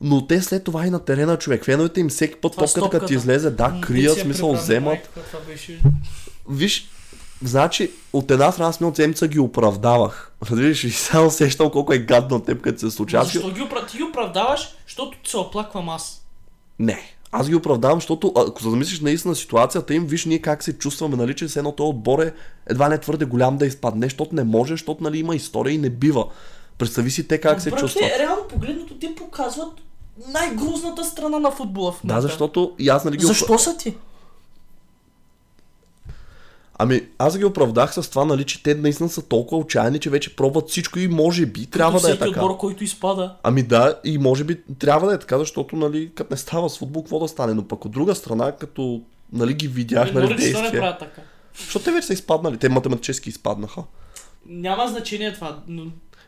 Но 0.00 0.26
те 0.26 0.42
след 0.42 0.64
това 0.64 0.86
и 0.86 0.90
на 0.90 0.98
терена 1.04 1.38
човек. 1.38 1.64
Феновете 1.64 2.00
им 2.00 2.08
всеки 2.08 2.36
път 2.36 2.56
топката 2.56 2.90
като 2.90 3.06
ти 3.06 3.14
излезе, 3.14 3.50
да, 3.50 3.80
крият, 3.82 4.16
я 4.16 4.22
смисъл 4.22 4.52
вземат. 4.52 4.98
беше... 5.46 5.82
Виж, 6.50 6.88
значи, 7.42 7.90
от 8.12 8.30
една 8.30 8.52
страна 8.52 8.72
с 8.72 8.80
миналата 8.80 8.96
седмица 8.96 9.28
ги 9.28 9.38
оправдавах. 9.38 10.32
Разбираш, 10.50 10.84
и 10.84 10.90
само 10.90 11.30
сещам 11.30 11.70
колко 11.70 11.92
е 11.92 11.98
гадно 11.98 12.36
от 12.36 12.46
теб, 12.46 12.60
като 12.60 12.78
се 12.80 12.90
случва. 12.90 13.24
Защо 13.24 13.50
ги, 13.50 13.68
ти 13.90 13.96
ги 13.96 14.02
оправдаваш, 14.02 14.74
защото 14.86 15.30
се 15.30 15.36
оплаквам 15.36 15.88
аз. 15.88 16.26
Не. 16.78 17.15
Аз 17.40 17.48
ги 17.48 17.54
оправдавам, 17.54 17.96
защото 18.00 18.32
ако 18.36 18.62
се 18.62 18.70
замислиш 18.70 19.00
наистина 19.00 19.34
ситуацията 19.34 19.94
им, 19.94 20.06
виж 20.06 20.24
ние 20.24 20.38
как 20.38 20.62
се 20.62 20.72
чувстваме, 20.78 21.16
нали, 21.16 21.34
че 21.34 21.48
с 21.48 21.56
едно 21.56 21.72
този 21.72 21.88
отбор 21.88 22.18
е 22.18 22.32
едва 22.66 22.88
не 22.88 22.98
твърде 22.98 23.24
голям 23.24 23.56
да 23.56 23.66
изпадне, 23.66 24.06
защото 24.06 24.34
не 24.34 24.44
може, 24.44 24.72
защото 24.72 25.04
нали, 25.04 25.18
има 25.18 25.34
история 25.36 25.74
и 25.74 25.78
не 25.78 25.90
бива. 25.90 26.24
Представи 26.78 27.10
си 27.10 27.28
те 27.28 27.38
как 27.38 27.60
се 27.60 27.70
Братле, 27.70 27.80
чувстват. 27.80 28.10
реално 28.18 28.42
погледнато 28.48 28.94
те 28.98 29.14
показват 29.14 29.72
най-грозната 30.32 31.04
страна 31.04 31.38
на 31.38 31.50
футбола 31.50 31.92
в 31.92 32.00
Да, 32.04 32.14
момента. 32.14 32.28
защото 32.28 32.72
и 32.78 32.88
аз 32.88 33.04
нали 33.04 33.16
ги 33.16 33.26
Защо 33.26 33.58
са 33.58 33.76
ти? 33.76 33.96
Ами, 36.78 37.00
аз 37.18 37.38
ги 37.38 37.44
оправдах 37.44 37.94
с 37.94 38.10
това, 38.10 38.24
нали, 38.24 38.44
че 38.44 38.62
те 38.62 38.74
наистина 38.74 39.08
са 39.08 39.22
толкова 39.22 39.60
отчаяни, 39.60 39.98
че 39.98 40.10
вече 40.10 40.36
пробват 40.36 40.68
всичко 40.68 40.98
и 40.98 41.08
може 41.08 41.46
би 41.46 41.66
трябва 41.66 41.98
Като 41.98 42.06
да 42.06 42.14
е 42.14 42.18
така. 42.18 42.40
отбор, 42.40 42.56
който 42.56 42.84
изпада. 42.84 43.36
Ами 43.42 43.62
да, 43.62 44.00
и 44.04 44.18
може 44.18 44.44
би 44.44 44.60
трябва 44.78 45.08
да 45.08 45.14
е 45.14 45.18
така, 45.18 45.38
защото, 45.38 45.76
нали, 45.76 46.10
като 46.14 46.34
не 46.34 46.36
става 46.36 46.70
с 46.70 46.78
футбол, 46.78 47.02
какво 47.02 47.18
да 47.18 47.28
стане? 47.28 47.54
Но 47.54 47.68
пък 47.68 47.84
от 47.84 47.90
друга 47.92 48.14
страна, 48.14 48.52
като, 48.52 49.00
нали, 49.32 49.54
ги 49.54 49.68
видях, 49.68 50.12
нали, 50.12 50.26
в 50.26 50.30
Норич, 50.30 50.42
защо 50.42 50.62
не 50.62 50.70
правят 50.70 50.98
така? 50.98 51.22
Защото 51.58 51.84
те 51.84 51.92
вече 51.92 52.06
са 52.06 52.12
изпаднали, 52.12 52.56
те 52.56 52.68
математически 52.68 53.28
изпаднаха. 53.28 53.82
Няма 54.46 54.88
значение 54.88 55.34
това, 55.34 55.58
но 55.68 55.86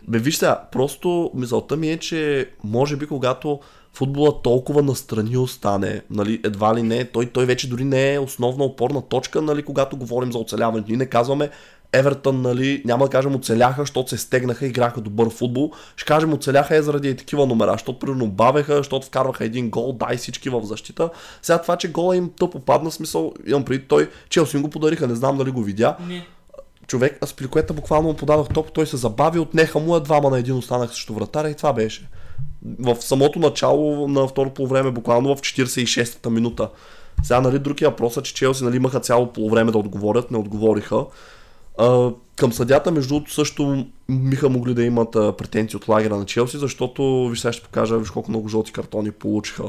Бе, 0.08 0.18
виж 0.18 0.36
сега, 0.36 0.62
просто 0.72 1.30
мисълта 1.34 1.76
ми 1.76 1.90
е, 1.90 1.96
че 1.96 2.50
може 2.64 2.96
би 2.96 3.06
когато 3.06 3.60
футбола 3.92 4.42
толкова 4.42 4.82
настрани 4.82 5.36
остане, 5.36 6.02
нали, 6.10 6.40
едва 6.44 6.74
ли 6.74 6.82
не, 6.82 7.04
той, 7.04 7.26
той 7.26 7.46
вече 7.46 7.68
дори 7.68 7.84
не 7.84 8.14
е 8.14 8.18
основна 8.18 8.64
опорна 8.64 9.02
точка, 9.02 9.42
нали, 9.42 9.62
когато 9.62 9.96
говорим 9.96 10.32
за 10.32 10.38
оцеляването. 10.38 10.88
Ние 10.88 10.96
не 10.96 11.06
казваме 11.06 11.50
Евертън, 11.92 12.42
нали, 12.42 12.82
няма 12.84 13.04
да 13.04 13.10
кажем 13.10 13.34
оцеляха, 13.34 13.82
защото 13.82 14.10
се 14.10 14.18
стегнаха, 14.18 14.66
играха 14.66 15.00
добър 15.00 15.30
футбол. 15.30 15.72
Ще 15.96 16.06
кажем 16.06 16.32
оцеляха 16.32 16.76
е 16.76 16.82
заради 16.82 17.16
такива 17.16 17.46
номера, 17.46 17.72
защото 17.72 17.98
примерно 17.98 18.26
бавеха, 18.26 18.76
защото 18.76 19.06
вкарваха 19.06 19.44
един 19.44 19.70
гол, 19.70 19.92
дай 19.92 20.16
всички 20.16 20.50
в 20.50 20.62
защита. 20.64 21.10
Сега 21.42 21.62
това, 21.62 21.76
че 21.76 21.92
гола 21.92 22.16
им 22.16 22.30
тъпо 22.38 22.60
падна, 22.60 22.90
смисъл, 22.90 23.32
имам 23.46 23.64
преди 23.64 23.84
той, 23.84 24.10
Челси 24.28 24.58
го 24.58 24.70
подариха, 24.70 25.06
не 25.06 25.14
знам 25.14 25.36
дали 25.38 25.50
го 25.50 25.62
видя 25.62 25.96
не. 26.08 26.26
Човек, 26.88 27.18
аз 27.20 27.32
при 27.32 27.46
което 27.46 27.74
буквално 27.74 28.08
му 28.08 28.16
подадох 28.16 28.48
топ, 28.48 28.72
той 28.72 28.86
се 28.86 28.96
забави, 28.96 29.38
отнеха 29.38 29.78
му, 29.78 29.94
а 29.94 30.00
двама 30.00 30.30
на 30.30 30.38
един 30.38 30.54
останах 30.54 30.90
срещу 30.90 31.14
вратаря 31.14 31.50
и 31.50 31.54
това 31.54 31.72
беше. 31.72 32.08
В 32.78 32.96
самото 33.00 33.38
начало 33.38 34.08
на 34.08 34.28
второ 34.28 34.50
полувреме, 34.50 34.90
буквално 34.90 35.36
в 35.36 35.40
46-та 35.40 36.30
минута. 36.30 36.70
Сега, 37.22 37.40
нали, 37.40 37.58
другия 37.58 37.90
въпрос 37.90 38.16
е, 38.16 38.22
че 38.22 38.34
Челси 38.34 38.64
нали, 38.64 38.76
имаха 38.76 39.00
цяло 39.00 39.32
полувреме 39.32 39.72
да 39.72 39.78
отговорят, 39.78 40.30
не 40.30 40.38
отговориха. 40.38 41.04
А, 41.78 42.10
към 42.36 42.52
съдята, 42.52 42.90
между 42.90 43.14
другото, 43.14 43.32
също 43.32 43.86
биха 44.10 44.48
могли 44.48 44.74
да 44.74 44.84
имат 44.84 45.16
а, 45.16 45.32
претенции 45.32 45.76
от 45.76 45.88
лагера 45.88 46.16
на 46.16 46.24
Челси, 46.24 46.58
защото, 46.58 47.28
виж 47.28 47.40
сега 47.40 47.52
ще 47.52 47.62
покажа, 47.62 47.98
виж 47.98 48.10
колко 48.10 48.30
много 48.30 48.48
жълти 48.48 48.72
картони 48.72 49.10
получиха. 49.10 49.64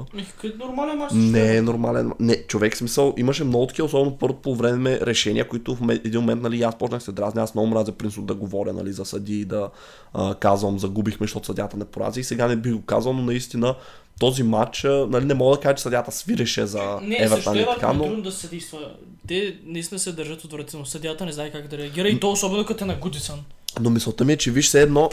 Нормален 0.59 0.97
мач. 0.97 1.11
Не 1.15 1.55
е 1.55 1.61
нормален. 1.61 2.11
Не, 2.19 2.43
човек 2.43 2.77
смисъл, 2.77 3.13
имаше 3.17 3.43
много 3.43 3.67
такива, 3.67 3.85
особено 3.85 4.17
първото 4.17 4.41
по 4.41 4.55
време 4.55 4.99
решения, 4.99 5.47
които 5.47 5.75
в 5.75 5.89
един 5.89 6.21
момент, 6.21 6.41
нали, 6.41 6.61
аз 6.61 6.77
почнах 6.77 7.03
се 7.03 7.11
дразня, 7.11 7.41
аз 7.41 7.55
много 7.55 7.67
мразя 7.67 7.91
принцип 7.91 8.25
да 8.25 8.35
говоря, 8.35 8.73
нали, 8.73 8.91
за 8.91 9.05
съди 9.05 9.39
и 9.39 9.45
да 9.45 9.69
а, 10.13 10.35
казвам, 10.35 10.79
загубихме, 10.79 11.23
защото 11.23 11.45
съдята 11.45 11.77
не 11.77 11.85
порази. 11.85 12.19
И 12.19 12.23
сега 12.23 12.47
не 12.47 12.55
бих 12.55 12.73
го 12.73 12.81
казал, 12.81 13.13
но 13.13 13.21
наистина 13.21 13.75
този 14.19 14.43
матч, 14.43 14.83
нали, 14.83 15.25
не 15.25 15.33
мога 15.33 15.55
да 15.55 15.61
кажа, 15.61 15.75
че 15.75 15.83
съдята 15.83 16.11
свиреше 16.11 16.65
за 16.65 16.99
Не, 17.01 17.17
Евертън 17.19 17.55
и 17.55 17.59
е 17.59 17.65
така, 17.65 17.87
но... 17.87 17.93
но 17.93 18.03
трудно 18.03 18.23
да 18.23 18.31
се 18.31 18.39
съдейства. 18.39 18.79
Те 19.27 19.55
наистина 19.65 19.99
се 19.99 20.11
държат 20.11 20.43
отвратително. 20.43 20.85
Съдята 20.85 21.25
не 21.25 21.31
знае 21.31 21.51
как 21.51 21.67
да 21.67 21.77
реагира 21.77 22.09
и 22.09 22.19
то 22.19 22.31
особено 22.31 22.65
като 22.65 22.83
е 22.83 22.87
на 22.87 22.95
Гудисън. 22.95 23.39
Но 23.81 23.89
мисълта 23.89 24.25
ми 24.25 24.33
е, 24.33 24.37
че 24.37 24.51
виж 24.51 24.67
все 24.67 24.81
едно, 24.81 25.09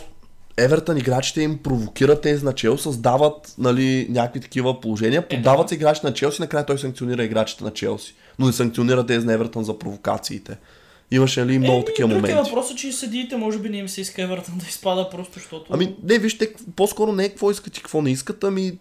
Евертън 0.57 0.97
играчите 0.97 1.43
им 1.43 1.59
провокират 1.59 2.21
тези 2.21 2.45
на 2.45 2.53
Чел, 2.53 2.79
създават 2.79 3.55
нали, 3.59 4.07
някакви 4.11 4.41
такива 4.41 4.81
положения, 4.81 5.29
подават 5.29 5.69
се 5.69 5.75
играчите 5.75 6.07
на 6.07 6.15
Челси, 6.15 6.43
накрая 6.43 6.67
той 6.67 6.79
санкционира 6.79 7.25
играчите 7.25 7.65
на 7.65 7.71
Челси, 7.71 8.15
но 8.39 8.47
не 8.47 8.53
санкционира 8.53 9.07
тези 9.07 9.27
на 9.27 9.33
Евертън 9.33 9.65
за 9.65 9.79
провокациите. 9.79 10.57
Имаше 11.11 11.47
ли 11.47 11.59
много 11.59 11.85
такива 11.85 12.09
друг 12.09 12.19
е 12.19 12.21
моменти? 12.21 12.51
въпросът, 12.51 12.79
че 12.79 12.93
съдиите 12.93 13.37
може 13.37 13.59
би 13.59 13.69
не 13.69 13.77
им 13.77 13.89
се 13.89 14.01
иска 14.01 14.23
Евертън 14.23 14.59
да 14.59 14.67
изпада 14.69 15.11
просто, 15.11 15.33
защото... 15.35 15.65
Ами, 15.71 15.97
не, 16.03 16.19
вижте, 16.19 16.55
по-скоро 16.77 17.13
не 17.13 17.25
е 17.25 17.29
какво 17.29 17.51
искат 17.51 17.77
и 17.77 17.81
какво 17.81 18.03
не 18.03 18.11
искат, 18.11 18.45
ами 18.45 18.79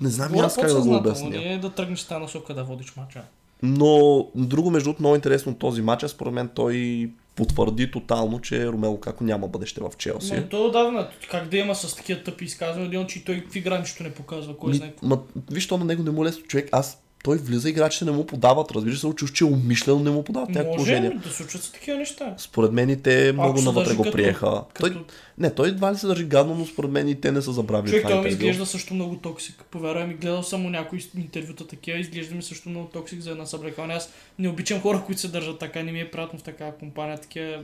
не 0.00 0.08
знам 0.08 0.28
и 0.28 0.30
Говоря 0.30 0.46
аз 0.46 0.56
как 0.56 0.72
да 0.72 0.80
го 0.80 0.96
обясня. 0.96 1.28
Не 1.28 1.52
е 1.52 1.58
да 1.58 1.70
тръгнеш 1.70 2.04
тази 2.04 2.20
насока 2.20 2.54
да 2.54 2.64
водиш 2.64 2.96
мача. 2.96 3.22
Но 3.62 4.26
друго, 4.34 4.70
между 4.70 4.86
другото, 4.86 5.02
много 5.02 5.14
интересно 5.14 5.52
от 5.52 5.58
този 5.58 5.82
матч, 5.82 6.02
е, 6.02 6.08
според 6.08 6.32
мен 6.32 6.50
той 6.54 7.10
потвърди 7.36 7.90
тотално, 7.90 8.40
че 8.40 8.66
Ромело 8.66 9.00
Како 9.00 9.24
няма 9.24 9.48
бъдеще 9.48 9.80
в 9.80 9.92
Челси. 9.98 10.34
Но 10.36 10.48
то 10.48 10.66
отдавна, 10.66 11.08
как 11.30 11.48
да 11.48 11.56
има 11.56 11.74
с 11.74 11.96
такива 11.96 12.22
тъпи 12.22 12.44
изказвания, 12.44 12.86
един, 12.86 13.06
че 13.06 13.24
той 13.24 13.46
в 13.50 13.56
игра 13.56 13.78
нищо 13.78 14.02
не 14.02 14.14
показва, 14.14 14.56
кой 14.56 14.74
знае. 14.74 14.92
ма, 15.02 15.18
виж, 15.50 15.68
то 15.68 15.78
на 15.78 15.84
него 15.84 16.02
не 16.02 16.10
му 16.10 16.22
е 16.22 16.26
лесно 16.26 16.42
човек. 16.42 16.68
Аз 16.72 17.03
той 17.24 17.36
влиза, 17.38 17.68
играчите 17.68 18.04
не 18.04 18.10
му 18.10 18.26
подават. 18.26 18.70
Разбира 18.70 18.96
се, 18.96 19.12
чуш, 19.12 19.32
че 19.32 19.44
умишлено 19.44 19.98
не 19.98 20.10
му 20.10 20.24
подават 20.24 20.48
някакво 20.48 20.68
Може 20.68 20.76
положение. 20.76 21.10
ами, 21.12 21.20
да 21.20 21.28
се 21.28 21.34
случват 21.34 21.62
с 21.62 21.72
такива 21.72 21.98
неща. 21.98 22.34
Според 22.38 22.72
мен 22.72 22.90
и 22.90 23.02
те 23.02 23.32
много 23.32 23.58
се 23.58 23.64
навътре 23.64 23.94
го 23.94 24.02
като- 24.02 24.16
приеха. 24.16 24.62
като- 24.74 24.92
Той, 24.92 25.04
не, 25.38 25.50
той 25.50 25.68
едва 25.68 25.92
ли 25.92 25.96
се 25.96 26.06
държи 26.06 26.24
гадно, 26.24 26.54
но 26.54 26.66
според 26.66 26.90
мен 26.90 27.08
и 27.08 27.20
те 27.20 27.32
не 27.32 27.42
са 27.42 27.52
забравили 27.52 27.90
Човек, 27.90 28.02
това 28.04 28.16
интервю. 28.16 28.32
изглежда 28.32 28.66
също 28.66 28.94
много 28.94 29.16
токсик. 29.16 29.64
Повярвай 29.70 30.06
ми, 30.06 30.14
гледал 30.14 30.42
му 30.52 30.70
някои 30.70 31.00
интервюта 31.16 31.66
такива, 31.66 31.98
изглежда 31.98 32.34
ми 32.34 32.42
също 32.42 32.68
много 32.68 32.86
токсик 32.86 33.20
за 33.20 33.30
една 33.30 33.46
съблекалня. 33.46 33.94
Аз 33.94 34.12
не 34.38 34.48
обичам 34.48 34.80
хора, 34.80 35.02
които 35.06 35.20
се 35.20 35.28
държат 35.28 35.58
така, 35.58 35.82
не 35.82 35.92
ми 35.92 36.00
е 36.00 36.10
приятно 36.10 36.38
в 36.38 36.42
такава 36.42 36.72
компания. 36.72 37.18
Такива 37.18 37.62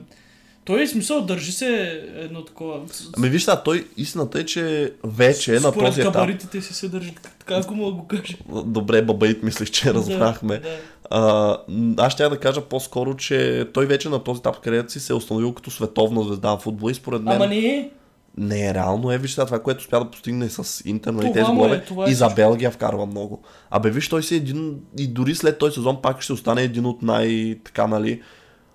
Той 0.65 0.83
е 0.83 0.87
смисъл, 0.87 1.21
държи 1.21 1.53
се 1.53 2.03
едно 2.15 2.45
такова. 2.45 2.81
Ами 3.17 3.29
виж 3.29 3.43
сега, 3.43 3.63
той 3.63 3.87
истината 3.97 4.41
е, 4.41 4.45
че 4.45 4.93
вече 5.05 5.53
на 5.53 5.61
Според 5.61 5.87
този 5.87 6.01
етап... 6.01 6.13
габаритите 6.13 6.61
си 6.61 6.75
се 6.75 6.89
държи. 6.89 7.15
Така, 7.39 7.55
ако 7.55 7.75
мога 7.75 7.91
да 7.91 7.97
го 7.97 8.07
кажа. 8.07 8.37
Добре, 8.65 9.03
бабаит, 9.03 9.43
мислих, 9.43 9.71
че 9.71 9.95
разбрахме. 9.95 10.59
Да, 10.59 10.69
да. 10.69 10.77
А, 11.11 11.57
аз 11.97 12.13
ще 12.13 12.29
да 12.29 12.39
кажа 12.39 12.61
по-скоро, 12.61 13.17
че 13.17 13.69
той 13.75 13.87
вече 13.87 14.09
на 14.09 14.25
този 14.25 14.39
етап 14.39 14.61
кариерата 14.61 14.93
си 14.93 15.01
се 15.01 15.13
е 15.13 15.17
установил 15.17 15.53
като 15.53 15.71
световна 15.71 16.23
звезда 16.23 16.57
в 16.57 16.59
футбола 16.59 16.91
и 16.93 16.95
според 16.95 17.23
мен 17.23 17.37
Ама 17.37 17.47
не 17.47 17.59
е. 17.59 17.91
не 18.37 18.69
е 18.69 18.75
реално. 18.75 19.13
Е, 19.13 19.19
виж 19.19 19.31
сега 19.31 19.47
това, 19.47 19.63
което 19.63 19.81
успя 19.81 19.99
да 19.99 20.11
постигне 20.11 20.49
с 20.49 20.83
Интер, 20.85 21.13
нали, 21.13 21.33
тези 21.33 21.51
е, 21.51 21.55
голове. 21.55 21.85
е 22.07 22.11
и 22.11 22.15
за. 22.15 22.29
Белгия 22.29 22.71
вкарва 22.71 23.07
много. 23.07 23.43
Абе, 23.71 23.91
виж, 23.91 24.09
той 24.09 24.23
си 24.23 24.35
е 24.35 24.37
един, 24.37 24.81
и 24.99 25.07
дори 25.07 25.35
след 25.35 25.59
този 25.59 25.75
сезон 25.75 26.03
пак 26.03 26.23
ще 26.23 26.33
остане 26.33 26.63
един 26.63 26.87
от 26.87 27.03
най, 27.03 27.59
така, 27.65 27.87
нали, 27.87 28.23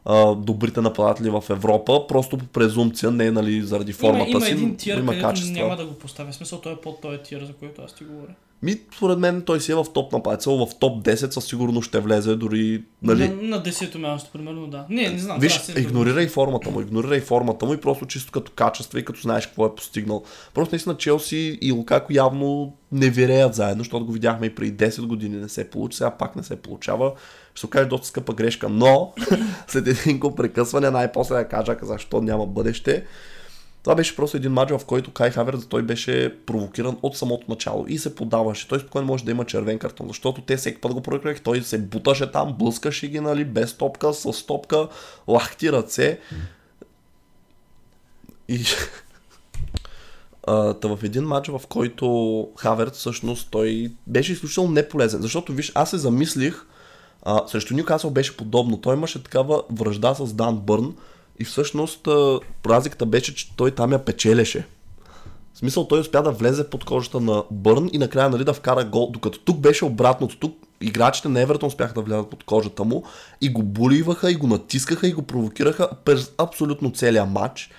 а, 0.05 0.35
добрите 0.35 0.81
нападатели 0.81 1.29
в 1.29 1.43
Европа, 1.49 2.07
просто 2.07 2.37
по 2.37 2.45
презумпция, 2.45 3.11
не 3.11 3.31
нали, 3.31 3.61
заради 3.61 3.93
формата 3.93 4.29
има, 4.29 4.29
има 4.29 4.45
си, 4.45 4.51
един 4.51 4.75
тир, 4.75 4.97
има 4.97 5.11
където 5.11 5.27
качества. 5.27 5.53
няма 5.53 5.75
да 5.75 5.85
го 5.85 5.93
поставя. 5.93 6.31
В 6.31 6.35
смисъл, 6.35 6.59
той 6.61 6.73
е 6.73 6.75
под 6.75 7.01
този 7.01 7.17
тир, 7.17 7.45
за 7.45 7.53
който 7.53 7.81
аз 7.81 7.93
ти 7.93 8.03
говоря. 8.03 8.31
Ми, 8.63 8.79
според 8.95 9.19
мен 9.19 9.41
той 9.41 9.61
си 9.61 9.71
е 9.71 9.75
в 9.75 9.85
топ 9.93 10.13
нападател, 10.13 10.65
в 10.65 10.79
топ 10.79 11.05
10 11.05 11.29
със 11.29 11.45
сигурност 11.45 11.87
ще 11.87 11.99
влезе 11.99 12.35
дори, 12.35 12.83
нали, 13.01 13.27
На, 13.27 13.57
на 13.57 13.63
10-то 13.63 13.99
място, 13.99 14.29
примерно, 14.33 14.67
да. 14.67 14.85
Не, 14.89 15.09
не 15.09 15.17
знам. 15.17 15.39
Виж, 15.39 15.57
да 15.57 15.63
се 15.63 15.79
игнорирай 15.79 16.27
формата 16.27 16.71
му, 16.71 16.81
игнорирай 16.81 17.21
формата 17.21 17.65
му 17.65 17.73
и 17.73 17.81
просто 17.81 18.05
чисто 18.05 18.31
като 18.31 18.51
качество 18.51 18.97
и 18.97 19.05
като 19.05 19.19
знаеш 19.19 19.45
какво 19.45 19.65
е 19.65 19.75
постигнал. 19.75 20.23
Просто 20.53 20.73
наистина 20.73 20.97
Челси 20.97 21.59
и 21.61 21.71
Лукако 21.71 22.13
явно 22.13 22.73
не 22.91 23.09
виреят 23.09 23.55
заедно, 23.55 23.83
защото 23.83 24.05
го 24.05 24.11
видяхме 24.11 24.45
и 24.45 24.55
преди 24.55 24.85
10 24.85 25.05
години 25.07 25.35
не 25.35 25.49
се 25.49 25.69
получи, 25.69 25.97
сега 25.97 26.11
пак 26.11 26.35
не 26.35 26.43
се 26.43 26.55
получава. 26.55 27.11
Ще 27.55 27.59
се 27.59 27.65
окаже 27.65 27.85
доста 27.85 28.07
скъпа 28.07 28.33
грешка, 28.33 28.69
но 28.69 29.13
след 29.67 29.87
един 29.87 30.19
го 30.19 30.35
прекъсване 30.35 30.89
най-после 30.89 31.35
да 31.35 31.47
кажа 31.47 31.77
защо 31.81 32.21
няма 32.21 32.45
бъдеще. 32.45 33.05
Това 33.85 33.95
беше 33.95 34.15
просто 34.15 34.37
един 34.37 34.51
матч, 34.51 34.71
в 34.71 34.85
който 34.85 35.11
Кай 35.11 35.31
Хаверс 35.31 35.65
той 35.65 35.83
беше 35.83 36.35
провокиран 36.45 36.97
от 37.01 37.17
самото 37.17 37.45
начало 37.49 37.85
и 37.87 37.97
се 37.97 38.15
подаваше. 38.15 38.67
Той 38.67 38.79
спокойно 38.79 39.07
може 39.07 39.25
да 39.25 39.31
има 39.31 39.45
червен 39.45 39.79
картон, 39.79 40.07
защото 40.07 40.41
те 40.41 40.57
всеки 40.57 40.81
път 40.81 40.93
го 40.93 41.01
провокираха, 41.01 41.43
той 41.43 41.61
се 41.61 41.77
буташе 41.77 42.31
там, 42.31 42.55
блъскаше 42.59 43.07
ги, 43.07 43.19
нали, 43.19 43.45
без 43.45 43.73
топка, 43.73 44.13
с 44.13 44.45
топка, 44.45 44.87
лахти 45.27 45.71
ръце. 45.71 46.19
И 48.47 48.63
та 50.45 50.87
в 50.87 50.99
един 51.03 51.23
матч, 51.23 51.47
в 51.47 51.61
който 51.69 52.47
Хаверт 52.57 52.95
всъщност 52.95 53.47
той 53.51 53.91
беше 54.07 54.31
изключително 54.31 54.71
неполезен. 54.71 55.21
Защото, 55.21 55.53
виж, 55.53 55.71
аз 55.75 55.89
се 55.89 55.97
замислих, 55.97 56.65
а, 57.25 57.47
срещу 57.47 57.73
Ньюкасъл 57.73 58.09
беше 58.09 58.37
подобно. 58.37 58.81
Той 58.81 58.95
имаше 58.95 59.23
такава 59.23 59.63
връжда 59.71 60.13
с 60.13 60.33
Дан 60.33 60.57
Бърн 60.57 60.95
и 61.39 61.45
всъщност 61.45 62.07
а, 62.07 62.39
разликата 62.65 63.05
беше, 63.05 63.35
че 63.35 63.55
той 63.55 63.71
там 63.71 63.91
я 63.91 64.05
печелеше. 64.05 64.65
В 65.53 65.57
смисъл 65.57 65.87
той 65.87 65.99
успя 65.99 66.23
да 66.23 66.31
влезе 66.31 66.69
под 66.69 66.85
кожата 66.85 67.19
на 67.19 67.43
Бърн 67.51 67.89
и 67.93 67.97
накрая 67.97 68.29
нали, 68.29 68.43
да 68.43 68.53
вкара 68.53 68.85
гол, 68.85 69.09
докато 69.13 69.39
тук 69.39 69.57
беше 69.57 69.85
обратното. 69.85 70.37
Тук 70.39 70.57
играчите 70.81 71.29
на 71.29 71.41
Евертон 71.41 71.67
успяха 71.67 71.93
да 71.93 72.01
влязат 72.01 72.29
под 72.29 72.43
кожата 72.43 72.83
му 72.83 73.03
и 73.41 73.49
го 73.49 73.63
буливаха, 73.63 74.31
и 74.31 74.35
го 74.35 74.47
натискаха, 74.47 75.07
и 75.07 75.13
го 75.13 75.21
провокираха 75.21 75.89
през 76.05 76.31
абсолютно 76.37 76.91
целия 76.91 77.25
матч. 77.25 77.69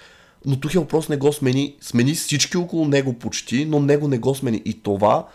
Но 0.46 0.60
Тухел 0.60 0.84
просто 0.84 1.12
не 1.12 1.18
го 1.18 1.32
смени. 1.32 1.76
Смени 1.80 2.14
всички 2.14 2.56
около 2.56 2.88
него 2.88 3.12
почти, 3.12 3.64
но 3.64 3.80
него 3.80 4.08
не 4.08 4.18
го 4.18 4.34
смени. 4.34 4.62
И 4.64 4.82
това 4.82 5.26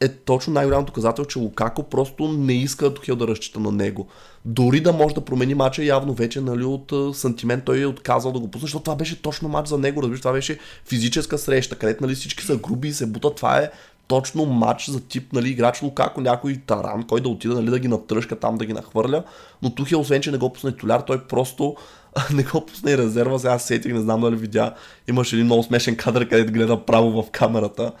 е 0.00 0.08
точно 0.08 0.52
най-голямото 0.52 0.92
доказател, 0.92 1.24
че 1.24 1.38
Лукако 1.38 1.82
просто 1.82 2.28
не 2.28 2.52
иска 2.52 2.94
Тухел 2.94 3.16
да 3.16 3.28
разчита 3.28 3.60
на 3.60 3.72
него. 3.72 4.06
Дори 4.44 4.80
да 4.80 4.92
може 4.92 5.14
да 5.14 5.20
промени 5.20 5.54
матча, 5.54 5.84
явно 5.84 6.14
вече 6.14 6.40
нали, 6.40 6.64
от 6.64 7.16
сантимент 7.16 7.64
той 7.64 7.80
е 7.80 7.86
отказал 7.86 8.32
да 8.32 8.38
го 8.38 8.50
пусне, 8.50 8.66
защото 8.66 8.84
това 8.84 8.96
беше 8.96 9.22
точно 9.22 9.48
матч 9.48 9.68
за 9.68 9.78
него, 9.78 10.02
разбираш, 10.02 10.20
това 10.20 10.32
беше 10.32 10.58
физическа 10.84 11.38
среща, 11.38 11.76
където 11.76 12.04
нали, 12.04 12.14
всички 12.14 12.44
са 12.44 12.56
груби 12.56 12.88
и 12.88 12.92
се 12.92 13.06
бутат, 13.06 13.36
това 13.36 13.58
е 13.58 13.70
точно 14.08 14.46
матч 14.46 14.90
за 14.90 15.00
тип 15.00 15.32
нали, 15.32 15.50
играч 15.50 15.82
Лукако, 15.82 16.20
някой 16.20 16.56
таран, 16.66 17.02
кой 17.02 17.20
да 17.20 17.28
отида 17.28 17.54
нали, 17.54 17.70
да 17.70 17.78
ги 17.78 17.88
натръжка 17.88 18.36
там, 18.36 18.58
да 18.58 18.64
ги 18.64 18.72
нахвърля, 18.72 19.24
но 19.62 19.70
Тухел, 19.70 20.00
освен 20.00 20.22
че 20.22 20.30
не 20.30 20.38
го 20.38 20.52
пусне 20.52 20.72
толяр, 20.72 21.00
той 21.00 21.24
просто 21.24 21.76
не 22.34 22.42
го 22.42 22.66
пусне 22.66 22.90
и 22.90 22.98
резерва, 22.98 23.38
сега 23.38 23.58
сетих, 23.58 23.92
не 23.92 24.00
знам 24.00 24.20
дали 24.20 24.36
видя, 24.36 24.74
имаше 25.08 25.36
един 25.36 25.46
много 25.46 25.62
смешен 25.62 25.96
кадър, 25.96 26.28
където 26.28 26.52
гледа 26.52 26.84
право 26.84 27.22
в 27.22 27.30
камерата. 27.30 27.92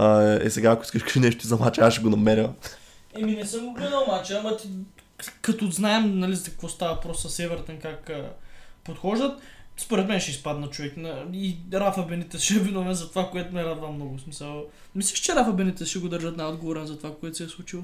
А, 0.00 0.22
е, 0.22 0.50
сега, 0.50 0.70
ако 0.70 0.82
искаш 0.82 1.14
нещо 1.14 1.46
за 1.46 1.56
матча, 1.56 1.80
аз 1.80 1.92
ще 1.94 2.02
го 2.02 2.10
намеря. 2.10 2.52
Еми 3.14 3.36
не 3.36 3.46
съм 3.46 3.66
го 3.66 3.72
гледал 3.72 4.06
мача, 4.06 4.38
ама 4.40 4.56
ти, 4.56 4.68
като 5.42 5.70
знаем 5.70 6.18
нали, 6.18 6.36
за 6.36 6.50
какво 6.50 6.68
става 6.68 7.00
просто 7.00 7.28
с 7.28 7.38
Евертън, 7.38 7.78
как 7.78 8.10
а, 8.10 8.30
подхождат, 8.84 9.40
според 9.76 10.08
мен 10.08 10.20
ще 10.20 10.30
изпадна 10.30 10.70
човек. 10.70 10.96
На... 10.96 11.24
И 11.32 11.56
Рафа 11.74 12.02
Бенитес 12.02 12.42
ще 12.42 12.54
е 12.54 12.58
виновен 12.58 12.94
за 12.94 13.08
това, 13.08 13.30
което 13.30 13.54
ме 13.54 13.64
радва 13.64 13.90
много. 13.90 14.18
Смисъл, 14.18 14.64
мислиш, 14.94 15.20
че 15.20 15.34
Рафа 15.34 15.52
Бенитес 15.52 15.88
ще 15.88 15.98
го 15.98 16.08
държат 16.08 16.36
най-отговорен 16.36 16.86
за 16.86 16.96
това, 16.96 17.14
което 17.20 17.36
се 17.36 17.44
е 17.44 17.48
случило? 17.48 17.82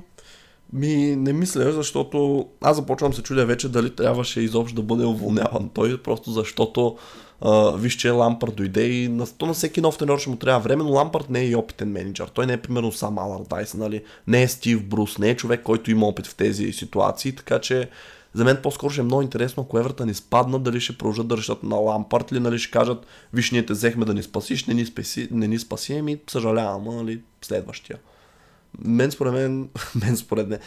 Ми, 0.73 1.17
не 1.17 1.33
мисля, 1.33 1.73
защото 1.73 2.49
аз 2.61 2.77
започвам 2.77 3.15
се 3.15 3.23
чудя 3.23 3.47
вече 3.47 3.69
дали 3.69 3.95
трябваше 3.95 4.41
изобщо 4.41 4.77
да 4.77 4.83
бъде 4.83 5.05
уволняван 5.05 5.71
той, 5.75 6.03
просто 6.03 6.31
защото 6.31 6.97
а, 7.45 7.77
виж, 7.77 7.97
че 7.97 8.11
Лампард 8.11 8.55
дойде 8.55 8.87
и 8.87 9.09
на, 9.09 9.27
то 9.27 9.47
на 9.47 9.55
всеки 9.55 9.81
нов 9.81 9.99
тренер 9.99 10.19
ще 10.19 10.31
му 10.31 10.37
трябва 10.37 10.61
време, 10.61 10.85
но 10.85 10.91
Лампард 10.91 11.31
не 11.31 11.41
е 11.41 11.47
и 11.47 11.57
опитен 11.57 11.93
менеджер. 11.93 12.29
Той 12.29 12.47
не 12.47 12.53
е 12.53 12.63
примерно 12.63 12.93
сам 12.93 13.19
Алардайс, 13.19 13.75
нали? 13.75 14.05
Не 14.27 14.43
е 14.43 14.49
Стив 14.49 14.85
Брус, 14.85 15.19
не 15.19 15.31
е 15.31 15.37
човек, 15.37 15.63
който 15.63 15.91
има 15.91 16.07
опит 16.07 16.27
в 16.27 16.35
тези 16.35 16.73
ситуации, 16.73 17.33
така 17.33 17.59
че 17.59 17.89
за 18.35 18.45
мен 18.45 18.59
по-скоро 18.63 18.91
ще 18.91 19.01
е 19.01 19.05
много 19.05 19.23
интересно, 19.23 19.63
ако 19.63 19.79
Евертън 19.79 20.09
изпаднат, 20.09 20.63
дали 20.63 20.81
ще 20.81 20.99
продължат 20.99 21.29
да 21.29 21.37
решат 21.37 21.63
на 21.63 21.77
Лампард 21.77 22.31
или 22.31 22.41
нали 22.41 22.59
ще 22.59 22.71
кажат, 22.71 23.07
виж, 23.33 23.51
ние 23.51 23.67
те 23.67 23.73
взехме 23.73 24.05
да 24.05 24.15
ни 24.15 24.23
спасиш, 24.23 24.65
не 24.65 24.75
ни, 24.75 24.87
спаси, 24.87 25.29
не 25.31 25.49
ни 25.49 25.59
спаси, 25.59 25.93
ами 25.93 26.19
съжалявам, 26.31 26.97
нали, 26.97 27.21
следващия. 27.43 27.99
Мен 28.79 29.11
според 29.11 29.33
мен, 29.33 29.69
мен 30.05 30.17
според 30.17 30.49
мен, 30.49 30.59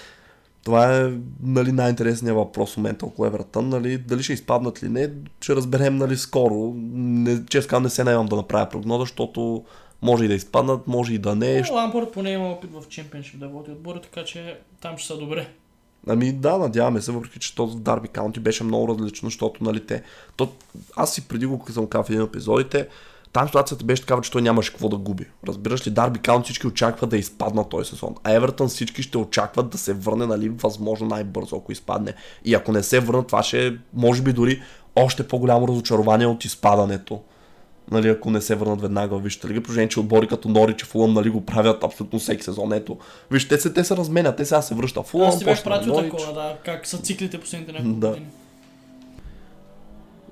това 0.68 0.98
е 0.98 1.12
нали, 1.44 1.72
най-интересният 1.72 2.38
въпрос 2.38 2.74
в 2.74 2.78
момента 2.78 3.06
около 3.06 3.26
Евертън. 3.26 3.70
Нали, 3.70 3.98
дали 3.98 4.24
ще 4.24 4.34
изпаднат 4.34 4.82
или 4.82 4.90
не, 4.90 5.12
ще 5.42 5.56
разберем 5.56 5.98
нали, 5.98 6.18
скоро. 6.18 6.74
Не, 6.94 7.46
честно 7.46 7.80
не 7.80 7.90
се 7.90 8.04
наемам 8.04 8.26
да 8.26 8.36
направя 8.36 8.70
прогноза, 8.70 9.00
защото 9.00 9.64
може 10.02 10.26
и 10.26 10.28
да 10.28 10.34
изпаднат, 10.34 10.88
може 10.88 11.14
и 11.14 11.18
да 11.18 11.36
не. 11.36 11.58
Е, 11.58 11.64
Лампорт 11.72 12.12
поне 12.12 12.32
има 12.32 12.50
опит 12.50 12.70
в 12.74 12.88
чемпионшип 12.90 13.40
да 13.40 13.48
води 13.48 13.72
отбора, 13.72 14.02
така 14.02 14.24
че 14.24 14.60
там 14.82 14.98
ще 14.98 15.08
са 15.08 15.18
добре. 15.18 15.48
Ами 16.08 16.32
да, 16.32 16.58
надяваме 16.58 17.02
се, 17.02 17.12
въпреки 17.12 17.40
че 17.40 17.56
този 17.56 17.78
в 17.78 17.80
Дарби 17.80 18.08
Каунти 18.08 18.40
беше 18.40 18.64
много 18.64 18.88
различно, 18.88 19.28
защото 19.28 19.64
нали 19.64 19.86
те... 19.86 20.04
То, 20.36 20.50
аз 20.96 21.14
си 21.14 21.28
преди 21.28 21.46
го 21.46 21.66
съм 21.72 21.88
казал 21.88 22.04
в 22.04 22.10
един 22.10 22.22
епизодите, 22.22 22.88
там 23.34 23.48
ситуацията 23.48 23.86
беше 23.86 24.02
такава, 24.02 24.22
че 24.22 24.32
той 24.32 24.42
нямаше 24.42 24.72
какво 24.72 24.90
да 24.90 24.98
губи. 24.98 25.26
Разбираш 25.48 25.88
ли, 25.88 25.92
Дарби 25.92 26.20
Каунти 26.20 26.46
всички 26.46 26.68
очакват 26.68 27.10
да 27.10 27.18
изпадна 27.18 27.70
този 27.70 27.90
сезон. 27.90 28.16
А 28.24 28.34
Евертън 28.34 28.68
всички 28.68 29.04
ще 29.04 29.18
очакват 29.18 29.70
да 29.70 29.78
се 29.78 29.94
върне, 29.94 30.26
нали, 30.26 30.50
възможно 30.50 31.08
най-бързо, 31.08 31.56
ако 31.56 31.72
изпадне. 31.72 32.14
И 32.46 32.54
ако 32.54 32.72
не 32.72 32.84
се 32.84 33.00
върнат, 33.00 33.28
това 33.28 33.44
ще 33.44 33.68
е, 33.68 33.72
може 33.94 34.22
би 34.22 34.34
дори 34.34 34.62
още 34.96 35.28
по-голямо 35.28 35.68
разочарование 35.68 36.28
от 36.28 36.46
изпадането. 36.46 37.22
Нали, 37.92 38.10
ако 38.10 38.32
не 38.32 38.42
се 38.42 38.56
върнат 38.56 38.82
веднага 38.82 39.18
в 39.18 39.24
Висшата 39.24 39.48
лига, 39.48 39.64
положение, 39.64 39.90
че 39.90 40.00
отбори 40.00 40.28
като 40.28 40.50
Норич 40.50 40.82
и 40.82 40.86
Фулъм 40.86 41.14
нали, 41.14 41.30
го 41.30 41.46
правят 41.46 41.84
абсолютно 41.84 42.20
всеки 42.20 42.44
сезон. 42.44 42.74
Ето, 42.74 42.98
виж, 43.32 43.48
те 43.48 43.58
се, 43.58 43.74
те 43.74 43.84
се 43.84 43.98
разменят, 43.98 44.38
те 44.38 44.46
сега 44.46 44.62
се 44.62 44.76
връщат 44.76 45.08
Фулъм, 45.08 45.30
Аз 45.30 45.40
ти 45.40 45.46
бях 45.46 45.54
после 45.58 45.64
пратил 45.64 45.94
такова, 45.96 46.34
да, 46.34 46.58
как 46.66 46.88
са 46.88 46.98
циклите 46.98 47.40
последните 47.40 47.72
няколко 47.72 48.00
Да. 48.00 48.08
години. 48.08 48.28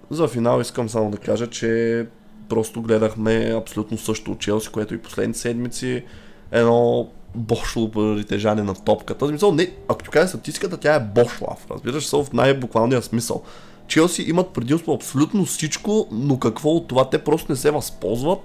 За 0.09 0.27
финал 0.27 0.61
искам 0.61 0.89
само 0.89 1.11
да 1.11 1.17
кажа, 1.17 1.47
че 1.47 2.07
просто 2.49 2.81
гледахме 2.81 3.53
абсолютно 3.57 3.97
също 3.97 4.31
от 4.31 4.39
Челси, 4.39 4.69
което 4.69 4.93
и 4.93 5.01
последните 5.01 5.39
седмици 5.39 6.03
едно 6.51 7.07
бошло 7.35 7.91
притежание 7.91 8.63
на 8.63 8.73
топката. 8.73 9.25
В 9.25 9.29
смисъл, 9.29 9.51
не, 9.51 9.71
ако 9.87 10.03
ти 10.03 10.09
кажа 10.09 10.27
статистиката, 10.27 10.77
тя 10.77 10.95
е 10.95 10.99
бошлав. 10.99 11.67
Разбираш 11.71 12.05
се 12.05 12.17
в 12.17 12.27
най-буквалния 12.33 13.01
смисъл. 13.01 13.43
Челси 13.87 14.21
имат 14.21 14.49
предимство 14.49 14.93
абсолютно 14.93 15.45
всичко, 15.45 16.07
но 16.11 16.39
какво 16.39 16.69
от 16.69 16.87
това? 16.87 17.09
Те 17.09 17.17
просто 17.17 17.51
не 17.51 17.55
се 17.55 17.71
възползват, 17.71 18.39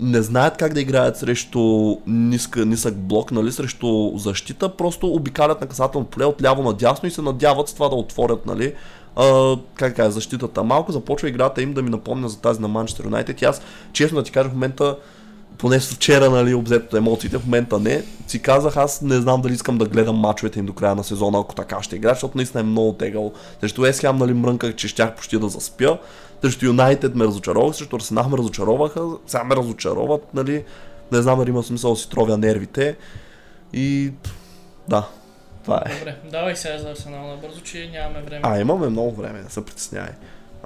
не 0.00 0.22
знаят 0.22 0.56
как 0.56 0.74
да 0.74 0.80
играят 0.80 1.16
срещу 1.16 1.96
ниска, 2.06 2.66
нисък 2.66 2.96
блок, 2.96 3.30
нали, 3.32 3.52
срещу 3.52 4.12
защита, 4.16 4.76
просто 4.76 5.06
обикалят 5.06 5.60
наказателно 5.60 6.06
поле 6.06 6.24
от 6.24 6.42
ляво 6.42 6.62
надясно 6.62 7.08
и 7.08 7.12
се 7.12 7.22
надяват 7.22 7.68
с 7.68 7.74
това 7.74 7.88
да 7.88 7.94
отворят, 7.94 8.46
нали, 8.46 8.74
как 9.74 9.96
кажа, 9.96 10.10
защитата. 10.10 10.62
Малко 10.62 10.92
започва 10.92 11.28
играта 11.28 11.62
им 11.62 11.72
да 11.72 11.82
ми 11.82 11.90
напомня 11.90 12.28
за 12.28 12.40
тази 12.40 12.60
на 12.60 12.68
Манчестър 12.68 13.04
Юнайтед. 13.04 13.42
И 13.42 13.44
аз, 13.44 13.60
честно 13.92 14.18
да 14.18 14.24
ти 14.24 14.32
кажа, 14.32 14.48
в 14.48 14.52
момента 14.52 14.96
поне 15.58 15.80
вчера, 15.80 16.30
нали, 16.30 16.54
обзето 16.54 16.96
емоциите, 16.96 17.38
в 17.38 17.44
момента 17.44 17.78
не. 17.78 18.02
Си 18.26 18.42
казах, 18.42 18.76
аз 18.76 19.02
не 19.02 19.20
знам 19.20 19.42
дали 19.42 19.52
искам 19.52 19.78
да 19.78 19.86
гледам 19.86 20.16
мачовете 20.16 20.58
им 20.58 20.66
до 20.66 20.72
края 20.72 20.94
на 20.94 21.04
сезона, 21.04 21.40
ако 21.40 21.54
така 21.54 21.82
ще 21.82 21.96
играят, 21.96 22.16
защото 22.16 22.36
наистина 22.36 22.60
е 22.60 22.64
много 22.64 22.92
тегало. 22.92 23.32
Срещу 23.60 23.82
Ham, 23.82 24.12
нали, 24.12 24.34
мрънках, 24.34 24.74
че 24.74 24.88
щях 24.88 25.14
почти 25.14 25.38
да 25.38 25.48
заспя. 25.48 25.98
Срещу 26.42 26.66
Юнайтед 26.66 27.14
ме 27.14 27.24
разочаровах, 27.24 27.76
срещу 27.76 27.96
Арсенал 27.96 28.28
ме 28.28 28.38
разочароваха, 28.38 29.00
сега 29.26 29.44
ме 29.44 29.56
разочароват, 29.56 30.34
нали. 30.34 30.64
Не 31.12 31.22
знам 31.22 31.38
дали 31.38 31.50
има 31.50 31.62
смисъл 31.62 31.90
да 31.90 31.96
си 31.96 32.10
тровя 32.10 32.36
нервите. 32.36 32.96
И 33.72 34.12
да, 34.88 35.08
това 35.64 35.82
е. 35.86 35.98
Добре, 35.98 36.16
давай 36.30 36.56
сега 36.56 36.78
за 36.78 36.90
Арсенал 36.90 37.26
набързо, 37.26 37.60
че 37.60 37.90
нямаме 37.92 38.22
време. 38.22 38.40
А, 38.44 38.60
имаме 38.60 38.88
много 38.88 39.10
време, 39.10 39.42
не 39.42 39.50
се 39.50 39.64
притеснявай. 39.64 40.12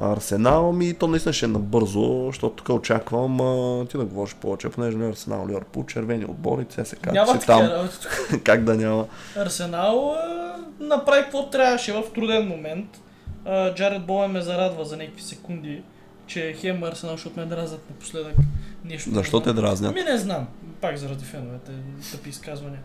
Арсенал 0.01 0.73
ми, 0.73 0.95
то 0.95 1.09
наистина 1.09 1.33
ще 1.33 1.45
е 1.45 1.49
набързо, 1.49 2.27
защото 2.27 2.57
тук 2.57 2.69
очаквам 2.69 3.41
а, 3.41 3.87
ти 3.87 3.97
да 3.97 4.05
говориш 4.05 4.35
повече, 4.35 4.69
понеже 4.69 4.97
не 4.97 5.07
е 5.07 5.09
Арсенал, 5.09 5.47
Ливърпул, 5.49 5.85
червени 5.87 6.25
отбори, 6.25 6.65
ЦСКА, 6.65 7.13
Няма 7.13 7.27
си 7.27 7.33
такива 7.33 7.59
там, 7.59 7.69
работи 7.69 7.97
как 8.45 8.65
да 8.65 8.75
няма. 8.75 9.07
Арсенал 9.37 10.15
а, 10.15 10.57
направи 10.81 11.23
какво 11.23 11.51
трябваше 11.51 11.93
в 11.93 12.03
труден 12.15 12.49
момент. 12.49 13.01
А, 13.45 13.75
Джаред 13.75 14.03
Боуен 14.03 14.31
ме 14.31 14.41
зарадва 14.41 14.85
за 14.85 14.97
някакви 14.97 15.23
секунди, 15.23 15.83
че 16.27 16.55
хем 16.59 16.85
Арсенал, 16.85 17.15
защото 17.17 17.41
ме 17.41 17.47
дразнат 17.47 17.91
напоследък. 17.91 18.35
Нещо 18.85 19.11
Защо 19.11 19.41
те 19.41 19.53
дразнят? 19.53 19.91
Ами 19.91 20.03
не 20.03 20.19
знам, 20.19 20.47
пак 20.81 20.97
заради 20.97 21.25
феновете, 21.25 21.73
тъпи 22.13 22.29
изказвания. 22.31 22.81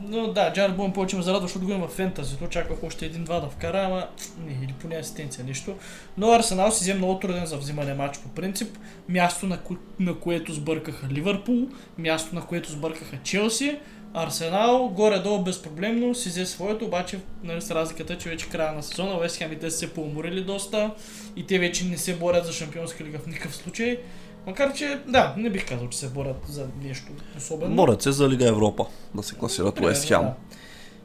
Но 0.00 0.32
да, 0.32 0.52
Джаред 0.52 0.76
Боуен 0.76 0.92
повече 0.92 1.16
ме 1.16 1.22
зарадва, 1.22 1.46
защото 1.46 1.66
го 1.66 1.72
има 1.72 1.88
в 1.88 1.90
фентазито, 1.90 2.44
очаквах 2.44 2.82
още 2.82 3.06
един-два 3.06 3.40
да 3.40 3.48
вкара, 3.48 3.82
ама 3.84 4.06
не, 4.46 4.52
или 4.64 4.74
поне 4.80 4.96
асистенция, 4.96 5.44
нищо. 5.44 5.74
Но 6.18 6.32
Арсенал 6.32 6.70
си 6.70 6.80
взе 6.80 6.94
много 6.94 7.18
труден 7.18 7.46
за 7.46 7.56
взимане 7.56 7.94
матч 7.94 8.18
по 8.18 8.28
принцип. 8.28 8.78
Място 9.08 9.46
на, 9.46 9.58
ко- 9.58 9.76
на 10.00 10.14
което 10.14 10.52
сбъркаха 10.52 11.08
Ливърпул, 11.10 11.68
място 11.98 12.34
на 12.34 12.46
което 12.46 12.72
сбъркаха 12.72 13.16
Челси. 13.22 13.78
Арсенал 14.14 14.88
горе-долу 14.88 15.42
безпроблемно 15.42 16.14
си 16.14 16.28
взе 16.28 16.46
своето, 16.46 16.84
обаче 16.84 17.18
нали, 17.42 17.60
с 17.60 17.70
разликата, 17.70 18.18
че 18.18 18.28
вече 18.28 18.48
края 18.48 18.72
на 18.72 18.82
сезона 18.82 19.18
Вест 19.18 19.42
те 19.60 19.70
са 19.70 19.78
се 19.78 19.94
поуморили 19.94 20.44
доста 20.44 20.90
и 21.36 21.46
те 21.46 21.58
вече 21.58 21.84
не 21.84 21.98
се 21.98 22.16
борят 22.16 22.46
за 22.46 22.52
шампионска 22.52 23.04
лига 23.04 23.18
в 23.18 23.26
никакъв 23.26 23.56
случай. 23.56 23.98
Макар 24.46 24.72
че, 24.72 25.00
да, 25.08 25.34
не 25.36 25.50
бих 25.50 25.68
казал, 25.68 25.88
че 25.88 25.98
се 25.98 26.08
борят 26.08 26.36
за 26.48 26.66
нещо 26.82 27.06
особено. 27.36 27.76
Борят 27.76 28.02
се 28.02 28.12
за 28.12 28.28
Лига 28.28 28.48
Европа, 28.48 28.86
да 29.14 29.22
се 29.22 29.34
класират 29.34 29.80
Уест 29.80 30.04
Хем. 30.08 30.20
да. 30.22 30.34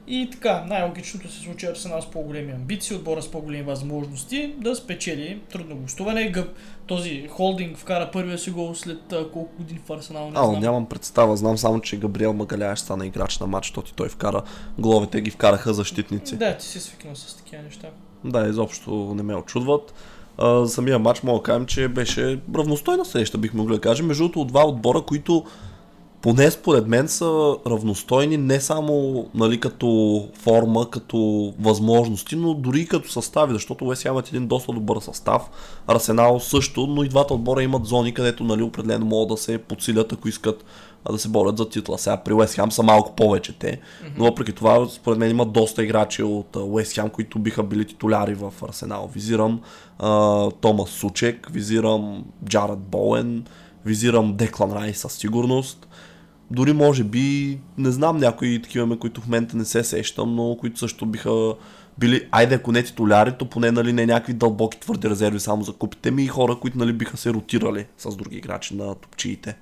И 0.07 0.29
така, 0.31 0.63
най-логичното 0.67 1.31
се 1.31 1.39
случи 1.39 1.65
Арсенал 1.65 2.01
с 2.01 2.11
по-големи 2.11 2.51
амбиции, 2.51 2.95
отбора 2.95 3.21
с 3.21 3.31
по-големи 3.31 3.63
възможности 3.63 4.53
да 4.57 4.75
спечели 4.75 5.41
трудно 5.51 5.75
гостуване. 5.75 6.29
Гъб, 6.29 6.55
този 6.87 7.27
холдинг 7.27 7.77
вкара 7.77 8.09
първия 8.13 8.37
си 8.37 8.51
гол 8.51 8.75
след 8.75 9.13
а, 9.13 9.31
колко 9.31 9.55
години 9.57 9.79
в 9.85 9.89
Арсенал, 9.93 10.25
не 10.25 10.33
А, 10.35 10.43
знам. 10.45 10.59
нямам 10.59 10.85
представа, 10.85 11.37
знам 11.37 11.57
само, 11.57 11.79
че 11.81 11.97
Габриел 11.99 12.33
Магаляеш 12.33 12.79
стана 12.79 13.05
играч 13.05 13.39
на 13.39 13.47
матч, 13.47 13.65
защото 13.67 13.93
той 13.93 14.09
вкара 14.09 14.41
головете, 14.79 15.21
ги 15.21 15.31
вкараха 15.31 15.73
защитници. 15.73 16.37
Да, 16.37 16.57
ти 16.57 16.65
си 16.65 16.79
свикнал 16.79 17.15
с 17.15 17.37
такива 17.37 17.63
неща. 17.63 17.87
Да, 18.23 18.47
изобщо 18.47 19.13
не 19.15 19.23
ме 19.23 19.35
очудват. 19.35 19.93
А, 20.37 20.67
самия 20.67 20.99
матч 20.99 21.23
мога 21.23 21.39
да 21.39 21.43
кажем, 21.43 21.65
че 21.65 21.87
беше 21.87 22.39
равностойна 22.55 23.05
среща, 23.05 23.37
бих 23.37 23.53
могли 23.53 23.75
да 23.75 23.81
кажем. 23.81 24.05
Между 24.05 24.23
другото, 24.23 24.41
от 24.41 24.47
два 24.47 24.67
отбора, 24.67 25.01
които 25.01 25.45
поне 26.21 26.51
според 26.51 26.87
мен 26.87 27.07
са 27.07 27.55
равностойни 27.67 28.37
не 28.37 28.61
само 28.61 29.25
нали, 29.35 29.59
като 29.59 30.27
форма, 30.33 30.89
като 30.89 31.53
възможности, 31.59 32.35
но 32.35 32.53
дори 32.53 32.87
като 32.87 33.11
състави, 33.11 33.53
защото 33.53 33.85
Уест 33.85 34.05
имат 34.05 34.27
един 34.27 34.47
доста 34.47 34.73
добър 34.73 34.99
състав. 34.99 35.41
Арсенал 35.87 36.39
също, 36.39 36.87
но 36.87 37.03
и 37.03 37.09
двата 37.09 37.33
отбора 37.33 37.63
имат 37.63 37.85
зони, 37.85 38.13
където 38.13 38.43
нали, 38.43 38.63
определено 38.63 39.05
могат 39.05 39.29
да 39.29 39.37
се 39.37 39.57
подсилят, 39.57 40.13
ако 40.13 40.27
искат 40.27 40.65
да 41.11 41.17
се 41.17 41.29
борят 41.29 41.57
за 41.57 41.69
титла. 41.69 41.97
Сега 41.97 42.17
при 42.17 42.33
Уест 42.33 42.55
Хем 42.55 42.71
са 42.71 42.83
малко 42.83 43.15
повече 43.15 43.53
те, 43.59 43.79
но 44.17 44.23
въпреки 44.25 44.51
това 44.51 44.87
според 44.89 45.19
мен 45.19 45.31
има 45.31 45.45
доста 45.45 45.83
играчи 45.83 46.23
от 46.23 46.55
Уест 46.55 46.93
Хем, 46.93 47.09
които 47.09 47.39
биха 47.39 47.63
били 47.63 47.85
титуляри 47.85 48.33
в 48.33 48.53
Арсенал. 48.63 49.09
Визирам 49.13 49.61
а, 49.99 50.51
Томас 50.51 50.89
Сучек, 50.89 51.47
визирам 51.51 52.23
Джаред 52.45 52.79
Боуен, 52.79 53.45
визирам 53.85 54.35
Деклан 54.35 54.73
Рай 54.73 54.93
със 54.93 55.13
сигурност. 55.13 55.87
Дори 56.51 56.73
може 56.73 57.03
би, 57.03 57.59
не 57.77 57.91
знам 57.91 58.17
някои 58.17 58.61
такива 58.61 58.85
ме, 58.85 58.99
които 58.99 59.21
в 59.21 59.25
момента 59.25 59.57
не 59.57 59.65
се 59.65 59.83
сещам, 59.83 60.35
но 60.35 60.57
които 60.59 60.79
също 60.79 61.05
биха 61.05 61.53
били, 61.97 62.27
айде 62.31 62.55
ако 62.55 62.71
не 62.71 62.83
титуляри, 62.83 63.33
то 63.39 63.49
поне 63.49 63.71
нали, 63.71 63.93
не 63.93 64.05
някакви 64.05 64.33
дълбоки 64.33 64.79
твърди 64.79 65.09
резерви 65.09 65.39
само 65.39 65.63
за 65.63 65.73
купите 65.73 66.11
ми 66.11 66.23
и 66.23 66.27
хора, 66.27 66.55
които 66.55 66.77
нали, 66.77 66.93
биха 66.93 67.17
се 67.17 67.29
ротирали 67.29 67.85
с 67.97 68.15
други 68.15 68.37
играчи 68.37 68.75
на 68.75 68.95
топчиите. 68.95 69.57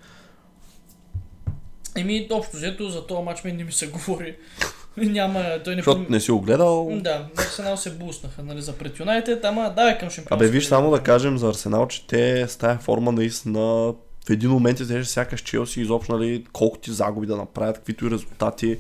Еми, 1.96 2.28
общо 2.32 2.58
взето, 2.58 2.90
за 2.90 3.08
този 3.08 3.24
матч 3.24 3.44
мен 3.44 3.58
не 3.58 3.64
ми 3.64 3.72
се 3.72 3.88
говори. 3.88 4.36
Няма, 4.98 5.44
той 5.64 5.76
не 5.76 5.82
Защото 5.82 6.12
не 6.12 6.20
си 6.20 6.32
го 6.32 6.42
гледал. 6.42 6.90
Да, 7.02 7.28
Арсенал 7.38 7.78
се 7.78 7.92
буснаха, 7.92 8.44
нали, 8.44 8.62
за 8.62 8.74
пред 8.74 9.00
Юнайтед, 9.00 9.46
ама 9.46 9.74
давай 9.76 9.98
към 9.98 10.10
шампионска. 10.10 10.36
Абе, 10.36 10.48
виж 10.48 10.66
само 10.66 10.92
да 10.92 11.04
кажем 11.04 11.38
за 11.38 11.50
Арсенал, 11.50 11.88
че 11.88 12.08
те 12.08 12.48
с 12.48 12.58
тая 12.58 12.78
форма 12.78 13.12
наистина 13.12 13.94
един 14.34 14.50
момент 14.50 14.80
изглежда 14.80 15.06
сякаш 15.06 15.42
Челси 15.42 15.82
изобщо, 15.82 16.18
нали, 16.18 16.46
колко 16.54 16.78
ти 16.78 16.92
загуби 16.92 17.28
да 17.28 17.38
направят, 17.38 17.78
каквито 17.78 18.06
и 18.06 18.12
резултати 18.12 18.78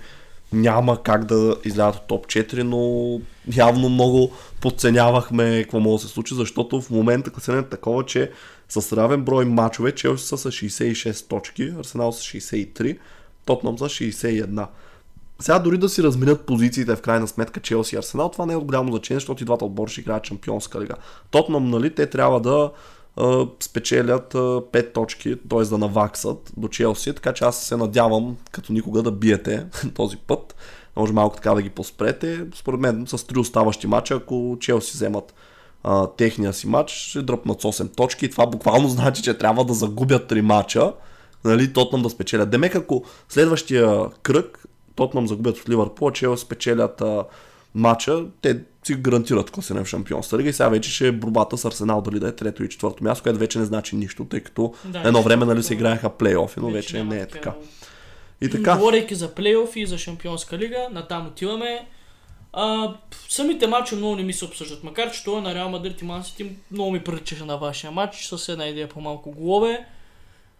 няма 0.53 1.03
как 1.03 1.25
да 1.25 1.55
излязат 1.65 1.95
от 1.95 2.07
топ 2.07 2.27
4, 2.27 2.63
но 2.63 3.21
явно 3.55 3.89
много 3.89 4.31
подценявахме 4.61 5.61
какво 5.61 5.79
може 5.79 6.01
да 6.01 6.07
се 6.07 6.13
случи, 6.13 6.35
защото 6.35 6.81
в 6.81 6.89
момента 6.89 7.31
класирането 7.31 7.67
е 7.67 7.69
такова, 7.69 8.05
че 8.05 8.31
с 8.69 8.97
равен 8.97 9.23
брой 9.23 9.45
мачове 9.45 9.91
Челси 9.91 10.27
са 10.27 10.37
с 10.37 10.51
66 10.51 11.27
точки, 11.27 11.73
Арсенал 11.79 12.11
с 12.11 12.21
63, 12.21 12.97
Тотнам 13.45 13.77
с 13.77 13.81
61. 13.81 14.67
Сега 15.39 15.59
дори 15.59 15.77
да 15.77 15.89
си 15.89 16.03
разменят 16.03 16.45
позициите 16.45 16.95
в 16.95 17.01
крайна 17.01 17.27
сметка 17.27 17.59
Челси 17.59 17.95
и 17.95 17.97
Арсенал, 17.97 18.29
това 18.29 18.45
не 18.45 18.53
е 18.53 18.57
от 18.57 18.65
голямо 18.65 18.91
значение, 18.91 19.19
защото 19.19 19.43
и 19.43 19.45
двата 19.45 19.65
отбора 19.65 19.91
ще 19.91 20.01
играят 20.01 20.25
Шампионска 20.25 20.81
лига. 20.81 20.95
Тотнам, 21.31 21.69
нали, 21.69 21.95
те 21.95 22.05
трябва 22.05 22.39
да 22.41 22.71
спечелят 23.59 24.35
а, 24.35 24.37
5 24.37 24.93
точки, 24.93 25.35
т.е. 25.49 25.61
да 25.61 25.77
наваксат 25.77 26.51
до 26.57 26.67
Челси, 26.67 27.13
така 27.13 27.33
че 27.33 27.43
аз 27.43 27.63
се 27.63 27.77
надявам 27.77 28.37
като 28.51 28.73
никога 28.73 29.03
да 29.03 29.11
биете 29.11 29.65
този 29.95 30.17
път. 30.17 30.55
Може 30.95 31.13
малко 31.13 31.35
така 31.35 31.53
да 31.53 31.61
ги 31.61 31.69
поспрете. 31.69 32.45
Според 32.55 32.79
мен 32.79 33.05
с 33.07 33.27
три 33.27 33.39
оставащи 33.39 33.87
мача, 33.87 34.13
ако 34.13 34.57
Челси 34.59 34.91
вземат 34.93 35.33
а, 35.83 36.07
техния 36.07 36.53
си 36.53 36.67
матч, 36.67 36.91
ще 36.91 37.21
дръпнат 37.21 37.61
с 37.61 37.63
8 37.63 37.95
точки 37.95 38.25
и 38.25 38.29
това 38.29 38.47
буквално 38.47 38.87
значи, 38.89 39.23
че 39.23 39.37
трябва 39.37 39.65
да 39.65 39.73
загубят 39.73 40.31
3 40.31 40.41
мача, 40.41 40.93
нали, 41.43 41.73
Тотнам 41.73 42.01
да 42.01 42.09
спечелят. 42.09 42.49
Демек, 42.49 42.75
ако 42.75 43.03
следващия 43.29 44.09
кръг 44.23 44.65
Тотнам 44.95 45.27
загубят 45.27 45.57
от 45.57 45.69
Ливърпул, 45.69 46.11
Челси 46.11 46.45
спечелят 46.45 47.01
а, 47.01 47.23
матча, 47.75 48.25
те 48.41 48.59
си 48.83 48.95
гарантират 48.95 49.51
класиране 49.51 49.85
в 49.85 49.87
Шампионска 49.87 50.37
лига 50.37 50.49
и 50.49 50.53
сега 50.53 50.69
вече 50.69 50.91
ще 50.91 51.07
е 51.07 51.11
борбата 51.11 51.57
с 51.57 51.65
Арсенал 51.65 52.01
дали 52.01 52.19
да 52.19 52.27
е 52.27 52.35
трето 52.35 52.63
и 52.63 52.69
четвърто 52.69 53.03
място, 53.03 53.23
което 53.23 53.39
вече 53.39 53.59
не 53.59 53.65
значи 53.65 53.95
нищо, 53.95 54.25
тъй 54.25 54.39
като 54.39 54.73
Да, 54.85 55.01
едно 55.05 55.21
време 55.21 55.45
нали, 55.45 55.63
се 55.63 55.73
играеха 55.73 56.09
плейофи, 56.09 56.59
но 56.59 56.69
вече, 56.69 56.97
няма 56.97 57.15
не 57.15 57.21
е 57.21 57.27
така. 57.27 57.53
И 58.41 58.49
така, 58.49 58.77
Говорейки 58.77 59.15
за 59.15 59.35
плейофи 59.35 59.79
и 59.79 59.85
за 59.85 59.97
Шампионска 59.97 60.57
лига, 60.57 60.87
натам 60.91 61.27
отиваме. 61.27 61.87
А, 62.53 62.95
самите 63.29 63.67
матчи 63.67 63.95
много 63.95 64.15
не 64.15 64.23
ми 64.23 64.33
се 64.33 64.45
обсъждат, 64.45 64.83
макар 64.83 65.11
че 65.11 65.23
това 65.23 65.41
на 65.41 65.55
Реал 65.55 65.69
Мадрид 65.69 66.01
и 66.01 66.05
Ман 66.05 66.23
Сити 66.23 66.51
много 66.71 66.91
ми 66.91 67.03
приличаше 67.03 67.45
на 67.45 67.57
вашия 67.57 67.91
матч, 67.91 68.25
с 68.25 68.49
една 68.49 68.67
идея 68.67 68.89
по-малко 68.89 69.31
голове. 69.31 69.85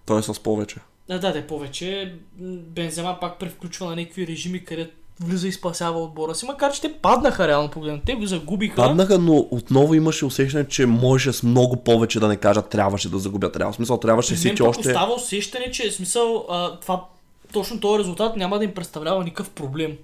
той 0.05 0.20
е 0.20 0.24
с 0.24 0.43
повече. 0.43 0.76
Да, 1.07 1.20
да, 1.20 1.34
да, 1.34 1.47
повече. 1.47 2.16
Бензема 2.38 3.18
пак 3.22 3.39
превключва 3.39 3.89
на 3.89 3.95
някакви 3.95 4.28
режими, 4.28 4.66
където 4.66 4.93
влиза 5.20 5.47
и 5.47 5.51
спасява 5.51 6.03
отбора 6.03 6.36
си, 6.36 6.45
макар 6.45 6.74
че 6.74 6.82
те 6.82 6.93
паднаха 6.93 7.47
реално 7.47 7.70
погледнато. 7.70 8.05
Те 8.05 8.15
го 8.15 8.26
загубиха. 8.26 8.76
Паднаха, 8.76 9.20
но 9.20 9.47
отново 9.51 9.93
имаше 9.93 10.26
усещане, 10.26 10.67
че 10.67 10.86
можеше 10.86 11.34
с 11.34 11.43
много 11.43 11.76
повече 11.76 12.20
да 12.20 12.28
не 12.28 12.38
кажа 12.38 12.61
трябваше 12.61 13.09
да 13.09 13.20
загубят 13.20 13.57
Реал. 13.57 13.72
В 13.72 13.76
смисъл 13.76 13.97
трябваше 13.97 14.36
Сити 14.36 14.55
пък 14.57 14.67
още... 14.67 14.88
остава 14.88 15.13
усещане, 15.13 15.72
че 15.72 15.91
смисъл 15.91 16.45
а, 16.49 16.80
това, 16.80 17.05
точно 17.53 17.80
този 17.80 17.99
резултат 17.99 18.36
няма 18.36 18.57
да 18.57 18.63
им 18.63 18.74
представлява 18.74 19.24
никакъв 19.24 19.49
проблем. 19.49 19.97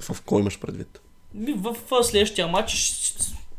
В 0.00 0.22
кой 0.22 0.40
имаш 0.40 0.60
предвид? 0.60 1.00
В, 1.56 1.76
в 1.90 2.04
следващия 2.04 2.46
матч 2.46 2.94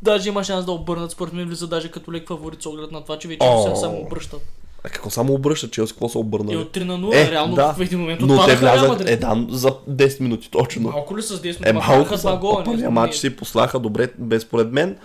даже 0.01 0.29
има 0.29 0.43
шанс 0.43 0.65
да 0.65 0.71
обърнат, 0.71 1.11
според 1.11 1.33
мен 1.33 1.47
влиза 1.47 1.67
даже 1.67 1.91
като 1.91 2.13
лек 2.13 2.27
фаворит 2.27 2.61
с 2.61 2.65
оглед 2.65 2.91
на 2.91 3.01
това, 3.01 3.19
че 3.19 3.27
вече 3.27 3.39
О. 3.41 3.75
се 3.75 3.81
само 3.81 4.01
обръщат. 4.01 4.41
А 4.83 4.89
какво 4.89 5.09
само 5.09 5.33
обръща 5.33 5.69
Челси, 5.69 5.93
какво 5.93 6.09
са 6.09 6.17
И 6.17 6.21
обърнали? 6.21 6.57
от 6.57 6.71
3 6.71 6.83
на 6.83 6.93
0, 6.95 7.27
Е, 7.27 7.31
реално 7.31 7.55
да. 7.55 7.73
в 7.73 7.81
един 7.81 7.99
момент 7.99 8.21
Но 8.21 8.45
те 8.45 8.55
влязат, 8.55 9.09
е 9.09 9.17
да, 9.17 9.45
за 9.49 9.71
10 9.89 10.19
минути 10.19 10.51
точно. 10.51 10.81
Малко 10.81 11.17
ли 11.17 11.21
с 11.21 11.33
10 11.35 11.43
Е, 11.59 11.73
минути? 11.73 11.87
малко 11.87 12.17
два 12.17 12.37
гола. 12.37 12.63
Първия 12.63 12.83
не- 12.83 12.89
матч 12.89 13.11
не- 13.13 13.17
си 13.19 13.35
послаха 13.35 13.79
добре, 13.79 14.09
без 14.17 14.41
според 14.43 14.71
мен. 14.71 14.97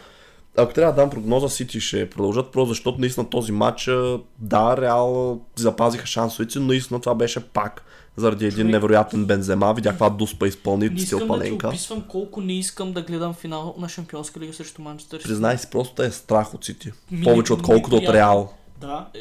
Ако 0.56 0.74
трябва 0.74 0.92
да 0.92 1.00
дам 1.00 1.10
прогноза, 1.10 1.48
Сити 1.48 1.80
ще 1.80 2.10
продължат, 2.10 2.46
просто 2.48 2.68
защото 2.68 3.00
наистина 3.00 3.30
този 3.30 3.52
матч, 3.52 3.90
да, 4.38 4.76
Реал 4.76 5.40
запазиха 5.56 6.06
шансовете, 6.06 6.58
но 6.58 6.66
наистина 6.66 7.00
това 7.00 7.14
беше 7.14 7.40
пак 7.40 7.84
заради 8.16 8.44
един 8.44 8.56
Човек. 8.56 8.72
невероятен 8.72 9.24
Бензема. 9.24 9.74
Видях 9.74 9.92
каква 9.92 10.10
дуспа 10.10 10.46
изпълни 10.46 10.88
Не 10.88 10.98
стил 10.98 11.16
искам 11.16 11.28
да 11.28 11.34
ти 11.34 11.40
паненка. 11.40 11.68
описвам 11.68 12.02
колко 12.02 12.40
не 12.40 12.52
искам 12.52 12.92
да 12.92 13.02
гледам 13.02 13.34
финал 13.34 13.74
на 13.78 13.88
Шампионска 13.88 14.40
лига 14.40 14.52
срещу 14.52 14.82
Манчестър. 14.82 15.22
Признай 15.22 15.58
си, 15.58 15.66
просто 15.70 16.02
е 16.02 16.10
страх 16.10 16.54
от 16.54 16.64
Сити. 16.64 16.92
Повече 17.24 17.52
отколкото 17.52 17.96
от. 17.96 18.02
Реал. 18.04 18.52
Да, 18.82 19.06
е, 19.14 19.18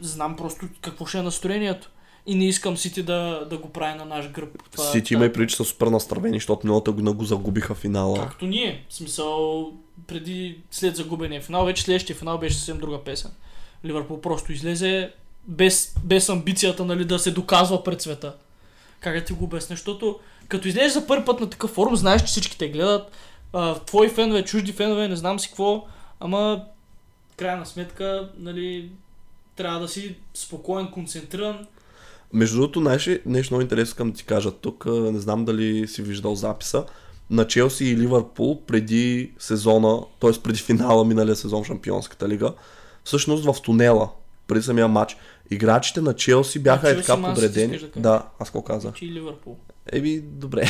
знам 0.00 0.36
просто 0.36 0.66
какво 0.80 1.06
ще 1.06 1.18
е 1.18 1.22
настроението. 1.22 1.90
И 2.26 2.34
не 2.34 2.48
искам 2.48 2.76
Сити 2.76 3.02
да, 3.02 3.46
да 3.50 3.58
го 3.58 3.68
прави 3.68 3.98
на 3.98 4.04
наш 4.04 4.30
гръб. 4.30 4.62
Това, 4.72 4.84
Сити 4.84 5.14
има 5.14 5.24
и 5.24 5.32
преди, 5.32 5.48
че 5.48 5.56
са 5.56 5.64
супер 5.64 5.86
настървени, 5.86 6.36
защото 6.36 6.66
миналата 6.66 6.92
година 6.92 7.12
го 7.12 7.24
загубиха 7.24 7.74
финала. 7.74 8.16
Както 8.16 8.46
ние. 8.46 8.84
В 8.88 8.94
смисъл, 8.94 9.66
преди, 10.06 10.58
след 10.70 10.96
загубения 10.96 11.40
финал, 11.40 11.64
вече 11.64 11.82
следващия 11.82 12.16
финал 12.16 12.38
беше 12.38 12.54
съвсем 12.54 12.78
друга 12.78 13.04
песен. 13.04 13.30
Ливърпул 13.84 14.20
просто 14.20 14.52
излезе 14.52 15.12
без, 15.44 15.94
без 16.04 16.28
амбицията 16.28 16.84
нали, 16.84 17.04
да 17.04 17.18
се 17.18 17.30
доказва 17.30 17.84
пред 17.84 18.02
света. 18.02 18.34
Как 19.00 19.14
да 19.14 19.24
ти 19.24 19.32
го 19.32 19.44
обясня? 19.44 19.76
Защото 19.76 20.18
като 20.48 20.68
излезеш 20.68 20.92
за 20.92 21.06
първи 21.06 21.24
път 21.24 21.40
на 21.40 21.50
такъв 21.50 21.70
форум, 21.70 21.96
знаеш, 21.96 22.20
че 22.20 22.26
всички 22.26 22.58
те 22.58 22.68
гледат. 22.68 23.10
А, 23.52 23.74
твои 23.74 24.08
фенове, 24.08 24.44
чужди 24.44 24.72
фенове, 24.72 25.08
не 25.08 25.16
знам 25.16 25.40
си 25.40 25.48
какво. 25.48 25.86
Ама, 26.20 26.64
крайна 27.40 27.66
сметка, 27.66 28.28
нали, 28.38 28.90
трябва 29.56 29.80
да 29.80 29.88
си 29.88 30.16
спокоен, 30.34 30.90
концентриран. 30.90 31.66
Между 32.32 32.56
другото, 32.56 32.80
ли, 32.80 33.20
нещо 33.26 33.54
много 33.54 33.62
интересно 33.62 33.90
искам 33.90 34.10
да 34.10 34.16
ти 34.16 34.24
кажа 34.24 34.50
тук, 34.50 34.86
не 34.86 35.18
знам 35.18 35.44
дали 35.44 35.88
си 35.88 36.02
виждал 36.02 36.34
записа, 36.34 36.84
на 37.30 37.46
Челси 37.46 37.84
и 37.84 37.96
Ливърпул 37.96 38.62
преди 38.66 39.32
сезона, 39.38 40.00
т.е. 40.20 40.30
преди 40.42 40.58
финала 40.58 41.04
миналия 41.04 41.36
сезон 41.36 41.64
в 41.64 41.66
Шампионската 41.66 42.28
лига, 42.28 42.52
всъщност 43.04 43.44
в 43.44 43.62
тунела, 43.62 44.10
преди 44.46 44.62
самия 44.62 44.88
матч, 44.88 45.16
играчите 45.50 46.00
на 46.00 46.14
Челси 46.14 46.58
бяха 46.58 46.88
А, 46.88 46.90
е 46.90 46.96
така 46.96 47.22
подредени. 47.22 47.78
да? 47.78 48.00
Да, 48.00 48.26
аз 48.38 48.48
какво 48.48 48.62
казах? 48.62 48.94
Че 48.94 49.04
и 49.04 49.12
Ливърпул. 49.12 49.56
Еми, 49.92 50.20
добре. 50.20 50.68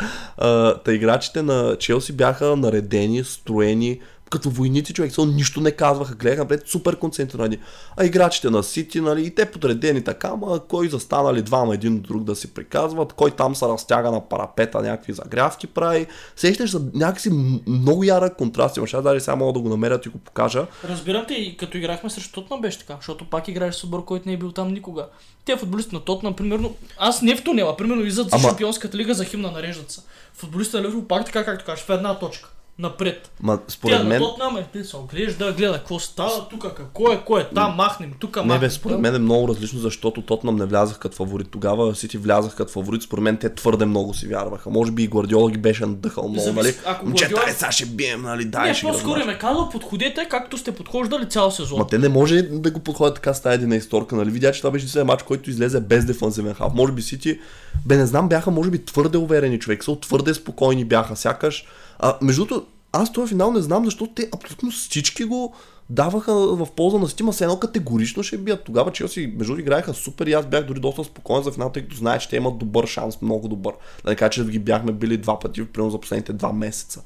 Та 0.84 0.92
играчите 0.92 1.42
на 1.42 1.76
Челси 1.76 2.12
бяха 2.12 2.56
наредени, 2.56 3.24
строени, 3.24 4.00
като 4.30 4.50
войници, 4.50 4.92
човек, 4.92 5.12
само 5.12 5.32
нищо 5.32 5.60
не 5.60 5.70
казваха, 5.70 6.14
гледаха 6.14 6.42
напред, 6.42 6.62
супер 6.66 6.96
концентрирани. 6.96 7.58
А 7.96 8.04
играчите 8.04 8.50
на 8.50 8.62
Сити, 8.62 9.00
нали, 9.00 9.26
и 9.26 9.34
те 9.34 9.50
подредени 9.50 10.04
така, 10.04 10.28
ама 10.28 10.60
кой 10.68 10.88
застанали 10.88 11.42
двама 11.42 11.74
един 11.74 12.00
до 12.00 12.08
друг 12.08 12.24
да 12.24 12.36
си 12.36 12.54
приказват, 12.54 13.12
кой 13.12 13.30
там 13.30 13.56
се 13.56 13.66
разтяга 13.66 14.10
на 14.10 14.28
парапета, 14.28 14.82
някакви 14.82 15.12
загрявки 15.12 15.66
прави. 15.66 16.06
Сещаш 16.36 16.70
за 16.70 16.82
някакси 16.94 17.30
много 17.66 18.04
ярък 18.04 18.36
контраст. 18.36 18.76
Имаш, 18.76 18.94
аз 18.94 19.02
даже 19.02 19.20
сега 19.20 19.36
мога 19.36 19.52
да 19.52 19.60
го 19.60 19.68
намеря 19.68 20.00
ти 20.00 20.08
го 20.08 20.18
покажа. 20.18 20.66
Разбирам 20.84 21.24
те, 21.28 21.34
и 21.34 21.56
като 21.56 21.76
играхме 21.76 22.10
срещу 22.10 22.32
Тотнам 22.32 22.60
беше 22.60 22.78
така, 22.78 22.96
защото 22.96 23.24
пак 23.24 23.48
играеш 23.48 23.74
с 23.74 23.84
отбор, 23.84 24.04
който 24.04 24.28
не 24.28 24.34
е 24.34 24.38
бил 24.38 24.52
там 24.52 24.72
никога. 24.72 25.06
Те 25.44 25.56
футболисти 25.56 25.94
на 25.94 26.00
Тотнам, 26.00 26.36
примерно, 26.36 26.74
аз 26.98 27.22
не 27.22 27.36
в 27.36 27.44
тунела, 27.44 27.76
примерно 27.76 28.00
излизат 28.00 28.30
за 28.30 28.36
Ама- 28.36 28.48
Шампионската 28.48 28.96
лига 28.96 29.14
за 29.14 29.24
химна 29.24 29.50
нареждат 29.50 29.90
се. 29.90 30.00
Футболистите 30.34 30.76
на 30.76 30.82
Ливърпул 30.82 31.06
пак 31.06 31.26
така, 31.26 31.44
както 31.44 31.64
кажеш, 31.64 31.84
в 31.84 31.90
една 31.90 32.18
точка. 32.18 32.50
Напред. 32.80 33.30
Ма, 33.40 33.56
Тя 33.58 33.62
според 33.68 33.98
на 33.98 34.04
мен, 34.04 34.22
е, 34.56 34.66
те 34.72 34.84
се 34.84 34.96
оглежда, 34.96 35.52
гледа 35.52 35.72
какво 35.74 35.98
става 35.98 36.48
тук, 36.50 36.66
какво 36.76 37.12
е, 37.12 37.20
кой 37.26 37.40
е 37.40 37.44
там, 37.44 37.74
махнем, 37.74 38.12
тук 38.18 38.36
не 38.36 38.42
махнем. 38.42 38.60
бе, 38.60 38.70
според 38.70 38.98
мен 39.00 39.14
е 39.14 39.18
много 39.18 39.48
различно, 39.48 39.80
защото 39.80 40.22
Тотнам 40.22 40.56
не 40.56 40.64
влязах 40.64 40.98
като 40.98 41.16
фаворит. 41.16 41.48
Тогава 41.50 41.94
Сити 41.94 42.18
влязах 42.18 42.54
като 42.54 42.72
фаворит. 42.72 43.02
Според 43.02 43.22
мен 43.22 43.36
те 43.36 43.54
твърде 43.54 43.84
много 43.86 44.14
си 44.14 44.26
вярваха. 44.26 44.70
Може 44.70 44.90
би 44.92 45.02
и 45.02 45.08
Гвардиола 45.08 45.50
ги 45.50 45.58
беше 45.58 45.86
надъхал 45.86 46.24
много, 46.24 46.40
Зависи- 46.40 46.56
нали? 46.56 46.74
ако 46.86 47.06
Момчета, 47.06 47.34
Гвардиола- 47.34 47.48
е, 47.48 47.52
сега 47.52 47.72
ще 47.72 47.86
бием, 47.86 48.22
нали? 48.22 48.44
Дай, 48.44 48.68
Не, 48.68 48.74
ще 48.74 48.86
по-скоро 48.86 49.20
им 49.20 49.28
е 49.28 49.38
казал, 49.38 49.68
подходете 49.68 50.26
както 50.30 50.58
сте 50.58 50.72
подхождали 50.72 51.28
цял 51.28 51.50
сезон. 51.50 51.78
Ма 51.78 51.86
те 51.86 51.98
не 51.98 52.08
може 52.08 52.42
да 52.42 52.70
го 52.70 52.80
подходят 52.80 53.14
така 53.14 53.34
с 53.34 53.42
тази 53.42 53.54
една 53.54 53.76
историка, 53.76 54.16
нали? 54.16 54.30
Видя, 54.30 54.52
че 54.52 54.60
това 54.60 54.70
беше 54.70 54.82
единствения 54.82 55.04
матч, 55.04 55.22
който 55.22 55.50
излезе 55.50 55.80
без 55.80 56.04
дефанзивен 56.04 56.54
хав. 56.54 56.74
Може 56.74 56.92
би 56.92 57.02
Сити, 57.02 57.38
бе 57.86 57.96
не 57.96 58.06
знам, 58.06 58.28
бяха 58.28 58.50
може 58.50 58.70
би 58.70 58.84
твърде 58.84 59.18
уверени 59.18 59.58
човек, 59.58 59.84
са 59.84 60.00
твърде 60.00 60.34
спокойни 60.34 60.84
бяха, 60.84 61.16
сякаш. 61.16 61.64
А, 62.02 62.18
между 62.22 62.44
другото, 62.44 62.66
аз 62.92 63.12
този 63.12 63.28
финал 63.28 63.52
не 63.52 63.60
знам, 63.60 63.84
защото 63.84 64.14
те 64.14 64.28
абсолютно 64.34 64.70
всички 64.70 65.24
го 65.24 65.54
даваха 65.90 66.34
в 66.34 66.68
полза 66.76 66.98
на 66.98 67.08
Сити, 67.08 67.24
все 67.32 67.44
едно 67.44 67.58
категорично 67.58 68.22
ще 68.22 68.38
бият. 68.38 68.64
Тогава 68.64 68.92
Челси, 68.92 69.34
между 69.36 69.58
играеха 69.58 69.94
супер 69.94 70.26
и 70.26 70.32
аз 70.32 70.46
бях 70.46 70.64
дори 70.64 70.80
доста 70.80 71.04
спокоен 71.04 71.42
за 71.42 71.52
финал, 71.52 71.72
тъй 71.72 71.82
като 71.82 71.96
знаеш, 71.96 72.22
че 72.22 72.28
те 72.28 72.36
имат 72.36 72.58
добър 72.58 72.86
шанс, 72.86 73.22
много 73.22 73.48
добър. 73.48 73.74
Да 74.04 74.10
не 74.10 74.16
кажа, 74.16 74.30
че 74.30 74.44
ги 74.44 74.58
бяхме 74.58 74.92
били 74.92 75.16
два 75.16 75.38
пъти, 75.38 75.66
примерно 75.66 75.90
за 75.90 76.00
последните 76.00 76.32
два 76.32 76.52
месеца. 76.52 77.02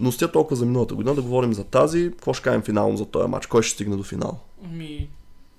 Но 0.00 0.12
с 0.12 0.16
тя 0.16 0.28
толкова 0.28 0.56
за 0.56 0.66
миналата 0.66 0.94
година 0.94 1.14
да 1.14 1.22
говорим 1.22 1.54
за 1.54 1.64
тази. 1.64 2.10
Какво 2.10 2.34
ще 2.34 2.42
кажем 2.42 2.62
финално 2.62 2.96
за 2.96 3.06
този 3.06 3.28
матч? 3.28 3.46
Кой 3.46 3.62
ще 3.62 3.74
стигне 3.74 3.96
до 3.96 4.02
финал? 4.02 4.40
Ми, 4.70 5.08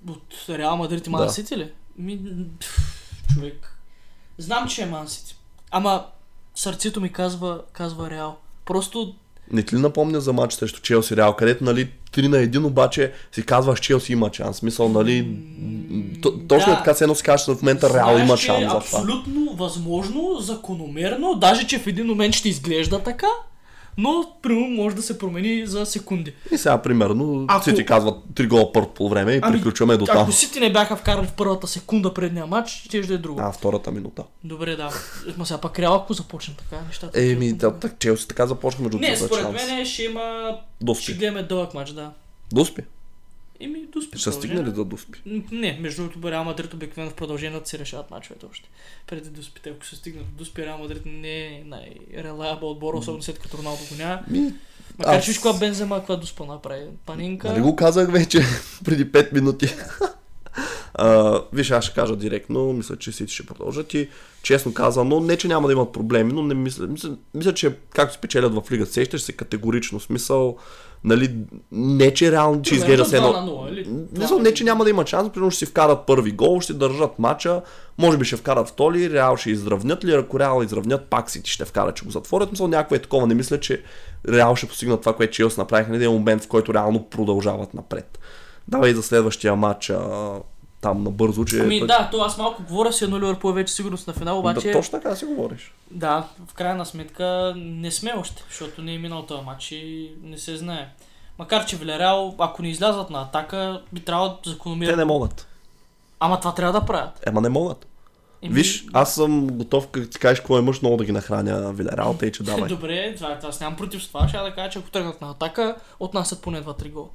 от 0.09 0.45
Реал 0.49 0.77
Мадрид 0.77 1.07
и 1.07 1.09
Ман 1.09 1.25
Да. 1.25 1.33
Сити 1.33 1.57
ли? 1.57 1.71
Ми, 1.97 2.19
човек. 3.33 3.77
Знам, 4.37 4.67
че 4.67 4.81
е 4.81 4.85
Ман 4.85 5.07
Сити. 5.07 5.35
Ама 5.71 6.05
сърцето 6.55 7.01
ми 7.01 7.11
казва, 7.11 7.61
казва 7.73 8.09
Реал. 8.09 8.37
Просто 8.65 9.13
Не 9.51 9.63
ти 9.63 9.75
ли 9.75 9.79
напомня 9.79 10.21
за 10.21 10.33
матч 10.33 10.53
срещу 10.53 10.81
Челси 10.81 11.15
Реал, 11.15 11.35
където 11.35 11.63
нали 11.63 11.89
3 12.13 12.27
на 12.27 12.37
1 12.37 12.65
обаче 12.65 13.11
си 13.31 13.45
казваш 13.45 13.79
Челси 13.79 14.13
има 14.13 14.29
шанс. 14.33 14.57
Смисъл, 14.57 14.89
нали, 14.89 15.37
точно 16.47 16.71
да. 16.71 16.73
е 16.73 16.77
така 16.77 16.93
се 16.93 17.03
едно 17.03 17.15
си 17.15 17.23
кажеш, 17.23 17.45
в 17.47 17.61
момента 17.61 17.93
Реал 17.93 18.09
знаеш, 18.09 18.27
има 18.27 18.37
че 18.37 18.45
шанс 18.45 18.59
е 18.59 18.69
за 18.69 18.79
това. 18.79 18.99
абсолютно 18.99 19.53
възможно, 19.53 20.37
закономерно, 20.39 21.35
даже 21.35 21.67
че 21.67 21.79
в 21.79 21.87
един 21.87 22.05
момент 22.05 22.35
ще 22.35 22.49
изглежда 22.49 22.99
така, 22.99 23.27
но 23.97 24.25
примерно 24.41 24.67
може 24.67 24.95
да 24.95 25.01
се 25.01 25.17
промени 25.17 25.65
за 25.65 25.85
секунди. 25.85 26.33
И 26.51 26.57
сега, 26.57 26.81
примерно, 26.81 27.45
Ако- 27.47 27.63
си 27.63 27.75
ти 27.75 27.85
казват 27.85 28.17
3 28.33 28.47
гола 28.47 28.71
първо 28.71 28.87
по 28.87 29.09
време 29.09 29.33
и 29.33 29.41
приключваме 29.41 29.97
до 29.97 30.05
там. 30.05 30.17
Ако 30.17 30.31
Сити 30.31 30.59
не 30.59 30.71
бяха 30.71 30.95
вкарали 30.95 31.27
в 31.27 31.31
първата 31.31 31.67
секунда 31.67 32.13
предния 32.13 32.45
матч, 32.45 32.69
ще 32.69 33.01
да 33.01 33.13
е 33.13 33.17
друго. 33.17 33.39
А, 33.43 33.51
втората 33.51 33.91
минута. 33.91 34.23
Добре, 34.43 34.75
да. 34.75 34.89
Ма 35.37 35.45
сега 35.45 35.57
пак 35.57 35.79
Реал, 35.79 35.95
ако 35.95 36.13
започне 36.13 36.53
така, 36.57 36.81
нещата. 36.87 37.21
Еми, 37.21 37.47
ще- 37.47 37.55
да, 37.55 37.73
так, 37.73 37.99
Челси 37.99 38.27
така 38.27 38.47
започна 38.47 38.83
между 38.83 38.97
Не, 38.97 39.17
според 39.17 39.51
мен 39.53 39.85
ще 39.85 40.03
има... 40.03 40.57
Ще 40.77 40.85
Доспи. 40.85 41.13
гледаме 41.13 41.43
дълъг 41.43 41.73
матч, 41.73 41.91
да. 41.91 42.11
Доспи. 42.53 42.81
Еми, 43.59 43.85
до 43.93 44.01
спи 44.01 44.17
Ще 44.17 44.31
стигне 44.31 44.63
ли 44.63 44.71
да 44.71 44.85
Доспи? 44.85 45.21
Не, 45.51 45.77
между 45.81 46.01
другото, 46.03 46.31
Реал 46.31 46.43
Мадрид 46.43 46.73
обикновено 46.73 47.11
в 47.11 47.15
продължението 47.15 47.69
си 47.69 47.79
решават 47.79 48.11
мачовете 48.11 48.45
още. 48.51 48.69
Преди 49.07 49.29
Дуспите, 49.29 49.69
ако 49.69 49.85
се 49.85 49.95
стигне 49.95 50.21
до 50.21 50.27
Дуспи, 50.37 50.65
Реал 50.65 50.77
Мадрид 50.77 51.01
не 51.05 51.45
е 51.45 51.63
най-релабъл 51.65 52.71
отбор, 52.71 52.93
особено 52.93 53.23
след 53.23 53.39
като 53.39 53.57
Роналдо 53.57 53.83
го 53.91 53.95
няма. 53.97 54.21
Ми, 54.27 54.53
Макар 54.97 55.17
аз- 55.17 55.25
че 55.25 55.31
виж 55.31 55.37
каква 55.37 55.53
Бензема, 55.53 55.97
каква 55.99 56.15
Дуспа 56.15 56.45
направи. 56.45 56.85
Панинка. 57.05 57.47
Нали 57.47 57.61
го 57.61 57.75
казах 57.75 58.11
вече 58.11 58.41
преди 58.85 59.11
5 59.11 59.33
минути. 59.33 59.67
А, 60.97 61.41
виж, 61.53 61.71
аз 61.71 61.85
ще 61.85 61.93
кажа 61.93 62.15
директно, 62.15 62.73
мисля, 62.73 62.95
че 62.95 63.11
Сити 63.11 63.33
ще 63.33 63.45
продължат 63.45 63.93
и 63.93 64.09
честно 64.43 64.73
казано, 64.73 65.19
не 65.19 65.37
че 65.37 65.47
няма 65.47 65.67
да 65.67 65.73
имат 65.73 65.91
проблеми, 65.91 66.33
но 66.33 66.41
не 66.41 66.53
мисля, 66.53 66.87
мисля, 66.87 67.09
мисля 67.33 67.53
че 67.53 67.75
както 67.93 68.15
спечелят 68.15 68.53
в 68.53 68.71
лига, 68.71 68.85
сещаш 68.85 69.21
се 69.21 69.31
категорично, 69.33 69.99
смисъл, 69.99 70.57
нали, 71.03 71.35
не 71.71 72.13
че 72.13 72.31
реално, 72.31 72.61
че 72.61 72.75
изглежда 72.75 73.05
се 73.05 73.17
едно... 73.17 73.29
2 73.29 73.33
на 73.33 73.51
0, 73.51 73.71
или? 73.71 73.87
Не, 74.37 74.43
не, 74.43 74.53
че 74.53 74.63
няма 74.63 74.83
да 74.83 74.89
има 74.89 75.07
шанс, 75.07 75.29
примерно 75.29 75.51
ще 75.51 75.59
си 75.59 75.65
вкарат 75.65 76.05
първи 76.05 76.31
гол, 76.31 76.59
ще 76.59 76.73
държат 76.73 77.19
мача, 77.19 77.61
може 77.97 78.17
би 78.17 78.25
ще 78.25 78.35
вкарат 78.35 78.67
втори, 78.67 79.09
Реал 79.09 79.37
ще 79.37 79.49
изравнят 79.49 80.05
ли, 80.05 80.13
ако 80.13 80.39
Реал 80.39 80.61
изравнят, 80.63 81.05
пак 81.09 81.31
Сити 81.31 81.51
ще 81.51 81.65
вкарат, 81.65 81.95
че 81.95 82.05
го 82.05 82.11
затворят, 82.11 82.51
мисля, 82.51 82.67
някакво 82.67 82.95
е 82.95 82.99
такова, 82.99 83.27
не 83.27 83.33
мисля, 83.33 83.59
че 83.59 83.83
Реал 84.29 84.55
ще 84.55 84.67
постигнат 84.67 84.99
това, 84.99 85.13
което 85.13 85.33
Челси 85.33 85.59
направиха 85.59 85.89
на 85.89 85.95
един 85.95 86.11
момент, 86.11 86.43
в 86.43 86.47
който 86.47 86.73
реално 86.73 87.03
продължават 87.09 87.73
напред. 87.73 88.19
Давай 88.67 88.93
за 88.93 89.03
следващия 89.03 89.55
матч 89.55 89.89
а, 89.89 90.33
там 90.81 91.03
набързо, 91.03 91.45
че... 91.45 91.59
Ами 91.59 91.79
да, 91.79 92.09
то 92.11 92.21
аз 92.21 92.37
малко 92.37 92.63
говоря 92.63 92.93
си, 92.93 93.03
едно 93.03 93.19
Ливърпул 93.19 93.49
е 93.49 93.53
вече 93.53 93.73
сигурност 93.73 94.07
на 94.07 94.13
финал, 94.13 94.39
обаче... 94.39 94.67
да, 94.67 94.73
точно 94.73 94.91
така 94.91 95.15
си 95.15 95.25
говориш. 95.25 95.73
Да, 95.91 96.27
в 96.47 96.53
крайна 96.53 96.85
сметка 96.85 97.53
не 97.57 97.91
сме 97.91 98.13
още, 98.17 98.43
защото 98.49 98.81
не 98.81 98.93
е 98.93 98.97
минал 98.97 99.25
този 99.25 99.43
матч 99.43 99.71
и 99.71 100.11
не 100.23 100.37
се 100.37 100.57
знае. 100.57 100.89
Макар 101.39 101.65
че 101.65 101.77
Вилерал, 101.77 102.35
ако 102.37 102.61
не 102.61 102.69
излязат 102.69 103.09
на 103.09 103.21
атака, 103.21 103.81
би 103.93 103.99
трябвало 103.99 104.37
закономерно. 104.45 104.91
Те 104.91 104.97
не 104.97 105.05
могат. 105.05 105.47
Ама 106.19 106.39
това 106.39 106.53
трябва 106.53 106.79
да 106.79 106.85
правят. 106.85 107.27
Ема 107.27 107.41
не 107.41 107.49
могат. 107.49 107.87
Еми, 108.41 108.53
Виж, 108.53 108.85
аз 108.93 109.15
съм 109.15 109.47
готов, 109.47 109.87
като 109.87 110.09
ти 110.09 110.19
кажеш 110.19 110.39
какво 110.39 110.57
е 110.57 110.61
мъж, 110.61 110.81
много 110.81 110.97
да 110.97 111.05
ги 111.05 111.11
нахраня 111.11 111.73
Вилерал, 111.73 112.15
тъй 112.19 112.31
че 112.31 112.43
давай. 112.43 112.67
Добре, 112.69 113.15
това, 113.15 113.39
аз 113.43 113.59
нямам 113.59 113.77
против 113.77 114.07
това. 114.07 114.27
Ще 114.27 114.37
да 114.37 114.53
кажа, 114.55 114.69
че 114.69 114.79
ако 114.79 114.89
тръгнат 114.89 115.21
на 115.21 115.31
атака, 115.31 115.75
отнасят 115.99 116.41
поне 116.41 116.63
2-3 116.63 116.91
гола. 116.91 117.07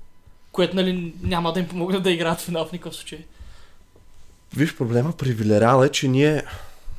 Което 0.52 0.76
нали, 0.76 1.14
няма 1.22 1.52
да 1.52 1.60
им 1.60 1.68
помогне 1.68 2.00
да 2.00 2.10
играят 2.10 2.38
в 2.38 2.44
финал 2.44 2.64
в 2.64 2.72
никакъв 2.72 2.96
случай. 2.96 3.24
Виж, 4.56 4.76
проблема 4.76 5.12
при 5.12 5.32
Вилерал 5.32 5.84
е, 5.84 5.88
че 5.88 6.08
ние 6.08 6.42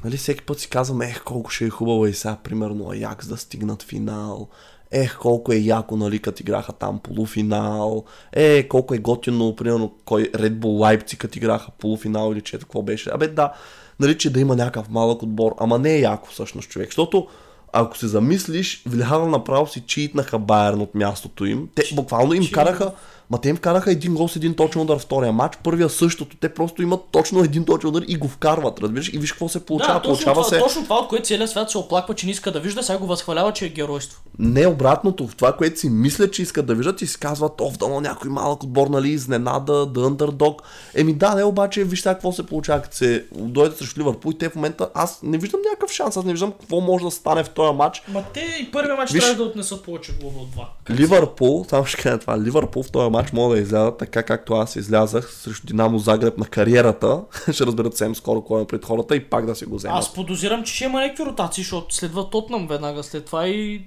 нали, 0.03 0.17
всеки 0.17 0.41
път 0.41 0.59
си 0.59 0.69
казваме, 0.69 1.05
ех, 1.05 1.23
колко 1.23 1.49
ще 1.49 1.65
е 1.65 1.69
хубаво 1.69 2.07
и 2.07 2.13
сега, 2.13 2.37
примерно, 2.43 2.89
Аякс 2.91 3.27
да 3.27 3.37
стигнат 3.37 3.83
финал. 3.83 4.47
Ех, 4.91 5.17
колко 5.17 5.53
е 5.53 5.55
яко, 5.55 5.97
нали, 5.97 6.19
като 6.19 6.43
играха 6.43 6.73
там 6.73 6.99
полуфинал. 6.99 8.03
Е, 8.33 8.67
колко 8.67 8.93
е 8.93 8.97
готино, 8.97 9.55
примерно, 9.55 9.93
кой 10.05 10.23
Red 10.23 10.53
Bull 10.53 10.97
Leipzig, 10.97 11.17
като 11.17 11.37
играха 11.37 11.71
полуфинал 11.71 12.31
или 12.33 12.41
че 12.41 12.59
какво 12.59 12.81
беше. 12.81 13.09
Абе, 13.13 13.27
да, 13.27 13.53
нали, 13.99 14.17
че 14.17 14.33
да 14.33 14.39
има 14.39 14.55
някакъв 14.55 14.89
малък 14.89 15.23
отбор, 15.23 15.55
ама 15.59 15.79
не 15.79 15.95
е 15.95 15.99
яко 15.99 16.29
всъщност 16.29 16.69
човек, 16.69 16.87
защото 16.87 17.27
ако 17.73 17.97
се 17.97 18.07
замислиш, 18.07 18.83
Вилерал 18.85 19.29
направо 19.29 19.67
си 19.67 19.81
читнаха 19.81 20.39
Байерн 20.39 20.81
от 20.81 20.95
мястото 20.95 21.45
им. 21.45 21.69
Те 21.75 21.83
буквално 21.95 22.33
им 22.33 22.51
караха 22.51 22.91
Ма 23.31 23.37
те 23.41 23.49
им 23.49 23.55
вкараха 23.55 23.91
един 23.91 24.13
гол 24.13 24.27
с 24.27 24.35
един 24.35 24.55
точен 24.55 24.81
удар 24.81 24.99
втория 24.99 25.31
матч, 25.31 25.57
първия 25.63 25.89
същото. 25.89 26.37
Те 26.39 26.53
просто 26.53 26.81
имат 26.81 27.01
точно 27.11 27.43
един 27.43 27.65
точен 27.65 27.89
удар 27.89 28.03
и 28.07 28.15
го 28.15 28.27
вкарват, 28.27 28.79
разбираш? 28.79 29.13
И 29.13 29.17
виж 29.17 29.31
какво 29.31 29.49
се 29.49 29.65
получава. 29.65 29.93
да, 29.93 30.01
точно 30.01 30.13
получава 30.13 30.33
това, 30.33 30.43
се 30.43 30.59
точно 30.59 30.83
това, 30.83 30.95
от 30.95 31.07
което 31.07 31.25
целият 31.25 31.49
свят 31.49 31.71
се 31.71 31.77
оплаква, 31.77 32.13
че 32.13 32.25
не 32.25 32.31
иска 32.31 32.51
да 32.51 32.59
вижда, 32.59 32.83
сега 32.83 32.99
го 32.99 33.07
възхвалява, 33.07 33.53
че 33.53 33.65
е 33.65 33.69
геройство. 33.69 34.21
не 34.39 34.67
обратното, 34.67 35.27
в 35.27 35.35
това, 35.35 35.53
което 35.53 35.79
си 35.79 35.89
мислят, 35.89 36.33
че 36.33 36.41
искат 36.41 36.65
да 36.65 36.75
виждат 36.75 37.01
и 37.01 37.07
си 37.07 37.19
казват, 37.19 37.61
о, 37.61 37.71
дано 37.79 38.01
някой 38.01 38.29
малък 38.29 38.63
отбор, 38.63 38.87
нали, 38.87 39.09
изненада, 39.09 39.85
да 39.85 39.99
underdog. 39.99 40.57
Еми 40.95 41.13
да, 41.13 41.35
не, 41.35 41.43
обаче, 41.43 41.83
виж 41.83 42.01
сега 42.01 42.13
какво 42.13 42.31
се 42.31 42.45
получава, 42.45 42.81
като 42.81 42.95
се 42.95 43.25
дойдат 43.35 43.77
срещу 43.77 43.99
Ливърпул 43.99 44.31
и 44.31 44.37
те 44.37 44.49
в 44.49 44.55
момента, 44.55 44.89
аз 44.93 45.19
не 45.23 45.37
виждам 45.37 45.59
някакъв 45.69 45.91
шанс, 45.91 46.17
аз 46.17 46.25
не 46.25 46.31
виждам 46.31 46.51
какво 46.51 46.79
може 46.79 47.05
да 47.05 47.11
стане 47.11 47.43
в 47.43 47.49
този 47.49 47.75
матч. 47.77 48.03
Ма 48.07 48.23
те 48.33 48.57
и 48.61 48.71
първия 48.71 48.95
матч 48.95 49.11
Виж- 49.11 49.19
трябва 49.19 49.43
да 49.43 49.49
отнесат 49.49 49.83
повече 49.83 50.11
от 50.23 50.51
два. 50.51 50.69
Ливърпул, 50.89 51.65
само 51.69 51.85
ще 51.85 52.01
кажа 52.01 52.17
това, 52.17 52.39
Ливърпул 52.39 52.83
в 52.83 52.91
този 52.91 53.09
матч 53.09 53.20
могат 53.33 53.57
да 53.57 53.61
излязат 53.61 53.97
така 53.97 54.23
както 54.23 54.53
аз 54.53 54.75
излязах 54.75 55.33
срещу 55.33 55.67
Динамо 55.67 55.97
Загреб 55.99 56.37
на 56.37 56.45
кариерата. 56.45 57.21
ще 57.51 57.65
разберат 57.65 57.93
съвсем 57.93 58.15
скоро 58.15 58.41
кой 58.41 58.61
е 58.61 58.65
пред 58.65 58.85
хората 58.85 59.15
и 59.15 59.23
пак 59.23 59.45
да 59.45 59.55
си 59.55 59.65
го 59.65 59.75
вземат. 59.75 59.97
Аз 59.97 60.13
подозирам, 60.13 60.63
че 60.63 60.73
ще 60.75 60.83
има 60.83 61.01
някакви 61.01 61.25
ротации, 61.25 61.63
защото 61.63 61.95
следва 61.95 62.29
Тотнам 62.29 62.67
веднага 62.67 63.03
след 63.03 63.25
това 63.25 63.47
и 63.47 63.75
Е, 63.75 63.81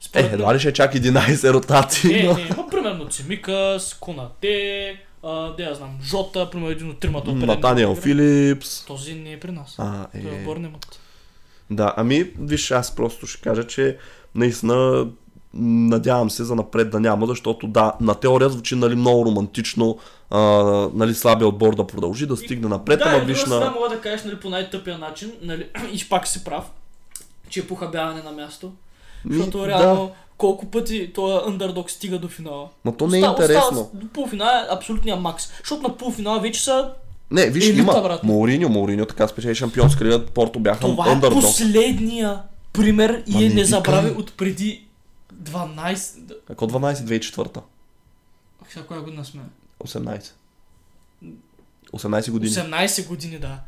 Според 0.00 0.24
мен- 0.24 0.34
едва 0.34 0.54
ли 0.54 0.58
ще 0.58 0.68
е 0.68 0.72
чак 0.72 0.94
11 0.94 1.52
ротации, 1.52 2.12
Не, 2.12 2.22
но... 2.22 2.34
не, 2.34 2.40
има 2.40 2.68
примерно 2.70 3.08
Цимикас, 3.08 3.94
Конате, 3.94 4.96
да 5.22 5.54
я 5.58 5.74
знам, 5.74 5.98
Жота, 6.02 6.50
примерно 6.50 6.70
един 6.70 6.90
от 6.90 6.98
тримата. 7.00 7.32
Натаниел. 7.32 7.94
Филипс. 7.94 8.84
Този 8.84 9.14
не 9.14 9.32
е 9.32 9.40
при 9.40 9.50
нас. 9.50 9.74
А, 9.78 10.06
Той 10.12 10.20
е 10.20 10.24
в 10.24 10.42
е. 10.42 10.44
Бърнемът. 10.44 11.00
Да, 11.70 11.94
ами, 11.96 12.30
виж, 12.38 12.70
аз 12.70 12.94
просто 12.94 13.26
ще 13.26 13.40
кажа, 13.42 13.66
че 13.66 13.96
наистина 14.34 15.06
надявам 15.56 16.30
се 16.30 16.44
за 16.44 16.54
напред 16.54 16.90
да 16.90 17.00
няма, 17.00 17.26
защото 17.26 17.66
да, 17.66 17.92
на 18.00 18.14
теория 18.14 18.50
звучи 18.50 18.76
нали, 18.76 18.94
много 18.94 19.26
романтично, 19.26 19.98
а, 20.30 20.40
нали, 20.94 21.14
слабия 21.14 21.48
отбор 21.48 21.74
да 21.74 21.86
продължи, 21.86 22.26
да 22.26 22.36
стигне 22.36 22.68
напред, 22.68 22.98
да, 22.98 23.04
ама 23.06 23.18
виж 23.18 23.44
на... 23.44 23.60
на... 23.60 23.70
мога 23.70 23.88
да 23.88 24.00
кажеш 24.00 24.24
нали, 24.24 24.36
по 24.36 24.48
най-тъпия 24.48 24.98
начин, 24.98 25.32
нали, 25.42 25.66
и 25.94 26.08
пак 26.08 26.26
си 26.28 26.44
прав, 26.44 26.64
че 27.48 27.60
е 27.60 27.66
похабяване 27.66 28.22
на 28.22 28.32
място. 28.32 28.72
Защото 29.30 29.68
реално 29.68 30.10
колко 30.38 30.66
пъти 30.66 31.12
този 31.14 31.34
underdog 31.36 31.90
стига 31.90 32.18
до 32.18 32.28
финала. 32.28 32.68
Но 32.84 32.92
то 32.92 33.06
не 33.06 33.18
е 33.18 33.22
Оста- 33.22 33.42
интересно. 33.42 33.68
остава- 33.70 33.88
До 33.94 34.08
полуфинала 34.08 34.50
е 34.52 34.74
абсолютния 34.74 35.16
макс. 35.16 35.48
Защото 35.58 35.82
на 35.82 35.96
полуфинала 35.96 36.40
вече 36.40 36.64
са... 36.64 36.90
Не, 37.30 37.46
виж, 37.46 37.64
Елита, 37.64 37.78
има 37.80 37.92
брат. 38.02 38.24
Мауриньо, 38.24 38.68
Мауриньо 38.68 39.06
така 39.06 39.28
спечели 39.28 39.54
шампионска 39.54 40.04
лига, 40.04 40.26
Порто 40.26 40.58
бяха 40.58 40.80
Това 40.80 41.10
е 41.10 41.14
underdog. 41.16 41.40
последния 41.40 42.38
пример 42.72 43.22
Ма 43.28 43.40
и 43.40 43.44
е 43.44 43.48
не 43.48 43.54
незабрави 43.54 44.08
викай. 44.08 44.20
от 44.22 44.32
преди 44.36 44.83
12... 45.44 46.20
да- 46.20 46.34
Ако 46.50 46.66
12, 46.66 46.94
2004 46.94 47.56
Ах, 48.62 48.72
Сега 48.72 48.84
коя 48.84 49.00
година 49.00 49.24
сме? 49.24 49.40
18. 49.84 50.30
18 51.92 52.30
години. 52.30 52.52
18 52.52 53.08
години, 53.08 53.38
да. 53.38 53.60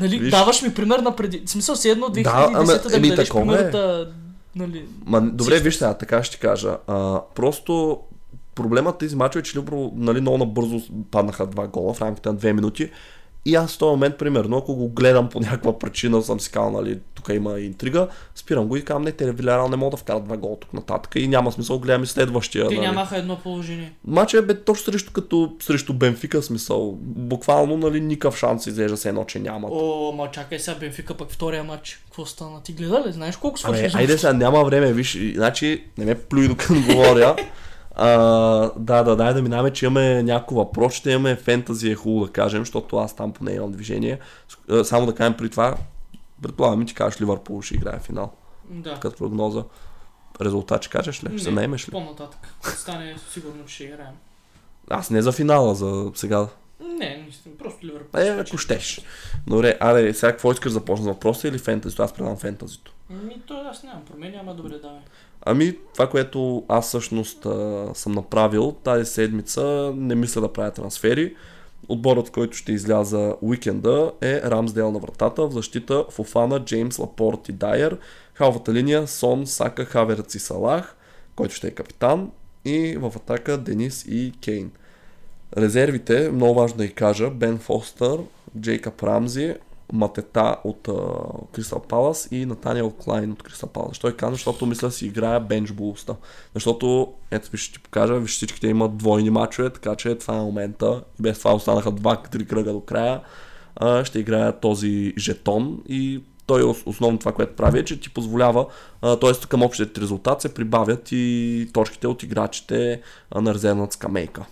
Нали, 0.00 0.18
Виж. 0.18 0.30
даваш 0.30 0.62
ми 0.62 0.74
пример 0.74 0.98
на 0.98 1.16
преди... 1.16 1.42
В 1.46 1.50
смисъл, 1.50 1.76
си 1.76 1.90
едно 1.90 2.06
2010 2.06 2.22
Да, 2.22 2.50
ама, 2.54 2.64
да, 2.90 3.00
ми 3.00 3.08
дадеш 3.08 3.28
е. 3.28 3.32
примерата... 3.32 4.12
Нали, 4.56 4.88
Ма, 5.04 5.20
добре, 5.20 5.60
виж 5.60 5.74
сега, 5.74 5.94
така 5.94 6.22
ще 6.24 6.36
ти 6.36 6.40
кажа. 6.40 6.76
А, 6.86 7.20
просто 7.34 8.00
проблемът 8.54 8.98
тези 8.98 9.16
мачове 9.16 9.40
е, 9.40 9.42
че 9.42 9.58
Ливърпул 9.58 9.92
нали, 9.96 10.20
много 10.20 10.38
набързо 10.38 10.80
паднаха 11.10 11.46
два 11.46 11.66
гола 11.66 11.94
в 11.94 12.00
рамките 12.00 12.28
на 12.28 12.34
две 12.34 12.52
минути. 12.52 12.90
И 13.44 13.54
аз 13.54 13.74
в 13.74 13.78
този 13.78 13.90
момент, 13.90 14.18
примерно, 14.18 14.56
ако 14.56 14.74
го 14.74 14.88
гледам 14.88 15.28
по 15.28 15.40
някаква 15.40 15.78
причина, 15.78 16.22
съм 16.22 16.40
си 16.40 16.50
казал, 16.50 16.70
нали, 16.70 16.98
тук 17.14 17.28
има 17.28 17.60
интрига, 17.60 18.08
спирам 18.34 18.66
го 18.66 18.76
и 18.76 18.84
казвам, 18.84 19.02
не, 19.02 19.12
те 19.12 19.32
Вилярал 19.32 19.68
не 19.68 19.76
могат 19.76 19.90
да 19.90 19.96
вкарат 19.96 20.24
два 20.24 20.36
гола 20.36 20.56
тук 20.60 20.72
нататък 20.72 21.12
и 21.16 21.28
няма 21.28 21.52
смисъл, 21.52 21.78
гледам 21.78 22.02
и 22.02 22.06
следващия. 22.06 22.68
те 22.68 22.74
нали. 22.74 22.86
нямаха 22.86 23.16
едно 23.16 23.38
положение. 23.38 23.92
Мача 24.06 24.38
е 24.38 24.42
бе 24.42 24.60
точно 24.64 24.92
срещу, 24.92 25.12
като 25.12 25.52
срещу 25.60 25.92
Бенфика 25.92 26.42
смисъл. 26.42 26.98
Буквално, 27.02 27.76
нали, 27.76 28.00
никакъв 28.00 28.38
шанс 28.38 28.66
изглежда 28.66 28.96
се 28.96 29.08
едно, 29.08 29.24
че 29.24 29.38
няма. 29.38 29.68
О, 29.70 30.12
ма 30.12 30.30
чакай 30.30 30.58
сега 30.58 30.78
Бенфика 30.78 31.14
пък 31.14 31.30
втория 31.30 31.64
матч. 31.64 32.02
Какво 32.04 32.26
стана? 32.26 32.62
Ти 32.62 32.72
гледа 32.72 33.04
ли? 33.06 33.12
Знаеш 33.12 33.36
колко 33.36 33.58
свърши? 33.58 33.96
айде 33.96 34.18
сега, 34.18 34.32
няма 34.32 34.64
време, 34.64 34.92
виж, 34.92 35.18
значи, 35.34 35.84
не 35.98 36.04
ме 36.04 36.14
плюй 36.14 36.48
докато 36.48 36.74
говоря. 36.74 37.36
А, 37.94 38.08
да, 38.76 39.02
да, 39.02 39.16
дай 39.16 39.34
да 39.34 39.42
минаваме, 39.42 39.70
че 39.72 39.86
имаме 39.86 40.22
някакво 40.22 40.56
въпрос, 40.56 40.92
ще 40.94 41.10
имаме 41.10 41.36
фентази 41.36 41.90
е 41.90 41.94
хубаво 41.94 42.26
да 42.26 42.32
кажем, 42.32 42.60
защото 42.60 42.96
аз 42.96 43.16
там 43.16 43.32
поне 43.32 43.52
имам 43.52 43.72
движение. 43.72 44.18
Само 44.84 45.06
да 45.06 45.14
кажем 45.14 45.34
при 45.36 45.50
това, 45.50 45.76
предполагам, 46.42 46.86
ти 46.86 46.94
кажеш 46.94 47.20
Ливърпул 47.20 47.62
ще 47.62 47.74
играе 47.74 48.00
финал, 48.00 48.32
Да. 48.70 49.00
като 49.00 49.16
прогноза. 49.16 49.64
Резултат 50.40 50.82
ще 50.82 50.90
кажеш 50.90 51.24
ли? 51.24 51.28
Ще 51.28 51.38
се 51.44 51.50
Не, 51.50 51.54
наемеш 51.54 51.88
ли? 51.88 51.92
По-нататък. 51.92 52.40
Стане 52.62 53.16
сигурно, 53.32 53.64
че 53.66 53.74
ще 53.74 53.84
играем. 53.84 54.14
Аз 54.90 55.10
не 55.10 55.22
за 55.22 55.32
финала, 55.32 55.74
за 55.74 56.10
сега. 56.14 56.46
Не, 56.98 57.16
наистина, 57.22 57.54
просто 57.58 57.86
Ливърпул. 57.86 58.18
Е, 58.20 58.28
ако 58.28 58.58
щеш. 58.58 59.00
Добре, 59.46 59.76
аре, 59.80 60.14
сега 60.14 60.32
какво 60.32 60.52
искаш 60.52 60.72
да 60.72 60.78
започнем 60.78 61.04
с 61.04 61.08
въпроса 61.08 61.48
или 61.48 61.58
фентазито? 61.58 62.02
Аз 62.02 62.12
предам 62.12 62.36
фентазито. 62.36 62.92
Ми, 63.10 63.42
то 63.46 63.64
аз 63.70 63.82
нямам 63.82 64.04
промени, 64.04 64.36
ама 64.36 64.54
добре, 64.54 64.78
давай. 64.78 65.00
Ами, 65.44 65.78
това, 65.92 66.08
което 66.08 66.64
аз 66.68 66.88
всъщност 66.88 67.46
а, 67.46 67.88
съм 67.94 68.12
направил 68.12 68.72
тази 68.72 69.04
седмица, 69.04 69.92
не 69.96 70.14
мисля 70.14 70.40
да 70.40 70.52
правя 70.52 70.70
трансфери. 70.70 71.34
Отборът, 71.88 72.30
който 72.30 72.56
ще 72.56 72.72
изляза 72.72 73.36
уикенда 73.40 74.12
е 74.20 74.40
Рамсдел 74.42 74.90
на 74.90 74.98
вратата, 74.98 75.46
в 75.46 75.52
защита 75.52 76.04
Фофана, 76.10 76.64
Джеймс, 76.64 76.98
Лапорт 76.98 77.48
и 77.48 77.52
Дайер, 77.52 77.98
халвата 78.34 78.72
линия 78.72 79.06
Сон, 79.06 79.46
Сака, 79.46 79.84
Хаверц 79.84 80.34
и 80.34 80.38
Салах, 80.38 80.96
който 81.36 81.54
ще 81.54 81.66
е 81.68 81.70
капитан, 81.70 82.30
и 82.64 82.96
в 82.96 83.12
атака 83.16 83.58
Денис 83.58 84.04
и 84.08 84.32
Кейн. 84.40 84.70
Резервите, 85.56 86.30
много 86.30 86.54
важно 86.54 86.76
да 86.76 86.84
и 86.84 86.92
кажа, 86.92 87.30
Бен 87.30 87.58
Фостър, 87.58 88.18
Джейкъб 88.60 89.02
Рамзи, 89.02 89.54
Матета 89.92 90.56
от 90.64 90.88
Кристал 91.52 91.80
Палас 91.80 92.28
и 92.30 92.46
Натаниел 92.46 92.90
Клайн 92.90 93.32
от 93.32 93.42
Кристал 93.42 93.68
Палас. 93.68 93.98
Е 94.04 94.12
казвам? 94.12 94.34
Защото 94.34 94.66
мисля 94.66 94.90
си 94.90 95.06
играя 95.06 95.40
бенч 95.40 95.72
булста. 95.72 96.16
Защото, 96.54 97.12
ето 97.30 97.50
ви 97.50 97.58
ще 97.58 97.72
ти 97.72 97.78
покажа, 97.78 98.14
виж 98.14 98.30
всичките 98.30 98.66
имат 98.66 98.96
двойни 98.96 99.30
мачове, 99.30 99.70
така 99.70 99.94
че 99.96 100.18
това 100.18 100.36
е 100.36 100.40
момента. 100.40 101.04
И 101.20 101.22
без 101.22 101.38
това 101.38 101.54
останаха 101.54 101.90
два-три 101.90 102.46
кръга 102.46 102.72
до 102.72 102.80
края. 102.80 103.20
А, 103.76 104.04
ще 104.04 104.18
играя 104.18 104.60
този 104.60 105.14
жетон 105.18 105.82
и 105.88 106.22
той 106.46 106.60
е 106.60 106.64
ос- 106.64 106.86
основно 106.86 107.18
това, 107.18 107.32
което 107.32 107.56
прави, 107.56 107.78
е, 107.78 107.84
че 107.84 108.00
ти 108.00 108.14
позволява, 108.14 108.66
т.е. 109.00 109.46
към 109.48 109.62
общият 109.62 109.98
резултат 109.98 110.42
се 110.42 110.54
прибавят 110.54 111.08
и 111.12 111.70
точките 111.72 112.06
от 112.06 112.22
играчите 112.22 113.02
на 113.34 113.54
резервната 113.54 113.94
скамейка. 113.94 114.44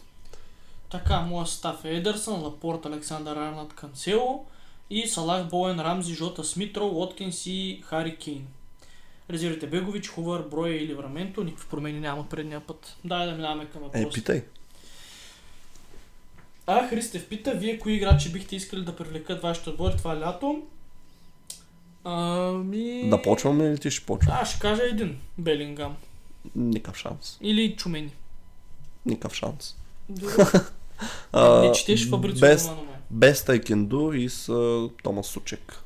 Така, 0.90 1.20
моя 1.20 1.46
състав 1.46 1.84
е 1.84 1.88
Едърсън, 1.88 2.42
Лапорт, 2.42 2.86
Александър 2.86 3.36
Арнат, 3.36 3.72
Канцело 3.74 4.44
и 4.90 5.06
Салах, 5.08 5.48
Боен, 5.48 5.80
Рамзи, 5.80 6.14
Жота, 6.14 6.44
Смитро, 6.44 6.86
Уоткинс 6.86 7.46
и 7.46 7.82
Хари 7.84 8.16
Кейн. 8.16 8.46
Резервите 9.30 9.66
Бегович, 9.66 10.08
Хувър, 10.08 10.42
Броя 10.42 10.76
и 10.76 10.88
Ливраменто. 10.88 11.44
Никакви 11.44 11.68
промени 11.70 12.00
няма 12.00 12.28
предния 12.28 12.60
път. 12.60 12.96
Дай 13.04 13.26
да 13.26 13.32
минаваме 13.32 13.66
към 13.66 13.82
Е, 13.82 13.84
въпроса. 13.84 14.08
питай. 14.08 14.42
А, 16.66 16.88
Христев 16.88 17.28
пита, 17.28 17.54
вие 17.54 17.78
кои 17.78 17.92
играчи 17.94 18.32
бихте 18.32 18.56
искали 18.56 18.84
да 18.84 18.96
привлекат 18.96 19.42
вашето 19.42 19.70
отбор 19.70 19.90
това 19.92 20.20
лято? 20.20 20.62
Ами... 22.04 23.10
Да 23.10 23.22
почваме 23.22 23.64
или 23.64 23.78
ти 23.78 23.90
ще 23.90 24.06
почвам? 24.06 24.36
Аз 24.40 24.50
ще 24.50 24.60
кажа 24.60 24.82
един. 24.82 25.18
Белингам. 25.38 25.96
Никакъв 26.54 26.96
шанс. 26.96 27.38
Или 27.40 27.76
Чумени. 27.76 28.12
Никакъв 29.06 29.34
шанс. 29.34 29.76
Добре. 30.08 30.30
А, 31.32 31.60
не 31.60 31.72
четеш 31.72 32.08
Фабрицио 32.10 32.40
без, 32.40 32.68
Романо. 32.68 32.89
Без 33.10 33.44
Тайкенду 33.44 34.12
и 34.12 34.28
с 34.28 34.48
а, 34.48 34.88
Томас 35.02 35.26
Сучек. 35.26 35.82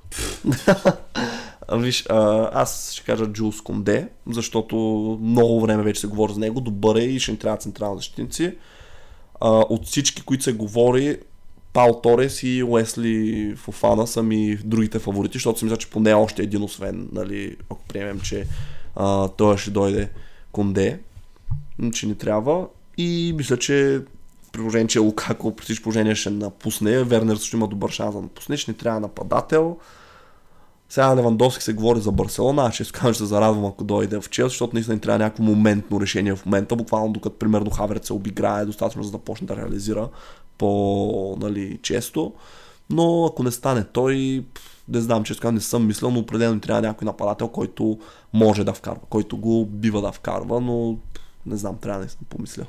Виж, 1.72 2.04
а, 2.08 2.50
аз 2.52 2.92
ще 2.92 3.04
кажа 3.04 3.26
Джулс 3.26 3.60
Конде, 3.60 4.08
защото 4.26 4.76
много 5.22 5.60
време 5.60 5.82
вече 5.82 6.00
се 6.00 6.06
говори 6.06 6.32
за 6.32 6.40
него. 6.40 6.60
Добър 6.60 6.96
е 6.96 7.04
и 7.04 7.20
ще 7.20 7.32
ни 7.32 7.38
трябва 7.38 7.58
централни 7.58 7.98
защитници. 7.98 8.54
А, 9.40 9.48
от 9.48 9.86
всички, 9.86 10.22
които 10.22 10.44
се 10.44 10.52
говори, 10.52 11.18
Пал 11.72 12.00
Торес 12.00 12.42
и 12.42 12.62
Уесли 12.62 13.54
Фофана 13.56 14.06
са 14.06 14.22
ми 14.22 14.56
другите 14.56 14.98
фаворити, 14.98 15.32
защото 15.32 15.58
си 15.58 15.64
мисля, 15.64 15.76
че 15.76 15.90
поне 15.90 16.14
още 16.14 16.42
един 16.42 16.62
освен, 16.62 17.08
нали, 17.12 17.56
ако 17.70 17.82
приемем, 17.88 18.20
че 18.20 18.46
а, 18.96 19.28
той 19.28 19.58
ще 19.58 19.70
дойде 19.70 20.10
Конде, 20.52 21.00
че 21.92 22.06
ни 22.06 22.14
трябва. 22.14 22.66
И 22.96 23.34
мисля, 23.36 23.58
че 23.58 24.00
при 24.54 24.60
положение, 24.60 24.86
че 24.86 24.98
Лукако 24.98 25.56
при 25.56 25.64
всички 25.64 25.82
положения 25.82 26.16
ще 26.16 26.30
напусне, 26.30 27.04
Вернер 27.04 27.36
също 27.36 27.56
има 27.56 27.68
добър 27.68 27.90
шанс 27.90 28.14
да 28.14 28.20
напусне, 28.20 28.56
ще 28.56 28.70
ни 28.70 28.76
трябва 28.76 29.00
нападател. 29.00 29.76
Сега 30.88 31.16
Левандовски 31.16 31.64
се 31.64 31.72
говори 31.72 32.00
за 32.00 32.12
Барселона, 32.12 32.62
аз 32.62 32.74
ще 32.74 32.84
че 32.84 33.14
се 33.14 33.24
зарадвам 33.24 33.64
ако 33.64 33.84
дойде 33.84 34.20
в 34.20 34.30
Челси, 34.30 34.52
защото 34.52 34.74
наистина 34.74 34.94
ни 34.94 35.00
трябва 35.00 35.18
някакво 35.18 35.42
моментно 35.42 36.00
решение 36.00 36.36
в 36.36 36.46
момента, 36.46 36.76
буквално 36.76 37.12
докато 37.12 37.38
примерно 37.38 37.70
Хаверт 37.70 38.04
се 38.04 38.12
обиграе 38.12 38.64
достатъчно 38.64 39.02
за 39.02 39.10
да 39.10 39.18
почне 39.18 39.46
да 39.46 39.56
реализира 39.56 40.08
по 40.58 41.36
нали, 41.40 41.78
често. 41.82 42.32
Но 42.90 43.24
ако 43.24 43.42
не 43.42 43.50
стане 43.50 43.84
той, 43.84 44.44
не 44.88 45.00
знам, 45.00 45.24
че 45.24 45.34
не 45.52 45.60
съм 45.60 45.86
мислил, 45.86 46.10
но 46.10 46.18
определено 46.20 46.60
трябва 46.60 46.82
някой 46.82 47.06
нападател, 47.06 47.48
който 47.48 47.98
може 48.32 48.64
да 48.64 48.72
вкарва, 48.72 49.00
който 49.10 49.36
го 49.36 49.66
бива 49.66 50.00
да 50.00 50.12
вкарва, 50.12 50.60
но 50.60 50.96
не 51.46 51.56
знам, 51.56 51.78
трябва 51.78 51.98
да 51.98 52.04
не 52.04 52.10
съм 52.10 52.20
помисля. 52.28 52.66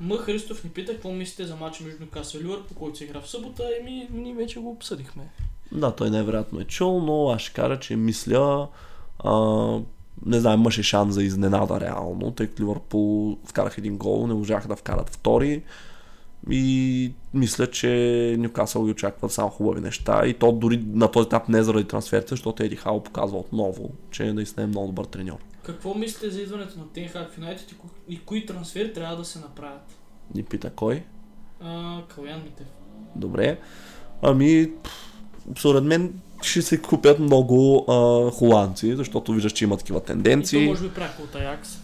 М. 0.00 0.16
Христов 0.16 0.64
ни 0.64 0.70
пита 0.70 0.92
какво 0.92 1.12
мислите 1.12 1.44
за 1.44 1.56
матча 1.56 1.84
между 1.84 2.00
Нюкасъл 2.00 2.38
и 2.38 2.42
Ливърпул, 2.42 2.76
който 2.76 2.98
се 2.98 3.04
игра 3.04 3.20
в 3.20 3.30
събота. 3.30 3.62
Еми, 3.80 4.08
ние 4.12 4.34
вече 4.34 4.60
го 4.60 4.70
обсъдихме. 4.70 5.22
Да, 5.72 5.90
той 5.90 6.10
най-вероятно 6.10 6.60
е 6.60 6.64
чул, 6.64 7.00
но 7.00 7.30
аз 7.30 7.40
ще 7.40 7.52
кажа, 7.52 7.80
че 7.80 7.96
мисля, 7.96 8.68
а, 9.18 9.32
не 10.26 10.40
знам, 10.40 10.60
имаше 10.60 10.82
шанс 10.82 11.14
за 11.14 11.22
изненада 11.22 11.80
реално, 11.80 12.30
тъй 12.30 12.46
като 12.46 12.62
Ливърпул 12.62 13.38
вкарах 13.44 13.78
един 13.78 13.96
гол, 13.96 14.26
не 14.26 14.34
можаха 14.34 14.68
да 14.68 14.76
вкарат 14.76 15.10
втори. 15.10 15.62
И 16.50 17.12
мисля, 17.34 17.70
че 17.70 18.36
Нюкасъл 18.38 18.84
ги 18.84 18.90
очакват 18.90 19.32
само 19.32 19.50
хубави 19.50 19.80
неща. 19.80 20.26
И 20.26 20.34
то 20.34 20.52
дори 20.52 20.84
на 20.86 21.10
този 21.10 21.26
етап 21.26 21.48
не 21.48 21.62
заради 21.62 21.84
трансферите, 21.84 22.28
защото 22.28 22.62
Еди 22.62 22.76
Хао 22.76 23.02
показва 23.02 23.38
отново, 23.38 23.90
че 24.10 24.32
наистина 24.32 24.64
е 24.64 24.66
много 24.66 24.86
добър 24.86 25.04
треньор. 25.04 25.38
Какво 25.62 25.94
мислите 25.94 26.30
за 26.30 26.42
идването 26.42 26.78
на 26.78 26.88
Тенхак 26.88 27.30
в 27.30 27.38
Юнайтед 27.38 27.72
и, 27.72 27.74
ко- 27.74 27.86
и 28.08 28.20
кои 28.20 28.46
трансфери 28.46 28.92
трябва 28.92 29.16
да 29.16 29.24
се 29.24 29.38
направят? 29.38 29.98
Ни 30.34 30.42
пита 30.42 30.70
кой. 30.70 31.02
А, 31.60 32.00
Калян 32.04 32.42
Митев. 32.42 32.66
Добре. 33.16 33.58
Ами, 34.22 34.70
според 35.58 35.84
мен 35.84 36.20
ще 36.42 36.62
се 36.62 36.82
купят 36.82 37.18
много 37.18 37.84
а, 37.88 37.94
холандци, 38.30 38.96
защото 38.96 39.32
виждаш, 39.32 39.52
че 39.52 39.64
има 39.64 39.76
такива 39.76 39.98
И 39.98 40.00
то 40.00 40.06
тенденции. 40.06 40.66
може 40.66 40.82
би 40.82 40.90
пряко 40.90 41.22
от 41.22 41.34
Аякс. 41.34 41.78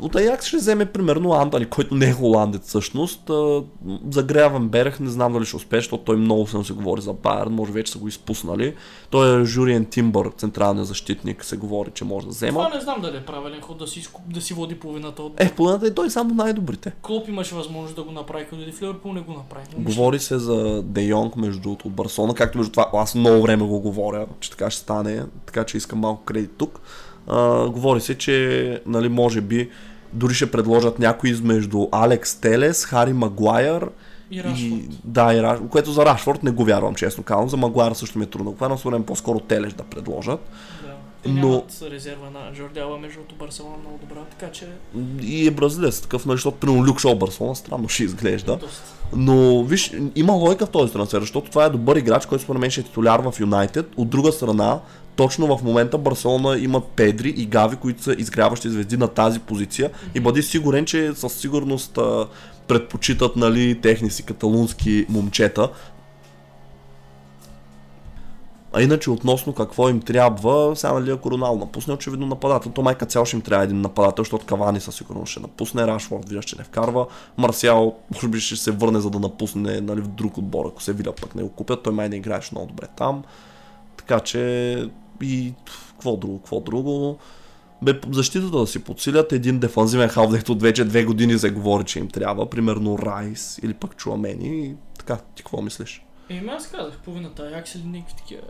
От 0.00 0.16
Аякс 0.16 0.46
ще 0.46 0.56
вземе 0.56 0.86
примерно 0.86 1.32
Андали, 1.32 1.66
който 1.66 1.94
не 1.94 2.06
е 2.06 2.12
холандец 2.12 2.68
всъщност. 2.68 3.30
А, 3.30 3.62
за 4.10 4.22
Греавен 4.22 4.68
Берех 4.68 5.00
не 5.00 5.10
знам 5.10 5.32
дали 5.32 5.44
ще 5.44 5.56
успее, 5.56 5.78
защото 5.78 6.04
той 6.04 6.16
много 6.16 6.46
съм 6.46 6.64
се 6.64 6.72
говори 6.72 7.00
за 7.00 7.12
Байерн, 7.12 7.52
може 7.52 7.72
вече 7.72 7.92
са 7.92 7.98
го 7.98 8.08
изпуснали. 8.08 8.74
Той 9.10 9.40
е 9.40 9.44
Журиен 9.44 9.84
Тимбър, 9.84 10.30
централният 10.36 10.88
защитник, 10.88 11.44
се 11.44 11.56
говори, 11.56 11.90
че 11.94 12.04
може 12.04 12.26
да 12.26 12.30
взема. 12.30 12.64
Това 12.64 12.76
не 12.76 12.80
знам 12.80 13.00
дали 13.00 13.16
е 13.16 13.24
правилен 13.24 13.60
ход 13.60 13.78
да 13.78 13.86
си, 13.86 14.08
да 14.26 14.40
си 14.40 14.54
води 14.54 14.74
половината 14.74 15.22
от... 15.22 15.40
Е, 15.40 15.52
половината 15.52 15.86
е 15.86 15.94
той 15.94 16.10
само 16.10 16.34
най-добрите. 16.34 16.92
Клоп 17.02 17.28
имаше 17.28 17.54
възможност 17.54 17.96
да 17.96 18.02
го 18.02 18.12
направи, 18.12 18.44
като 18.44 18.56
дойде 18.56 18.72
в 18.72 18.82
Ливърпул 18.82 19.12
не 19.12 19.20
го 19.20 19.32
направи. 19.32 19.66
Говори 19.78 20.18
се 20.18 20.38
за 20.38 20.82
Де 20.82 21.02
Йонг, 21.02 21.36
между 21.36 21.60
другото, 21.60 21.88
от 21.88 21.94
Барселона, 21.94 22.34
както 22.34 22.58
между 22.58 22.72
това 22.72 22.90
аз 22.92 23.14
много 23.14 23.42
време 23.42 23.64
го 23.64 23.80
говоря, 23.80 24.26
че 24.40 24.50
така 24.50 24.70
ще 24.70 24.80
стане, 24.80 25.22
така 25.46 25.64
че 25.64 25.76
искам 25.76 25.98
малко 25.98 26.24
кредит 26.24 26.50
тук. 26.58 26.80
А, 27.26 27.68
говори 27.68 28.00
се, 28.00 28.18
че 28.18 28.80
нали, 28.86 29.08
може 29.08 29.40
би 29.40 29.70
дори 30.12 30.34
ще 30.34 30.50
предложат 30.50 30.98
някой 30.98 31.30
измежду 31.30 31.86
Алекс 31.92 32.34
Телес, 32.34 32.84
Хари 32.84 33.12
Магуайър 33.12 33.88
И 34.30 34.42
Рашфорд. 34.44 34.80
да, 35.04 35.34
и 35.34 35.42
Раш... 35.42 35.58
което 35.70 35.92
за 35.92 36.04
Рашфорд 36.06 36.42
не 36.42 36.50
го 36.50 36.64
вярвам, 36.64 36.94
честно 36.94 37.24
казвам. 37.24 37.48
За 37.48 37.56
Магуайър 37.56 37.92
също 37.92 38.18
ми 38.18 38.24
е 38.24 38.28
трудно. 38.28 38.54
Това 38.54 38.68
на 38.84 39.02
по-скоро 39.02 39.40
Телеш 39.40 39.72
да 39.72 39.82
предложат. 39.82 40.40
Да. 40.82 40.92
Те 41.22 41.28
Но- 41.32 41.64
резерва 41.90 42.30
на 42.30 42.52
Джорди 42.54 42.80
Алба, 42.80 42.98
между 42.98 43.14
другото 43.18 43.34
Барселона 43.34 43.76
много 43.80 43.98
добра, 43.98 44.20
така 44.38 44.52
че 44.52 44.68
И 45.22 45.46
е 45.46 45.50
бразилец 45.50 46.00
такъв, 46.00 46.26
нали, 46.26 46.36
защото 46.36 46.56
примерно 46.56 46.86
Люк 46.86 47.00
Шоу 47.00 47.14
Барселона 47.18 47.56
странно 47.56 47.88
ще 47.88 48.04
изглежда. 48.04 48.58
Но 49.16 49.64
виж, 49.64 49.92
има 50.16 50.32
логика 50.32 50.66
в 50.66 50.70
този 50.70 50.92
трансфер, 50.92 51.20
защото 51.20 51.50
това 51.50 51.64
е 51.64 51.70
добър 51.70 51.96
играч, 51.96 52.26
който 52.26 52.44
според 52.44 52.60
мен 52.60 52.70
ще 52.70 52.80
е 52.80 52.84
титуляр 52.84 53.20
в 53.20 53.40
Юнайтед. 53.40 53.90
От 53.96 54.08
друга 54.08 54.32
страна, 54.32 54.80
точно 55.16 55.56
в 55.56 55.62
момента 55.62 55.98
Барселона 55.98 56.58
има 56.58 56.80
Педри 56.80 57.28
и 57.28 57.46
Гави, 57.46 57.76
които 57.76 58.02
са 58.02 58.14
изгряващи 58.18 58.70
звезди 58.70 58.96
на 58.96 59.08
тази 59.08 59.40
позиция. 59.40 59.90
И 60.14 60.20
бъди 60.20 60.42
сигурен, 60.42 60.84
че 60.84 61.14
със 61.14 61.32
сигурност 61.32 61.98
а, 61.98 62.26
предпочитат 62.68 63.36
нали, 63.36 63.80
техни 63.80 64.10
си 64.10 64.22
каталунски 64.22 65.06
момчета. 65.08 65.70
А 68.72 68.82
иначе 68.82 69.10
относно 69.10 69.52
какво 69.52 69.88
им 69.88 70.00
трябва, 70.00 70.76
сега 70.76 70.92
нали 70.92 71.10
ако 71.10 71.30
Роналдо 71.30 71.58
напусне, 71.58 71.94
очевидно 71.94 72.26
нападател, 72.26 72.72
то 72.72 72.82
майка 72.82 73.06
цял 73.06 73.24
ще 73.24 73.36
им 73.36 73.42
трябва 73.42 73.64
един 73.64 73.80
нападател, 73.80 74.24
защото 74.24 74.46
Кавани 74.46 74.80
със 74.80 74.94
сигурност 74.94 75.30
ще 75.30 75.40
напусне, 75.40 75.86
Рашфорд 75.86 76.28
виждаш, 76.28 76.44
че 76.44 76.56
не 76.58 76.64
вкарва, 76.64 77.06
Марсиал 77.36 77.94
може 78.14 78.28
би 78.28 78.40
ще 78.40 78.56
се 78.56 78.70
върне 78.70 79.00
за 79.00 79.10
да 79.10 79.18
напусне 79.18 79.80
нали, 79.80 80.00
в 80.00 80.08
друг 80.08 80.38
отбор, 80.38 80.66
ако 80.66 80.82
се 80.82 80.92
видя 80.92 81.12
пък 81.12 81.34
не 81.34 81.42
го 81.42 81.48
купят, 81.48 81.82
той 81.82 81.92
май 81.92 82.08
не 82.08 82.16
играеш 82.16 82.52
много 82.52 82.66
добре 82.66 82.86
там. 82.96 83.22
Така 83.96 84.20
че 84.20 84.90
и 85.22 85.54
какво 85.66 86.16
друго, 86.16 86.38
какво 86.38 86.60
друго. 86.60 87.18
Бе, 87.82 88.00
защитата 88.10 88.58
да 88.58 88.66
си 88.66 88.84
подсилят 88.84 89.32
един 89.32 89.58
дефанзивен 89.58 90.08
халф, 90.08 90.48
от 90.48 90.62
вече 90.62 90.84
две 90.84 91.04
години 91.04 91.38
се 91.38 91.50
говори, 91.50 91.84
че 91.84 91.98
им 91.98 92.08
трябва, 92.08 92.50
примерно 92.50 92.98
Райс 92.98 93.58
или 93.62 93.74
пък 93.74 93.96
Чуамени. 93.96 94.66
И 94.66 94.74
така, 94.98 95.16
ти 95.16 95.42
какво 95.42 95.62
мислиш? 95.62 96.02
Еми 96.30 96.48
аз 96.48 96.68
казах, 96.68 96.98
половината 97.04 97.42
Аякс 97.42 97.74
или 97.74 97.84
някакви 97.84 98.14
такива 98.16 98.42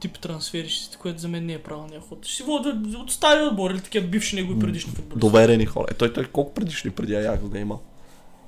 тип 0.00 0.18
трансфери, 0.18 0.68
което 0.98 1.20
за 1.20 1.28
мен 1.28 1.46
не 1.46 1.52
е 1.52 1.62
правилният 1.62 2.04
ход. 2.08 2.24
Ще 2.26 2.36
си 2.36 2.42
водят 2.42 2.94
от 2.94 3.12
стари 3.12 3.42
отбори 3.42 3.74
или 3.74 3.80
такива 3.80 4.06
бивши 4.06 4.36
негови 4.36 4.58
предишни 4.58 4.92
футболисти. 4.92 5.18
Доверени 5.18 5.66
хора. 5.66 5.86
Е, 5.90 5.94
той, 5.94 6.12
той 6.12 6.24
колко 6.24 6.54
предишни 6.54 6.90
преди 6.90 7.14
Аякс 7.14 7.48
да 7.48 7.58
има? 7.58 7.78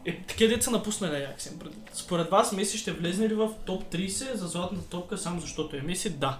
Е, 0.06 0.22
такива 0.28 0.54
деца 0.54 0.70
напуснали 0.70 1.14
Аякс. 1.14 1.50
Според 1.92 2.30
вас 2.30 2.52
Меси 2.52 2.78
ще 2.78 2.92
влезне 2.92 3.28
ли 3.28 3.34
в 3.34 3.50
топ 3.66 3.94
30 3.94 4.34
за 4.34 4.46
златната 4.46 4.88
топка 4.88 5.18
само 5.18 5.40
защото 5.40 5.76
е 5.76 5.80
Меси? 5.80 6.10
Да. 6.10 6.38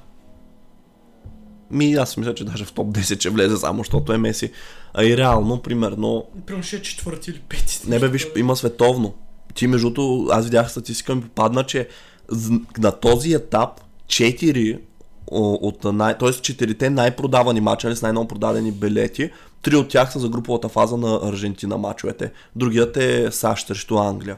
Ми, 1.70 1.94
аз 1.94 2.16
мисля, 2.16 2.34
че 2.34 2.44
даже 2.44 2.64
в 2.64 2.72
топ 2.72 2.86
10 2.86 3.20
ще 3.20 3.30
влезе 3.30 3.56
само, 3.56 3.78
защото 3.78 4.12
е 4.12 4.18
Меси. 4.18 4.52
А 4.94 5.04
и 5.04 5.16
реално, 5.16 5.62
примерно, 5.62 6.24
Примерно 6.46 6.64
ще 6.64 6.76
е 6.76 6.82
четвърти 6.82 7.30
или 7.30 7.38
пети. 7.38 7.80
не 7.86 7.98
бе, 7.98 8.08
виж, 8.08 8.26
има 8.36 8.56
световно. 8.56 9.14
Ти, 9.54 9.66
между 9.66 9.90
другото, 9.90 10.28
аз 10.32 10.44
видях 10.44 10.70
статистика 10.70 11.14
ми 11.14 11.22
попадна, 11.22 11.64
че 11.64 11.88
на 12.78 12.92
този 12.92 13.32
етап 13.32 13.80
4 14.06 14.80
о, 15.30 15.58
от 15.62 15.84
най... 15.84 16.18
т.е. 16.18 16.32
четирите 16.32 16.90
най-продавани 16.90 17.60
мача, 17.60 17.96
с 17.96 18.02
най-много 18.02 18.28
продадени 18.28 18.72
билети, 18.72 19.30
три 19.62 19.76
от 19.76 19.88
тях 19.88 20.12
са 20.12 20.18
за 20.18 20.28
груповата 20.28 20.68
фаза 20.68 20.96
на 20.96 21.20
Аржентина 21.22 21.78
мачовете. 21.78 22.32
Другият 22.56 22.96
е 22.96 23.30
САЩ 23.30 23.66
срещу 23.66 23.98
Англия. 23.98 24.36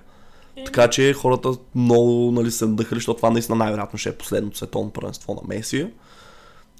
Еми. 0.56 0.66
Така 0.66 0.90
че 0.90 1.12
хората 1.12 1.52
много 1.74 2.32
нали, 2.32 2.50
се 2.50 2.66
надъхали, 2.66 2.98
защото 2.98 3.16
това 3.16 3.30
наистина 3.30 3.56
най-вероятно 3.56 3.98
ще 3.98 4.08
е 4.08 4.12
последното 4.12 4.56
световно 4.56 4.90
първенство 4.90 5.34
на 5.34 5.54
Меси. 5.54 5.86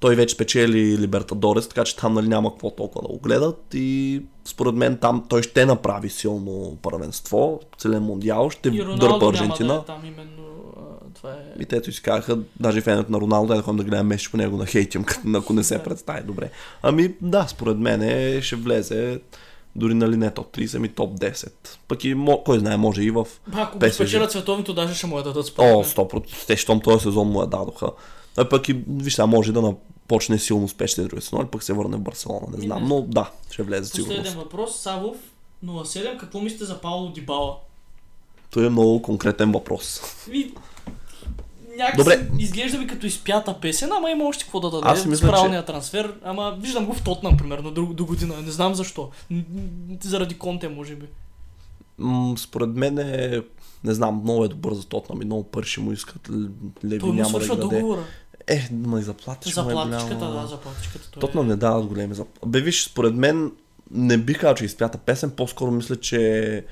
Той 0.03 0.14
вече 0.14 0.36
печели 0.36 0.98
Либертадорес, 0.98 1.68
така 1.68 1.84
че 1.84 1.96
там 1.96 2.14
нали, 2.14 2.28
няма 2.28 2.50
какво 2.50 2.70
толкова 2.70 3.03
да 3.03 3.09
го 3.09 3.18
гледат 3.18 3.64
и 3.74 4.22
според 4.44 4.74
мен 4.74 4.96
там 4.96 5.24
той 5.28 5.42
ще 5.42 5.66
направи 5.66 6.11
силно 6.11 6.78
първенство, 6.82 7.61
целен 7.78 8.03
мундиал, 8.03 8.50
ще 8.50 8.70
дърпа 8.70 9.28
Аржентина. 9.28 9.74
да 9.74 9.80
е 9.80 9.84
там 9.84 10.05
именно. 10.05 10.42
Това 11.14 11.30
е... 11.30 11.62
И 11.62 11.66
тето 11.66 11.92
си 11.92 12.03
казаха, 12.03 12.38
даже 12.61 12.80
феновете 12.80 13.12
на 13.12 13.20
Роналдо, 13.20 13.55
да 13.55 13.62
ходим 13.62 13.78
да 13.78 13.84
гледаме 13.84 14.09
месец 14.09 14.30
по 14.30 14.36
него 14.36 14.57
на 14.62 14.66
хейтим, 14.66 15.05
ако 15.34 15.53
не 15.53 15.64
се 15.64 15.82
представи 15.82 16.22
добре. 16.22 16.50
Ами 16.82 17.14
да, 17.20 17.46
според 17.48 17.78
мен 17.78 18.03
е, 18.03 18.42
ще 18.42 18.57
влезе 18.57 19.20
дори 19.76 19.94
нали 19.94 20.16
не 20.16 20.30
топ 20.30 20.57
30, 20.57 20.76
ами 20.76 20.88
топ 20.88 21.18
10. 21.18 21.53
Пък 21.88 22.05
и 22.05 22.16
кой 22.44 22.59
знае, 22.59 22.76
може 22.76 23.03
и 23.03 23.11
в 23.11 23.26
Ако 23.53 23.78
го 23.78 23.90
спечелят 23.90 24.30
световното, 24.30 24.74
даже 24.74 24.94
ще 24.94 25.07
му 25.07 25.16
я 25.16 25.22
дадат 25.22 25.46
според 25.46 25.70
О, 25.70 25.76
мен. 25.76 25.84
100%. 25.84 26.46
Те, 26.46 26.57
щом 26.57 26.80
този 26.80 27.03
сезон 27.03 27.28
му 27.28 27.40
я 27.40 27.46
дадоха. 27.46 27.90
А 28.36 28.48
пък 28.48 28.68
и, 28.68 28.82
виж 28.88 29.18
може 29.18 29.53
да 29.53 29.62
почне 30.09 30.38
силно 30.38 30.64
успешен 30.64 31.07
други 31.07 31.22
сезон, 31.22 31.48
пък 31.48 31.62
се 31.62 31.72
върне 31.72 31.96
в 31.96 32.00
Барселона, 32.00 32.46
не 32.57 32.62
знам. 32.62 32.88
Но 32.88 33.03
да, 33.03 33.30
ще 33.50 33.62
влезе 33.62 33.90
Последен 33.90 34.24
сигурно. 34.24 34.44
въпрос. 34.44 34.78
Савов 34.78 35.16
07. 35.64 36.16
Какво 36.18 36.40
мислите 36.40 36.64
за 36.64 36.80
Пауло 36.80 37.09
Дибала? 37.09 37.57
Той 38.50 38.66
е 38.66 38.70
много 38.70 39.03
конкретен 39.03 39.53
въпрос. 39.53 40.00
И... 40.32 40.55
Някакси 41.76 41.96
Добре. 41.96 42.28
изглежда 42.38 42.78
ми 42.78 42.86
като 42.86 43.07
изпята 43.07 43.61
песен, 43.61 43.92
ама 43.92 44.11
има 44.11 44.24
още 44.24 44.44
какво 44.44 44.61
да 44.61 44.70
даде 44.70 44.88
Аз 44.88 45.07
мисля, 45.07 45.28
правилния 45.28 45.64
трансфер. 45.64 46.14
Ама 46.24 46.57
виждам 46.61 46.86
го 46.86 46.94
в 46.94 47.03
Тотнам, 47.05 47.36
примерно, 47.36 47.70
до, 47.70 47.86
до 47.86 48.07
година. 48.07 48.42
Не 48.42 48.50
знам 48.50 48.74
защо. 48.74 49.11
Заради 50.00 50.38
Конте, 50.38 50.68
може 50.68 50.96
би. 50.96 51.07
М- 51.98 52.34
според 52.38 52.68
мен 52.68 52.98
е, 52.98 53.42
не 53.84 53.94
знам, 53.94 54.20
много 54.22 54.44
е 54.44 54.48
добър 54.48 54.74
за 54.74 54.84
Тотнам 54.84 55.22
и 55.22 55.24
много 55.24 55.42
пари 55.42 55.66
ще 55.66 55.80
му 55.80 55.92
искат. 55.92 56.30
Леви 56.84 56.98
Той 56.98 57.11
няма 57.12 57.38
да 57.38 57.46
даде. 57.46 57.61
договора. 57.61 58.05
Е, 58.47 58.68
ма 58.72 58.78
и 58.80 58.86
му 58.86 58.97
е 58.99 59.03
Заплатичката, 59.03 59.62
голяма. 59.62 59.90
да, 59.90 60.47
заплатичката. 60.47 61.11
Тотнам 61.11 61.45
е. 61.47 61.49
не 61.49 61.57
дават 61.57 61.86
големи 61.86 62.14
заплати. 62.14 62.38
Бе, 62.47 62.61
виж, 62.61 62.84
според 62.84 63.14
мен 63.14 63.53
не 63.90 64.18
бих 64.18 64.40
казал, 64.40 64.55
че 64.55 64.64
изпята 64.64 64.99
песен, 64.99 65.30
по-скоро 65.30 65.70
мисля, 65.70 65.97
че 65.97 66.64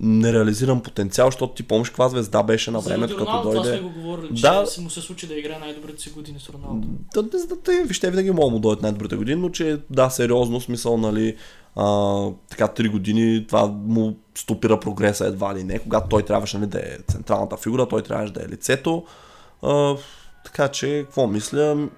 нереализиран 0.00 0.82
потенциал, 0.82 1.26
защото 1.26 1.54
ти 1.54 1.62
помниш 1.62 1.88
каква 1.88 2.08
звезда 2.08 2.42
беше 2.42 2.70
на 2.70 2.80
времето, 2.80 3.16
като 3.16 3.26
Роналдо, 3.26 3.50
това 3.50 3.62
дойде. 3.62 3.78
сме 3.78 3.88
го 3.88 4.00
говорили, 4.00 4.36
че 4.36 4.42
Да. 4.42 4.66
си 4.66 4.80
му 4.80 4.90
се 4.90 5.00
случи 5.00 5.26
да 5.26 5.34
играе 5.34 5.58
най-добрите 5.58 6.02
си 6.02 6.10
години 6.10 6.40
с 6.40 6.48
Роналдо. 6.50 6.88
Да, 7.14 7.22
да, 7.22 7.38
да, 7.46 7.56
да, 7.56 7.84
виж, 7.84 8.00
те 8.00 8.10
винаги 8.10 8.30
могат 8.30 8.50
да 8.50 8.54
му 8.54 8.58
дойдат 8.58 8.82
най-добрите 8.82 9.16
години, 9.16 9.40
но 9.40 9.48
че 9.48 9.78
да, 9.90 10.10
сериозно 10.10 10.60
смисъл, 10.60 10.96
нали, 10.96 11.36
а, 11.76 12.16
така 12.50 12.68
три 12.68 12.88
години 12.88 13.46
това 13.46 13.66
му 13.66 14.16
стопира 14.34 14.80
прогреса 14.80 15.26
едва 15.26 15.54
ли 15.54 15.64
не, 15.64 15.78
когато 15.78 16.08
той 16.08 16.22
трябваше 16.22 16.58
нали, 16.58 16.68
да 16.70 16.78
е 16.78 16.96
централната 17.08 17.56
фигура, 17.56 17.88
той 17.88 18.02
трябваше 18.02 18.32
да 18.32 18.42
е 18.44 18.48
лицето. 18.48 19.04
А, 19.62 19.96
така 20.44 20.68
че, 20.68 21.02
какво 21.06 21.26
мисля? 21.26 21.88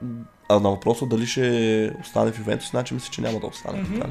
А 0.48 0.60
на 0.60 0.70
въпроса 0.70 1.06
дали 1.06 1.26
ще 1.26 1.94
остане 2.00 2.32
в 2.32 2.38
Ювентус, 2.38 2.70
значи 2.70 2.94
мисля, 2.94 3.10
че 3.12 3.20
няма 3.20 3.40
да 3.40 3.46
остане. 3.46 3.82
Мгм. 3.82 3.94
Така? 3.94 4.08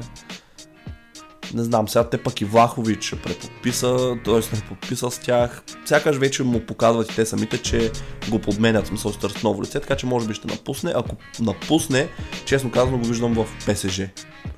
Не 1.54 1.64
знам, 1.64 1.88
сега 1.88 2.04
те 2.04 2.22
пък 2.22 2.40
и 2.40 2.44
Влахович 2.44 3.14
преподписа, 3.24 4.16
т.е. 4.24 4.34
не 4.34 4.62
подписа 4.68 5.10
с 5.10 5.18
тях. 5.18 5.62
Сякаш 5.84 6.16
вече 6.16 6.42
му 6.42 6.60
показват 6.60 7.12
и 7.12 7.16
те 7.16 7.26
самите, 7.26 7.58
че 7.58 7.90
го 8.28 8.38
подменят, 8.38 8.86
смисъл 8.86 9.10
ще 9.10 9.20
търсят 9.20 9.42
ново 9.42 9.62
лице, 9.62 9.80
така 9.80 9.96
че 9.96 10.06
може 10.06 10.28
би 10.28 10.34
ще 10.34 10.48
напусне. 10.48 10.92
Ако 10.96 11.16
напусне, 11.40 12.08
честно 12.44 12.70
казано 12.70 12.98
го 12.98 13.04
виждам 13.04 13.34
в 13.34 13.46
ПСЖ, 13.66 14.00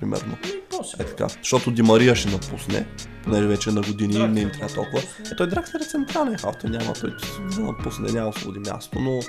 примерно. 0.01 0.37
И 0.45 0.61
после. 0.71 1.03
Е 1.03 1.07
така, 1.07 1.29
защото 1.43 1.71
Ди 1.71 1.83
Мария 1.83 2.17
ще 2.17 2.29
напусне, 2.31 2.87
понеже 3.25 3.47
вече 3.47 3.71
на 3.71 3.81
години 3.81 4.15
Драксler 4.15 4.27
не 4.27 4.41
им 4.41 4.51
трябва 4.51 4.75
толкова. 4.75 4.99
Е, 5.33 5.37
той 5.37 5.49
Драксler 5.49 5.81
е 5.81 5.85
централен 5.85 6.39
халф, 6.39 6.57
той 6.61 6.71
няма, 6.71 6.93
той 6.93 7.11
да 7.57 7.61
напусне 7.61 8.13
няма 8.13 8.29
освободи 8.29 8.71
място, 8.71 9.01
но 9.01 9.21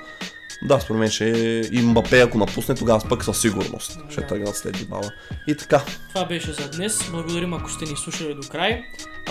да, 0.62 0.80
според 0.80 1.00
мен 1.00 1.10
ще 1.10 1.24
и 1.72 1.82
Мбапе, 1.82 2.20
ако 2.20 2.38
напусне, 2.38 2.74
тогава 2.74 3.00
пък 3.08 3.24
със 3.24 3.40
сигурност 3.40 3.98
ще 4.10 4.20
Да. 4.20 4.26
тръгнат 4.26 4.56
след 4.56 4.78
Дибала. 4.78 5.10
И 5.46 5.56
така, 5.56 5.82
Това 6.08 6.24
беше 6.24 6.52
за 6.52 6.70
днес. 6.70 7.10
Благодарим 7.10 7.54
ако 7.54 7.70
сте 7.70 7.84
ни 7.84 7.96
слушали 7.96 8.34
до 8.34 8.48
край. 8.48 8.82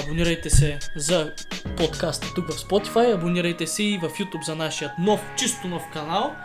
Абонирайте 0.03 0.49
се 0.49 0.79
за 0.95 1.31
подкаста 1.77 2.27
тук 2.35 2.51
в 2.51 2.57
Spotify. 2.57 3.13
Абонирайте 3.13 3.67
се 3.67 3.83
и 3.83 3.97
в 3.97 4.09
YouTube 4.09 4.45
за 4.45 4.55
нашия 4.55 4.93
нов, 4.99 5.21
чисто 5.37 5.67
нов 5.67 5.83
канал. 5.93 6.35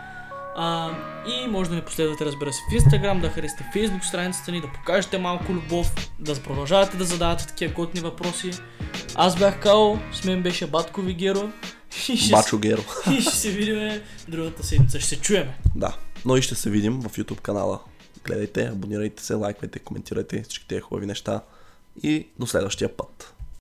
А, 0.55 0.89
и 1.27 1.47
може 1.47 1.69
да 1.69 1.75
ни 1.75 1.81
последвате, 1.81 2.25
разбира 2.25 2.53
се, 2.53 2.59
в 2.71 2.73
Instagram, 2.81 3.21
да 3.21 3.29
харесате 3.29 3.65
Facebook 3.75 4.03
страницата 4.03 4.51
ни, 4.51 4.61
да 4.61 4.67
покажете 4.67 5.17
малко 5.17 5.53
любов, 5.53 6.11
да 6.19 6.35
продължавате 6.43 6.97
да 6.97 7.03
задавате 7.03 7.47
такива 7.47 7.73
готни 7.73 8.01
въпроси. 8.01 8.51
Аз 9.15 9.35
бях 9.35 9.59
Као, 9.59 9.97
с 10.11 10.23
мен 10.23 10.41
беше 10.41 10.67
Батко 10.67 11.01
Вигеро. 11.01 11.49
И 12.09 12.17
ще, 12.17 12.31
Бачо 12.31 12.57
Геро. 12.57 12.83
и 13.11 13.21
ще 13.21 13.35
се 13.35 13.51
видим 13.51 14.01
другата 14.27 14.63
седмица. 14.63 14.99
Ще 14.99 15.09
се 15.09 15.21
чуеме. 15.21 15.57
Да. 15.75 15.97
Но 16.25 16.37
и 16.37 16.41
ще 16.41 16.55
се 16.55 16.69
видим 16.69 17.01
в 17.01 17.09
YouTube 17.17 17.41
канала. 17.41 17.79
Гледайте, 18.23 18.65
абонирайте 18.65 19.23
се, 19.23 19.33
лайквайте, 19.33 19.79
коментирайте 19.79 20.43
всички 20.43 20.67
тези 20.67 20.81
хубави 20.81 21.05
неща. 21.05 21.41
И 22.03 22.27
до 22.39 22.47
следващия 22.47 22.97
път. 22.97 23.33